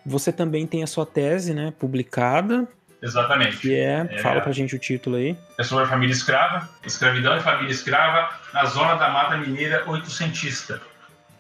Você 0.07 0.33
também 0.33 0.67
tem 0.67 0.83
a 0.83 0.87
sua 0.87 1.05
tese, 1.05 1.53
né, 1.53 1.75
publicada 1.79 2.67
Exatamente. 3.03 3.59
Que 3.59 3.75
é, 3.75 4.07
é, 4.11 4.19
fala 4.19 4.41
pra 4.41 4.53
gente 4.53 4.75
o 4.75 4.79
título 4.79 5.17
aí. 5.17 5.37
É 5.59 5.63
sobre 5.63 5.85
a 5.85 5.87
família 5.87 6.13
escrava, 6.13 6.69
escravidão 6.85 7.37
e 7.37 7.41
família 7.41 7.71
escrava 7.71 8.31
na 8.53 8.65
zona 8.67 8.95
da 8.95 9.09
Mata 9.09 9.37
Mineira 9.37 9.85
oitocentista. 9.87 10.81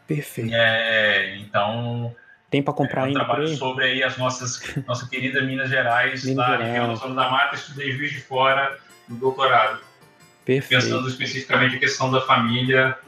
Perfeito. 0.06 0.54
É, 0.54 1.36
então. 1.36 2.14
Tem 2.50 2.62
para 2.62 2.74
comprar 2.74 3.02
é, 3.02 3.04
um 3.04 3.06
ainda 3.08 3.20
trabalho 3.20 3.48
sobre 3.56 3.84
aí 3.84 4.02
as 4.02 4.16
nossas, 4.16 4.60
nossa 4.86 5.08
querida 5.08 5.40
Minas 5.42 5.70
Gerais, 5.70 6.24
Minas 6.24 6.48
lá 6.48 6.56
Gerais. 6.56 6.88
na 6.88 6.94
zona 6.96 7.14
da 7.14 7.30
Mata, 7.30 7.54
estudei 7.54 7.92
Juiz 7.92 8.10
de 8.10 8.20
Fora 8.20 8.76
no 9.08 9.16
doutorado. 9.16 9.78
Perfeito. 10.44 10.82
Pensando 10.82 11.08
especificamente 11.08 11.76
a 11.76 11.78
questão 11.78 12.10
da 12.10 12.20
família, 12.22 12.98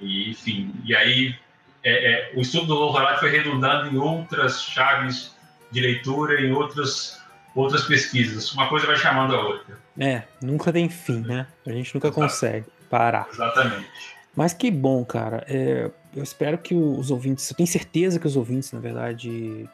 e, 0.00 0.30
enfim, 0.30 0.72
e 0.84 0.96
aí 0.96 1.36
é, 1.84 2.12
é, 2.12 2.32
o 2.34 2.40
estudo 2.40 2.66
do 2.66 2.76
doutorado 2.76 3.18
foi 3.18 3.30
redundando 3.30 3.94
em 3.94 3.98
outras 3.98 4.62
chaves 4.62 5.36
de 5.70 5.80
leitura, 5.80 6.40
em 6.40 6.52
outras 6.52 7.21
outras 7.54 7.84
pesquisas. 7.84 8.52
Uma 8.52 8.68
coisa 8.68 8.86
vai 8.86 8.96
chamando 8.96 9.34
a 9.34 9.40
outra. 9.40 9.78
É, 9.98 10.22
nunca 10.40 10.72
tem 10.72 10.88
fim, 10.88 11.20
né? 11.20 11.46
A 11.66 11.72
gente 11.72 11.94
nunca 11.94 12.10
consegue 12.10 12.66
parar. 12.88 13.28
Exatamente. 13.32 13.88
Mas 14.34 14.52
que 14.52 14.70
bom, 14.70 15.04
cara. 15.04 15.44
É, 15.48 15.90
eu 16.14 16.22
espero 16.22 16.58
que 16.58 16.74
os 16.74 17.10
ouvintes, 17.10 17.50
eu 17.50 17.56
tenho 17.56 17.66
certeza 17.66 18.18
que 18.18 18.26
os 18.26 18.36
ouvintes, 18.36 18.72
na 18.72 18.80
verdade, 18.80 19.68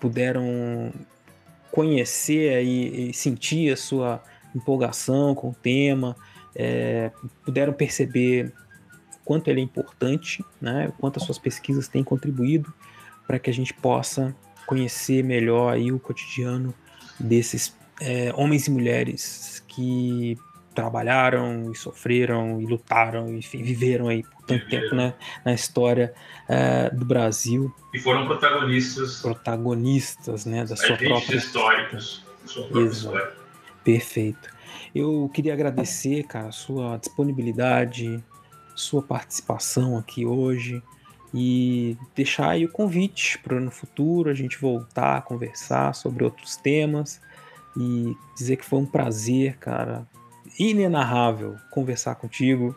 puderam 0.00 0.92
conhecer 1.70 2.62
e, 2.64 3.10
e 3.10 3.14
sentir 3.14 3.72
a 3.72 3.76
sua 3.76 4.22
empolgação 4.54 5.34
com 5.34 5.50
o 5.50 5.54
tema, 5.54 6.16
é, 6.54 7.10
puderam 7.44 7.72
perceber 7.72 8.52
o 9.14 9.24
quanto 9.24 9.48
ele 9.48 9.60
é 9.60 9.64
importante, 9.64 10.42
né? 10.60 10.88
O 10.88 10.92
quanto 10.92 11.18
as 11.18 11.24
suas 11.24 11.38
pesquisas 11.38 11.88
têm 11.88 12.02
contribuído 12.02 12.72
para 13.26 13.38
que 13.38 13.50
a 13.50 13.52
gente 13.52 13.74
possa 13.74 14.34
conhecer 14.68 15.24
melhor 15.24 15.72
aí 15.72 15.90
o 15.90 15.98
cotidiano 15.98 16.74
desses 17.18 17.74
é, 18.02 18.30
homens 18.36 18.66
e 18.66 18.70
mulheres 18.70 19.64
que 19.66 20.36
trabalharam 20.74 21.72
e 21.72 21.74
sofreram 21.74 22.60
e 22.60 22.66
lutaram, 22.66 23.34
enfim, 23.34 23.62
viveram 23.62 24.08
aí 24.08 24.22
por 24.22 24.42
tanto 24.44 24.68
tempo 24.68 24.94
né, 24.94 25.14
na 25.42 25.54
história 25.54 26.14
é, 26.46 26.90
do 26.90 27.06
Brasil. 27.06 27.74
E 27.94 27.98
foram 27.98 28.26
protagonistas. 28.26 29.22
Protagonistas, 29.22 30.44
né, 30.44 30.66
da 30.66 30.76
sua 30.76 30.98
própria 30.98 31.36
históricos. 31.36 32.24
Sua 32.44 32.64
própria 32.64 32.90
história. 32.90 33.32
Perfeito. 33.82 34.50
Eu 34.94 35.30
queria 35.32 35.54
agradecer, 35.54 36.24
cara, 36.24 36.48
a 36.48 36.52
sua 36.52 36.98
disponibilidade, 36.98 38.22
sua 38.76 39.02
participação 39.02 39.96
aqui 39.96 40.26
hoje 40.26 40.82
e 41.34 41.96
deixar 42.14 42.50
aí 42.50 42.64
o 42.64 42.70
convite 42.70 43.38
para 43.38 43.60
no 43.60 43.70
futuro 43.70 44.30
a 44.30 44.34
gente 44.34 44.58
voltar 44.58 45.18
a 45.18 45.20
conversar 45.20 45.94
sobre 45.94 46.24
outros 46.24 46.56
temas 46.56 47.20
e 47.76 48.16
dizer 48.36 48.56
que 48.56 48.64
foi 48.64 48.78
um 48.78 48.86
prazer, 48.86 49.56
cara, 49.58 50.06
inenarrável 50.58 51.56
conversar 51.70 52.14
contigo. 52.14 52.74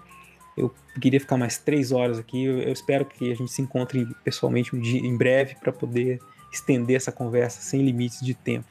Eu 0.58 0.74
queria 1.00 1.20
ficar 1.20 1.38
mais 1.38 1.58
três 1.58 1.92
horas 1.92 2.20
aqui. 2.20 2.44
Eu, 2.44 2.72
espero 2.72 3.06
que 3.06 3.32
a 3.32 3.36
gente 3.36 3.52
se 3.52 3.62
encontre 3.62 4.06
pessoalmente 4.24 4.76
em 4.76 5.18
breve 5.18 5.56
para 5.56 5.72
poder 5.72 6.20
estender 6.52 6.98
essa 6.98 7.12
conversa 7.12 7.62
sem 7.62 7.82
limites 7.84 8.20
de 8.20 8.34
tempo. 8.34 8.68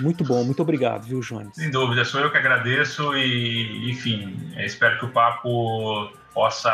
Muito 0.00 0.24
bom, 0.24 0.42
muito 0.44 0.60
obrigado, 0.60 1.04
viu, 1.04 1.20
Jones? 1.20 1.54
Sem 1.54 1.70
dúvida, 1.70 2.04
sou 2.04 2.20
eu 2.20 2.32
que 2.32 2.36
agradeço 2.36 3.16
e, 3.16 3.90
enfim, 3.90 4.52
espero 4.56 4.98
que 4.98 5.04
o 5.04 5.10
papo 5.10 6.10
possa 6.32 6.70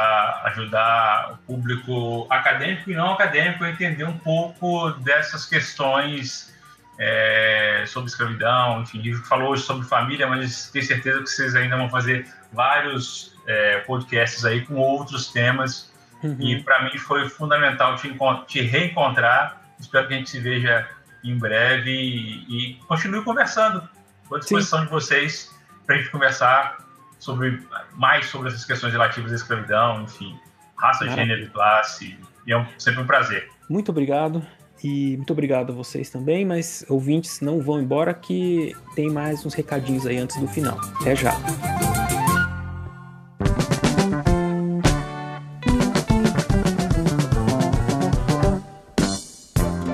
ajudar 0.46 1.32
o 1.32 1.36
público 1.38 2.26
acadêmico 2.30 2.90
e 2.90 2.94
não 2.94 3.12
acadêmico 3.12 3.64
a 3.64 3.70
entender 3.70 4.04
um 4.04 4.16
pouco 4.18 4.90
dessas 4.90 5.46
questões 5.46 6.54
é, 6.98 7.84
sobre 7.86 8.08
escravidão, 8.10 8.82
enfim, 8.82 8.98
livro 8.98 9.22
que 9.22 9.28
falou 9.28 9.50
hoje 9.50 9.62
sobre 9.62 9.86
família, 9.86 10.26
mas 10.26 10.70
tenho 10.70 10.84
certeza 10.84 11.22
que 11.22 11.28
vocês 11.28 11.54
ainda 11.54 11.76
vão 11.76 11.88
fazer 11.88 12.26
vários 12.52 13.36
é, 13.46 13.78
podcasts 13.80 14.44
aí 14.44 14.64
com 14.64 14.74
outros 14.74 15.28
temas 15.28 15.92
uhum. 16.22 16.36
e 16.40 16.62
para 16.62 16.84
mim 16.84 16.98
foi 16.98 17.28
fundamental 17.28 17.96
te, 17.96 18.16
te, 18.46 18.62
reencontrar. 18.62 19.62
Espero 19.78 20.08
que 20.08 20.14
a 20.14 20.16
gente 20.16 20.30
se 20.30 20.40
veja 20.40 20.88
em 21.22 21.38
breve 21.38 21.90
e, 21.90 22.72
e 22.72 22.74
continue 22.86 23.22
conversando. 23.22 23.88
Estou 24.22 24.36
à 24.36 24.40
disposição 24.40 24.80
Sim. 24.80 24.84
de 24.86 24.90
vocês 24.90 25.58
para 25.86 25.94
a 25.94 25.98
gente 25.98 26.10
conversar 26.10 26.87
sobre 27.18 27.62
mais 27.94 28.26
sobre 28.26 28.48
essas 28.48 28.64
questões 28.64 28.92
relativas 28.92 29.32
à 29.32 29.34
escravidão, 29.34 30.02
enfim, 30.02 30.38
raça, 30.76 31.04
Maravilha. 31.04 31.26
gênero 31.26 31.46
e 31.48 31.50
classe. 31.50 32.18
E 32.46 32.52
é 32.52 32.58
um, 32.58 32.66
sempre 32.78 33.00
um 33.02 33.06
prazer. 33.06 33.48
Muito 33.68 33.90
obrigado. 33.90 34.44
E 34.82 35.16
muito 35.16 35.32
obrigado 35.32 35.72
a 35.72 35.74
vocês 35.74 36.08
também, 36.08 36.44
mas 36.44 36.84
ouvintes 36.88 37.40
não 37.40 37.60
vão 37.60 37.80
embora 37.80 38.14
que 38.14 38.72
tem 38.94 39.10
mais 39.10 39.44
uns 39.44 39.52
recadinhos 39.52 40.06
aí 40.06 40.18
antes 40.18 40.36
do 40.40 40.46
final. 40.46 40.78
Até 41.00 41.16
já. 41.16 41.34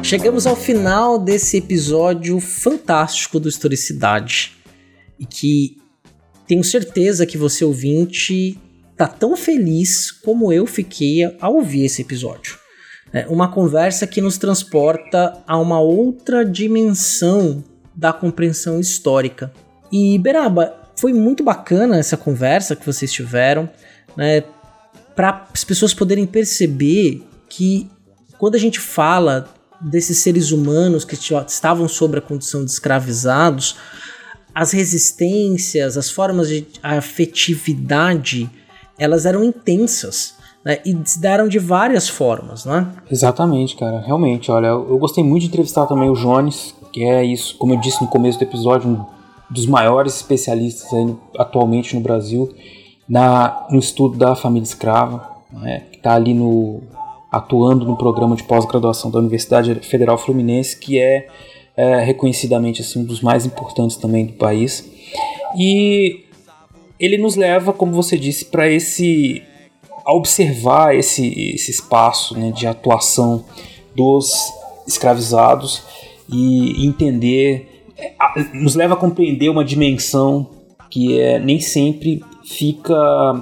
Chegamos 0.03 0.47
ao 0.47 0.55
final 0.55 1.19
desse 1.19 1.57
episódio 1.57 2.39
fantástico 2.39 3.41
do 3.41 3.49
Historicidade 3.49 4.53
e 5.19 5.25
que 5.25 5.79
tenho 6.47 6.65
certeza 6.65 7.27
que 7.27 7.39
você 7.39 7.65
ouvinte 7.65 8.59
tá 8.97 9.07
tão 9.09 9.37
feliz 9.37 10.11
como 10.11 10.53
eu 10.53 10.67
fiquei 10.67 11.25
ao 11.41 11.55
ouvir 11.55 11.85
esse 11.85 12.03
episódio. 12.03 12.59
É 13.13 13.27
uma 13.29 13.51
conversa 13.51 14.07
que 14.07 14.21
nos 14.21 14.39
transporta 14.39 15.39
a 15.47 15.59
uma 15.59 15.81
outra 15.81 16.45
dimensão 16.45 17.63
da 17.95 18.13
compreensão 18.13 18.81
histórica. 18.81 19.53
E 19.91 20.19
Beraba, 20.19 20.75
foi 20.97 21.13
muito 21.13 21.45
bacana 21.45 21.97
essa 21.97 22.17
conversa 22.17 22.75
que 22.75 22.85
vocês 22.85 23.13
tiveram, 23.13 23.69
né, 24.17 24.43
para 25.15 25.47
as 25.53 25.65
pessoas 25.65 25.95
poderem 25.95 26.27
perceber 26.27 27.23
que 27.49 27.89
quando 28.37 28.57
a 28.57 28.59
gente 28.59 28.81
fala 28.81 29.49
desses 29.81 30.19
seres 30.19 30.51
humanos 30.51 31.05
que 31.05 31.15
estavam 31.15 31.87
sob 31.89 32.19
a 32.19 32.21
condição 32.21 32.65
de 32.65 32.71
escravizados, 32.71 33.77
as 34.55 34.73
resistências, 34.73 35.97
as 35.97 36.11
formas 36.11 36.49
de 36.49 36.67
afetividade, 36.83 38.49
elas 38.99 39.27
eram 39.27 39.43
intensas 39.43 40.35
né? 40.65 40.79
E 40.85 40.97
se 41.05 41.21
deram 41.21 41.47
de 41.47 41.59
várias 41.59 42.09
formas, 42.09 42.65
né? 42.65 42.91
Exatamente, 43.11 43.77
cara. 43.77 44.01
Realmente, 44.01 44.51
olha, 44.51 44.69
eu 44.69 44.97
gostei 44.97 45.23
muito 45.23 45.43
de 45.43 45.49
entrevistar 45.49 45.87
também 45.87 46.09
o 46.09 46.15
Jones, 46.15 46.75
que 46.91 47.05
é 47.05 47.23
isso, 47.23 47.57
como 47.59 47.75
eu 47.75 47.81
disse 47.81 48.01
no 48.01 48.09
começo 48.09 48.39
do 48.39 48.45
episódio, 48.45 48.89
um 48.89 49.05
dos 49.51 49.67
maiores 49.67 50.17
especialistas 50.17 50.91
aí, 50.93 51.15
atualmente 51.39 51.95
no 51.95 52.01
Brasil 52.01 52.55
na, 53.07 53.67
no 53.71 53.79
estudo 53.79 54.17
da 54.17 54.35
família 54.35 54.65
escrava, 54.65 55.29
né? 55.53 55.83
que 55.91 55.99
está 55.99 56.15
ali 56.15 56.33
no 56.33 56.83
atuando 57.31 57.85
no 57.85 57.97
programa 57.97 58.37
de 58.37 58.45
pós-graduação 58.45 59.11
da 59.11 59.19
Universidade 59.19 59.75
Federal 59.83 60.17
Fluminense, 60.17 60.79
que 60.79 61.01
é, 61.01 61.27
é 61.77 61.99
reconhecidamente 62.05 62.81
assim, 62.83 63.01
um 63.01 63.05
dos 63.05 63.21
mais 63.21 63.45
importantes 63.45 63.97
também 63.97 64.27
do 64.27 64.35
país. 64.35 64.89
E 65.57 66.25
ele 66.99 67.19
nos 67.19 67.37
leva, 67.37 67.73
como 67.73 67.93
você 67.93 68.17
disse, 68.17 68.47
para 68.47 68.69
esse 68.69 69.43
a 70.05 70.15
observar 70.15 70.95
esse, 70.95 71.55
esse 71.55 71.71
espaço 71.71 72.39
né, 72.39 72.53
de 72.53 72.67
atuação 72.67 73.45
dos 73.97 74.53
escravizados 74.87 75.83
e 76.29 76.87
entender, 76.87 77.87
nos 78.53 78.75
leva 78.75 78.95
a 78.95 78.97
compreender 78.97 79.49
uma 79.49 79.65
dimensão 79.65 80.51
que 80.91 81.19
é, 81.19 81.39
nem 81.39 81.59
sempre 81.59 82.23
fica 82.45 82.95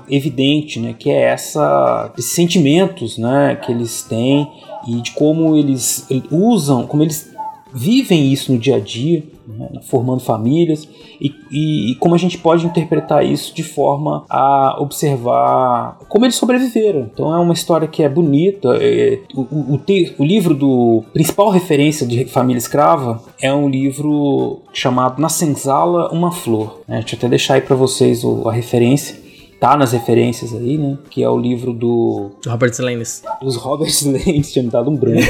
evidente, 0.08 0.78
né, 0.78 0.94
que 0.96 1.10
é 1.10 1.22
essa 1.22 2.12
esses 2.16 2.32
sentimentos, 2.32 3.18
né, 3.18 3.56
que 3.56 3.72
eles 3.72 4.02
têm 4.02 4.48
e 4.86 5.00
de 5.00 5.10
como 5.12 5.56
eles 5.56 6.06
usam, 6.30 6.86
como 6.86 7.02
eles 7.02 7.31
vivem 7.74 8.32
isso 8.32 8.52
no 8.52 8.58
dia 8.58 8.76
a 8.76 8.80
dia, 8.80 9.22
né, 9.46 9.68
formando 9.82 10.20
famílias, 10.20 10.88
e, 11.20 11.32
e, 11.50 11.92
e, 11.92 11.94
como 11.96 12.14
a 12.14 12.18
gente 12.18 12.38
pode 12.38 12.66
interpretar 12.66 13.24
isso 13.24 13.54
de 13.54 13.62
forma 13.62 14.24
a 14.28 14.76
observar 14.80 15.98
como 16.08 16.24
eles 16.24 16.34
sobreviveram. 16.34 17.08
Então 17.12 17.32
é 17.32 17.38
uma 17.38 17.52
história 17.52 17.86
que 17.86 18.02
é 18.02 18.08
bonita. 18.08 18.76
É, 18.80 19.20
o, 19.34 19.42
o, 19.42 19.80
o, 20.18 20.24
livro 20.24 20.54
do 20.54 21.04
principal 21.12 21.50
referência 21.50 22.06
de 22.06 22.24
família 22.24 22.58
escrava 22.58 23.22
é 23.40 23.52
um 23.52 23.68
livro 23.68 24.62
chamado 24.72 25.20
Na 25.20 25.28
Senzala 25.28 26.10
Uma 26.12 26.32
Flor. 26.32 26.80
Né? 26.88 26.98
Deixa 27.00 27.14
eu 27.14 27.18
até 27.18 27.28
deixar 27.28 27.54
aí 27.54 27.60
para 27.60 27.76
vocês 27.76 28.22
a 28.44 28.50
referência 28.50 29.21
tá 29.62 29.76
nas 29.76 29.92
referências 29.92 30.52
aí, 30.52 30.76
né? 30.76 30.98
Que 31.08 31.22
é 31.22 31.30
o 31.30 31.38
livro 31.38 31.72
do. 31.72 32.32
Robert 32.44 32.72
Lannis. 32.80 33.22
Dos 33.40 33.54
Robert 33.54 33.92
Lannis, 34.04 34.52
tinha 34.52 34.64
me 34.64 34.68
dado 34.68 34.90
um 34.90 34.96
branco. 34.96 35.22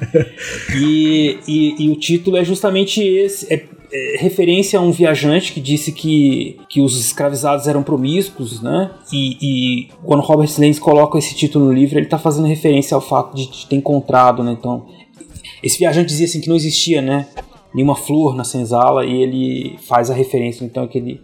e, 0.80 1.38
e, 1.46 1.84
e, 1.84 1.90
o 1.90 1.96
título 1.96 2.38
é 2.38 2.44
justamente 2.44 3.02
esse. 3.02 3.52
É, 3.52 3.66
é, 3.92 4.16
referência 4.18 4.78
a 4.78 4.82
um 4.82 4.90
viajante 4.90 5.52
que 5.52 5.60
disse 5.60 5.92
que, 5.92 6.58
que 6.70 6.80
os 6.80 6.98
escravizados 6.98 7.68
eram 7.68 7.82
promíscuos, 7.82 8.62
né? 8.62 8.92
E, 9.12 9.36
e 9.42 9.88
quando 10.02 10.22
Robert 10.22 10.50
Lannis 10.58 10.78
coloca 10.78 11.18
esse 11.18 11.34
título 11.34 11.66
no 11.66 11.72
livro, 11.74 11.98
ele 11.98 12.06
tá 12.06 12.18
fazendo 12.18 12.46
referência 12.46 12.94
ao 12.94 13.02
fato 13.02 13.36
de, 13.36 13.46
de 13.46 13.66
ter 13.66 13.76
encontrado, 13.76 14.42
né? 14.42 14.56
Então, 14.58 14.86
esse 15.62 15.78
viajante 15.78 16.08
dizia 16.08 16.24
assim 16.24 16.40
que 16.40 16.48
não 16.48 16.56
existia, 16.56 17.02
né? 17.02 17.26
Nenhuma 17.74 17.94
flor 17.94 18.34
na 18.34 18.42
senzala 18.42 19.04
e 19.04 19.20
ele 19.20 19.78
faz 19.86 20.10
a 20.10 20.14
referência, 20.14 20.64
então, 20.64 20.88
que 20.88 20.96
ele 20.96 21.20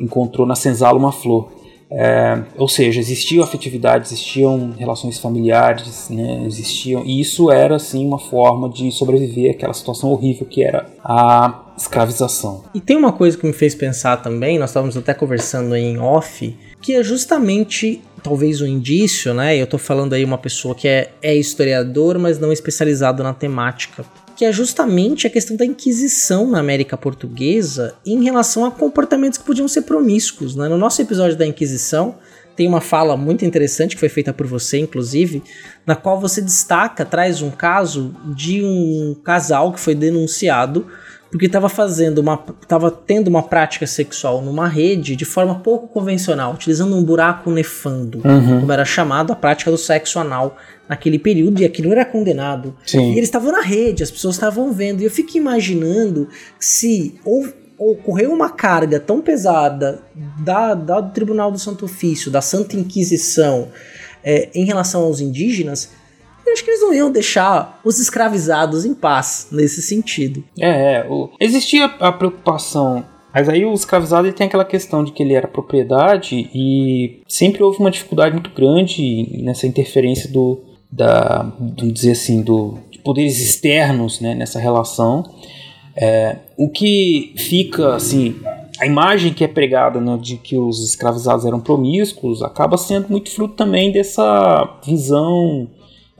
encontrou 0.00 0.46
na 0.46 0.54
senzala 0.54 0.98
uma 0.98 1.12
flor. 1.12 1.59
É, 1.92 2.42
ou 2.56 2.68
seja, 2.68 3.00
existiam 3.00 3.42
afetividade, 3.42 4.06
existiam 4.06 4.72
relações 4.78 5.18
familiares, 5.18 6.08
né, 6.08 6.44
existiam, 6.46 7.04
e 7.04 7.20
isso 7.20 7.50
era 7.50 7.76
assim 7.76 8.06
uma 8.06 8.18
forma 8.18 8.68
de 8.68 8.92
sobreviver 8.92 9.50
àquela 9.50 9.74
situação 9.74 10.10
horrível 10.10 10.46
que 10.46 10.62
era 10.62 10.86
a 11.04 11.72
escravização. 11.76 12.62
E 12.72 12.80
tem 12.80 12.96
uma 12.96 13.12
coisa 13.12 13.36
que 13.36 13.44
me 13.44 13.52
fez 13.52 13.74
pensar 13.74 14.18
também, 14.18 14.56
nós 14.58 14.70
estávamos 14.70 14.96
até 14.96 15.12
conversando 15.12 15.74
em 15.74 15.98
off, 15.98 16.56
que 16.80 16.94
é 16.94 17.02
justamente 17.02 18.00
talvez 18.22 18.60
um 18.60 18.66
indício, 18.66 19.34
né? 19.34 19.56
Eu 19.56 19.64
estou 19.64 19.78
falando 19.78 20.12
aí 20.12 20.24
uma 20.24 20.38
pessoa 20.38 20.74
que 20.74 20.86
é, 20.86 21.10
é 21.22 21.34
historiador, 21.34 22.18
mas 22.18 22.38
não 22.38 22.52
especializado 22.52 23.22
na 23.22 23.32
temática 23.32 24.04
que 24.40 24.44
é 24.46 24.50
justamente 24.50 25.26
a 25.26 25.30
questão 25.30 25.54
da 25.54 25.66
Inquisição 25.66 26.46
na 26.46 26.60
América 26.60 26.96
Portuguesa 26.96 27.94
em 28.06 28.24
relação 28.24 28.64
a 28.64 28.70
comportamentos 28.70 29.38
que 29.38 29.44
podiam 29.44 29.68
ser 29.68 29.82
promíscuos. 29.82 30.56
Né? 30.56 30.66
No 30.66 30.78
nosso 30.78 31.02
episódio 31.02 31.36
da 31.36 31.46
Inquisição, 31.46 32.14
tem 32.56 32.66
uma 32.66 32.80
fala 32.80 33.18
muito 33.18 33.44
interessante 33.44 33.94
que 33.94 34.00
foi 34.00 34.08
feita 34.08 34.32
por 34.32 34.46
você, 34.46 34.78
inclusive, 34.78 35.42
na 35.84 35.94
qual 35.94 36.18
você 36.18 36.40
destaca, 36.40 37.04
traz 37.04 37.42
um 37.42 37.50
caso 37.50 38.16
de 38.34 38.64
um 38.64 39.14
casal 39.22 39.74
que 39.74 39.80
foi 39.80 39.94
denunciado 39.94 40.86
porque 41.30 41.46
estava 41.46 41.68
fazendo 41.68 42.18
uma, 42.18 42.42
estava 42.60 42.90
tendo 42.90 43.28
uma 43.28 43.42
prática 43.42 43.86
sexual 43.86 44.42
numa 44.42 44.66
rede 44.66 45.14
de 45.14 45.24
forma 45.24 45.60
pouco 45.60 45.86
convencional, 45.88 46.52
utilizando 46.52 46.96
um 46.96 47.04
buraco 47.04 47.50
nefando, 47.50 48.20
uhum. 48.24 48.60
como 48.60 48.72
era 48.72 48.84
chamado 48.84 49.32
a 49.32 49.36
prática 49.36 49.70
do 49.70 49.78
sexo 49.78 50.18
anal 50.18 50.56
naquele 50.88 51.20
período 51.20 51.60
e 51.60 51.64
aquilo 51.64 51.92
era 51.92 52.04
condenado. 52.04 52.74
Sim. 52.84 53.12
E 53.12 53.16
eles 53.16 53.28
estavam 53.28 53.52
na 53.52 53.62
rede, 53.62 54.02
as 54.02 54.10
pessoas 54.10 54.34
estavam 54.34 54.72
vendo. 54.72 55.02
E 55.02 55.04
eu 55.04 55.10
fico 55.10 55.36
imaginando 55.36 56.28
se 56.58 57.14
ocorreu 57.78 58.32
uma 58.32 58.50
carga 58.50 58.98
tão 58.98 59.20
pesada 59.20 60.02
da, 60.40 60.74
da, 60.74 61.00
do 61.00 61.12
Tribunal 61.12 61.52
do 61.52 61.58
Santo 61.60 61.84
Ofício, 61.84 62.30
da 62.30 62.40
Santa 62.40 62.76
Inquisição, 62.76 63.68
é, 64.22 64.50
em 64.52 64.64
relação 64.64 65.02
aos 65.02 65.20
indígenas, 65.20 65.90
eu 66.50 66.54
acho 66.54 66.64
que 66.64 66.70
eles 66.70 66.82
não 66.82 66.92
iam 66.92 67.10
deixar 67.10 67.80
os 67.84 67.98
escravizados 67.98 68.84
em 68.84 68.94
paz 68.94 69.48
nesse 69.50 69.80
sentido. 69.80 70.42
É, 70.58 70.94
é 70.94 71.06
o, 71.08 71.30
existia 71.40 71.84
a 71.84 72.12
preocupação 72.12 73.04
Mas 73.32 73.48
aí 73.48 73.64
o 73.64 73.72
escravizado 73.72 74.26
ele 74.26 74.34
tem 74.34 74.46
aquela 74.46 74.64
questão 74.64 75.04
de 75.04 75.12
que 75.12 75.22
ele 75.22 75.34
era 75.34 75.46
propriedade 75.46 76.50
e 76.52 77.22
sempre 77.28 77.62
houve 77.62 77.78
uma 77.78 77.90
dificuldade 77.90 78.34
muito 78.34 78.50
grande 78.50 79.40
nessa 79.42 79.66
interferência 79.66 80.30
do, 80.30 80.60
da, 80.90 81.52
vamos 81.58 81.92
dizer 81.92 82.12
assim, 82.12 82.42
do, 82.42 82.78
de 82.90 82.98
poderes 82.98 83.38
externos 83.40 84.20
né, 84.20 84.34
nessa 84.34 84.58
relação. 84.58 85.24
É, 85.96 86.36
o 86.56 86.68
que 86.68 87.34
fica 87.36 87.94
assim 87.94 88.36
a 88.80 88.86
imagem 88.86 89.34
que 89.34 89.44
é 89.44 89.48
pregada 89.48 90.00
né, 90.00 90.18
de 90.20 90.36
que 90.36 90.56
os 90.56 90.82
escravizados 90.82 91.44
eram 91.44 91.60
promíscuos 91.60 92.42
acaba 92.42 92.78
sendo 92.78 93.08
muito 93.10 93.30
fruto 93.30 93.54
também 93.54 93.92
dessa 93.92 94.80
visão 94.84 95.68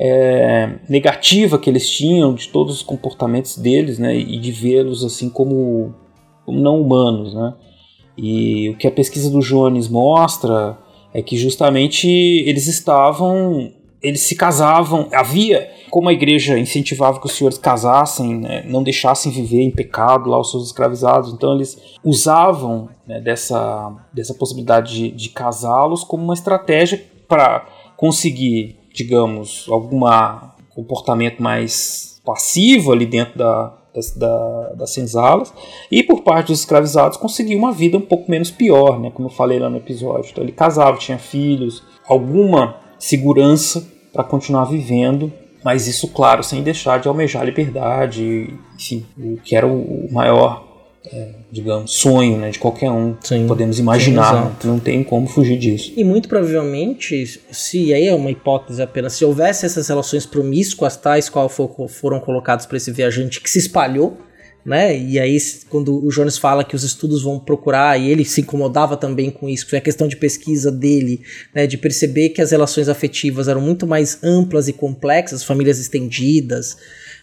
é, 0.00 0.78
negativa 0.88 1.58
que 1.58 1.68
eles 1.68 1.88
tinham 1.88 2.32
de 2.32 2.48
todos 2.48 2.76
os 2.76 2.82
comportamentos 2.82 3.58
deles, 3.58 3.98
né, 3.98 4.16
e 4.16 4.38
de 4.38 4.50
vê-los 4.50 5.04
assim 5.04 5.28
como, 5.28 5.94
como, 6.46 6.58
não 6.58 6.80
humanos, 6.80 7.34
né. 7.34 7.54
E 8.16 8.70
o 8.70 8.76
que 8.76 8.86
a 8.86 8.90
pesquisa 8.90 9.30
do 9.30 9.40
Jones 9.40 9.88
mostra 9.88 10.78
é 11.12 11.22
que 11.22 11.36
justamente 11.36 12.08
eles 12.08 12.66
estavam 12.66 13.72
eles 14.02 14.22
se 14.22 14.34
casavam, 14.34 15.08
havia, 15.12 15.70
como 15.90 16.08
a 16.08 16.12
igreja 16.12 16.58
incentivava 16.58 17.20
que 17.20 17.26
os 17.26 17.32
senhores 17.32 17.58
casassem, 17.58 18.38
né, 18.38 18.62
não 18.66 18.82
deixassem 18.82 19.30
viver 19.30 19.60
em 19.60 19.70
pecado 19.70 20.30
lá 20.30 20.40
os 20.40 20.50
seus 20.50 20.66
escravizados, 20.66 21.34
então 21.34 21.54
eles 21.54 21.78
usavam 22.02 22.88
né, 23.06 23.20
dessa, 23.20 23.92
dessa 24.12 24.32
possibilidade 24.32 24.94
de, 24.94 25.10
de 25.10 25.28
casá-los 25.28 26.02
como 26.02 26.24
uma 26.24 26.32
estratégia 26.32 27.04
para 27.28 27.66
conseguir, 27.96 28.79
digamos, 28.92 29.66
algum 29.68 30.00
comportamento 30.74 31.42
mais 31.42 32.20
passivo 32.24 32.92
ali 32.92 33.06
dentro 33.06 33.38
da, 33.38 33.74
das, 33.94 34.16
da, 34.16 34.72
das 34.74 34.92
senzalas, 34.92 35.52
e 35.90 36.02
por 36.02 36.22
parte 36.22 36.48
dos 36.48 36.60
escravizados 36.60 37.16
conseguir 37.16 37.56
uma 37.56 37.72
vida 37.72 37.96
um 37.96 38.02
pouco 38.02 38.30
menos 38.30 38.50
pior, 38.50 39.00
né, 39.00 39.10
como 39.10 39.28
eu 39.28 39.32
falei 39.32 39.58
lá 39.58 39.68
no 39.68 39.76
episódio. 39.76 40.30
Então 40.30 40.44
ele 40.44 40.52
casava, 40.52 40.96
tinha 40.98 41.18
filhos, 41.18 41.82
alguma 42.06 42.76
segurança 42.98 43.86
para 44.12 44.24
continuar 44.24 44.64
vivendo, 44.64 45.32
mas 45.64 45.86
isso, 45.86 46.08
claro, 46.08 46.42
sem 46.42 46.62
deixar 46.62 46.98
de 46.98 47.08
almejar 47.08 47.42
a 47.42 47.44
liberdade, 47.44 48.54
enfim, 48.74 49.06
o 49.18 49.36
que 49.36 49.54
era 49.54 49.66
o 49.66 50.08
maior, 50.10 50.69
é, 51.06 51.28
digamos, 51.50 51.92
sonho 51.92 52.36
né, 52.36 52.50
de 52.50 52.58
qualquer 52.58 52.90
um. 52.90 53.16
Sim, 53.22 53.46
podemos 53.46 53.78
imaginar, 53.78 54.56
sim, 54.60 54.68
não 54.68 54.78
tem 54.78 55.02
como 55.02 55.26
fugir 55.26 55.58
disso. 55.58 55.92
E 55.96 56.04
muito 56.04 56.28
provavelmente, 56.28 57.40
se 57.50 57.92
aí 57.94 58.06
é 58.06 58.14
uma 58.14 58.30
hipótese 58.30 58.82
apenas, 58.82 59.14
se 59.14 59.24
houvesse 59.24 59.64
essas 59.64 59.88
relações 59.88 60.26
promíscuas, 60.26 60.96
tais 60.96 61.28
qual 61.28 61.48
foram 61.48 62.20
colocados 62.20 62.66
para 62.66 62.76
esse 62.76 62.90
viajante 62.90 63.40
que 63.40 63.48
se 63.48 63.58
espalhou 63.58 64.18
né? 64.64 64.96
E 64.96 65.18
aí, 65.18 65.38
quando 65.68 66.04
o 66.04 66.08
Jones 66.10 66.36
fala 66.36 66.64
que 66.64 66.76
os 66.76 66.84
estudos 66.84 67.22
vão 67.22 67.38
procurar, 67.38 67.98
e 67.98 68.10
ele 68.10 68.24
se 68.24 68.42
incomodava 68.42 68.96
também 68.96 69.30
com 69.30 69.48
isso, 69.48 69.68
foi 69.68 69.78
a 69.78 69.82
questão 69.82 70.06
de 70.06 70.16
pesquisa 70.16 70.70
dele, 70.70 71.22
né? 71.54 71.66
De 71.66 71.78
perceber 71.78 72.30
que 72.30 72.42
as 72.42 72.50
relações 72.50 72.88
afetivas 72.88 73.48
eram 73.48 73.60
muito 73.60 73.86
mais 73.86 74.22
amplas 74.22 74.68
e 74.68 74.72
complexas, 74.72 75.42
famílias 75.42 75.78
estendidas, 75.78 76.76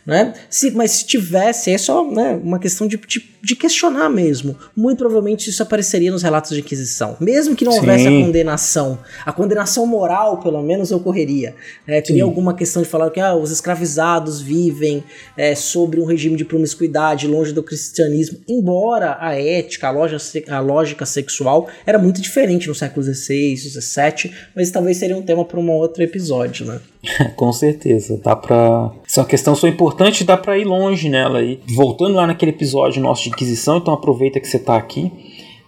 né? 0.07 0.33
Se, 0.49 0.71
mas 0.71 0.91
se 0.91 1.05
tivesse, 1.05 1.69
é 1.69 1.77
só 1.77 2.09
né, 2.09 2.39
uma 2.41 2.59
questão 2.59 2.87
de, 2.87 2.95
de, 2.95 3.21
de, 3.43 3.55
questionar 3.57 4.09
mesmo. 4.09 4.55
Muito 4.73 4.99
provavelmente 4.99 5.49
isso 5.49 5.61
apareceria 5.61 6.09
nos 6.09 6.23
relatos 6.23 6.51
de 6.51 6.61
Inquisição. 6.61 7.17
Mesmo 7.19 7.57
que 7.57 7.65
não 7.65 7.73
Sim. 7.73 7.79
houvesse 7.79 8.07
a 8.07 8.11
condenação, 8.11 8.99
a 9.25 9.33
condenação 9.33 9.85
moral, 9.85 10.39
pelo 10.39 10.63
menos, 10.63 10.93
ocorreria. 10.93 11.53
É, 11.85 11.99
teria 11.99 12.23
Sim. 12.23 12.29
alguma 12.29 12.53
questão 12.53 12.81
de 12.81 12.87
falar 12.87 13.11
que 13.11 13.19
ah, 13.19 13.35
os 13.35 13.51
escravizados 13.51 14.39
vivem 14.39 15.03
é, 15.35 15.53
sobre 15.53 15.99
um 15.99 16.05
regime 16.05 16.37
de 16.37 16.45
promiscuidade, 16.45 17.27
longe 17.27 17.51
do 17.51 17.61
cristianismo, 17.61 18.39
embora 18.47 19.17
a 19.19 19.35
ética, 19.35 19.89
a, 19.89 19.91
loja, 19.91 20.15
a 20.47 20.59
lógica 20.61 21.05
sexual 21.05 21.67
era 21.85 21.99
muito 21.99 22.21
diferente 22.21 22.69
no 22.69 22.75
século 22.75 23.03
XVI, 23.03 23.57
XVII, 23.57 24.31
mas 24.55 24.71
talvez 24.71 24.95
seria 24.95 25.17
um 25.17 25.21
tema 25.21 25.43
para 25.43 25.59
um 25.59 25.69
outro 25.69 26.01
episódio, 26.01 26.65
né? 26.65 26.79
Com 27.35 27.51
certeza, 27.51 28.19
dá 28.23 28.35
pra. 28.35 28.91
Uma 29.17 29.25
questão 29.25 29.55
só 29.55 29.67
importante, 29.67 30.23
dá 30.23 30.37
pra 30.37 30.57
ir 30.57 30.65
longe 30.65 31.09
nela 31.09 31.39
aí. 31.39 31.59
Voltando 31.75 32.15
lá 32.15 32.27
naquele 32.27 32.51
episódio 32.51 33.01
nosso 33.01 33.23
de 33.23 33.29
Inquisição, 33.29 33.77
então 33.77 33.93
aproveita 33.93 34.39
que 34.39 34.47
você 34.47 34.59
tá 34.59 34.75
aqui 34.75 35.11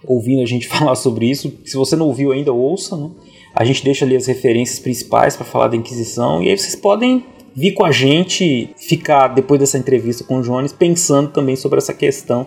ouvindo 0.06 0.42
a 0.42 0.46
gente 0.46 0.66
falar 0.68 0.94
sobre 0.94 1.28
isso. 1.30 1.52
Se 1.64 1.76
você 1.76 1.96
não 1.96 2.06
ouviu 2.06 2.32
ainda, 2.32 2.52
ouça, 2.52 2.96
né? 2.96 3.10
A 3.54 3.64
gente 3.64 3.82
deixa 3.82 4.04
ali 4.04 4.16
as 4.16 4.26
referências 4.26 4.78
principais 4.78 5.36
para 5.36 5.44
falar 5.44 5.68
da 5.68 5.76
Inquisição 5.76 6.42
e 6.42 6.48
aí 6.48 6.56
vocês 6.56 6.76
podem 6.76 7.24
vir 7.54 7.72
com 7.72 7.84
a 7.84 7.90
gente, 7.90 8.74
ficar 8.76 9.28
depois 9.28 9.60
dessa 9.60 9.78
entrevista 9.78 10.24
com 10.24 10.38
o 10.38 10.42
Jones, 10.42 10.72
pensando 10.72 11.30
também 11.30 11.56
sobre 11.56 11.78
essa 11.78 11.92
questão 11.92 12.46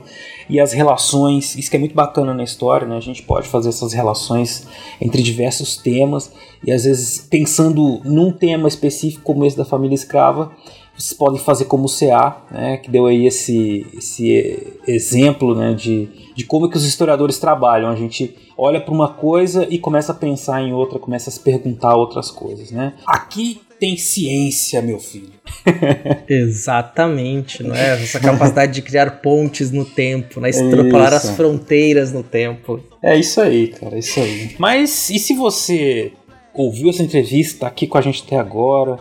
e 0.50 0.60
as 0.60 0.74
relações. 0.74 1.56
Isso 1.56 1.70
que 1.70 1.76
é 1.76 1.80
muito 1.80 1.96
bacana 1.96 2.34
na 2.34 2.44
história, 2.44 2.88
né? 2.88 2.98
A 2.98 3.02
gente 3.02 3.24
pode 3.24 3.48
fazer 3.48 3.70
essas 3.70 3.94
relações 3.94 4.68
entre 5.02 5.22
diversos 5.22 5.78
temas 5.78 6.32
e 6.66 6.72
às 6.72 6.86
vezes 6.86 7.28
pensando 7.30 8.02
num 8.04 8.32
tema 8.32 8.68
específico 8.68 9.24
como 9.24 9.46
esse 9.46 9.58
da 9.58 9.66
família 9.66 9.96
escrava, 9.96 10.52
vocês 10.96 11.14
podem 11.14 11.40
fazer 11.40 11.66
como 11.66 11.86
o 11.86 11.90
CA, 11.90 12.44
né, 12.52 12.78
que 12.78 12.90
deu 12.90 13.08
aí 13.08 13.26
esse, 13.26 13.86
esse 13.96 14.78
exemplo 14.88 15.56
né, 15.56 15.74
de, 15.74 16.08
de 16.36 16.46
como 16.46 16.68
é 16.68 16.70
que 16.70 16.78
os 16.78 16.86
historiadores 16.86 17.40
trabalham. 17.40 17.90
A 17.90 17.96
gente 17.96 18.36
olha 18.56 18.80
para 18.80 18.94
uma 18.94 19.10
coisa 19.10 19.66
e 19.70 19.80
começa 19.80 20.12
a 20.12 20.16
pensar 20.16 20.62
em 20.62 20.72
outra, 20.72 21.00
começa 21.00 21.32
a 21.32 21.34
se 21.34 21.40
perguntar 21.40 21.96
outras 21.96 22.30
coisas. 22.30 22.72
Né? 22.72 22.94
Aqui 23.08 23.62
tem 23.84 23.98
ciência, 23.98 24.82
meu 24.82 24.98
filho. 24.98 25.34
Exatamente, 26.26 27.62
não 27.62 27.76
é? 27.76 28.02
Essa 28.02 28.18
capacidade 28.18 28.72
de 28.72 28.82
criar 28.82 29.20
pontes 29.20 29.72
no 29.72 29.84
tempo, 29.84 30.40
né? 30.40 30.52
extrapolar 30.52 31.14
as 31.14 31.32
fronteiras 31.32 32.14
no 32.14 32.24
tempo. 32.24 32.80
É 33.04 33.20
isso 33.20 33.42
aí, 33.42 33.68
cara, 33.68 33.98
é 33.98 34.00
isso 34.00 34.22
aí. 34.22 34.56
Mas 34.58 35.10
e 35.10 35.20
se 35.20 35.34
você 35.34 36.14
ouviu 36.54 36.92
essa 36.92 37.04
entrevista, 37.04 37.68
aqui 37.68 37.86
com 37.86 37.98
a 37.98 38.02
gente 38.02 38.24
até 38.26 38.38
agora 38.38 39.00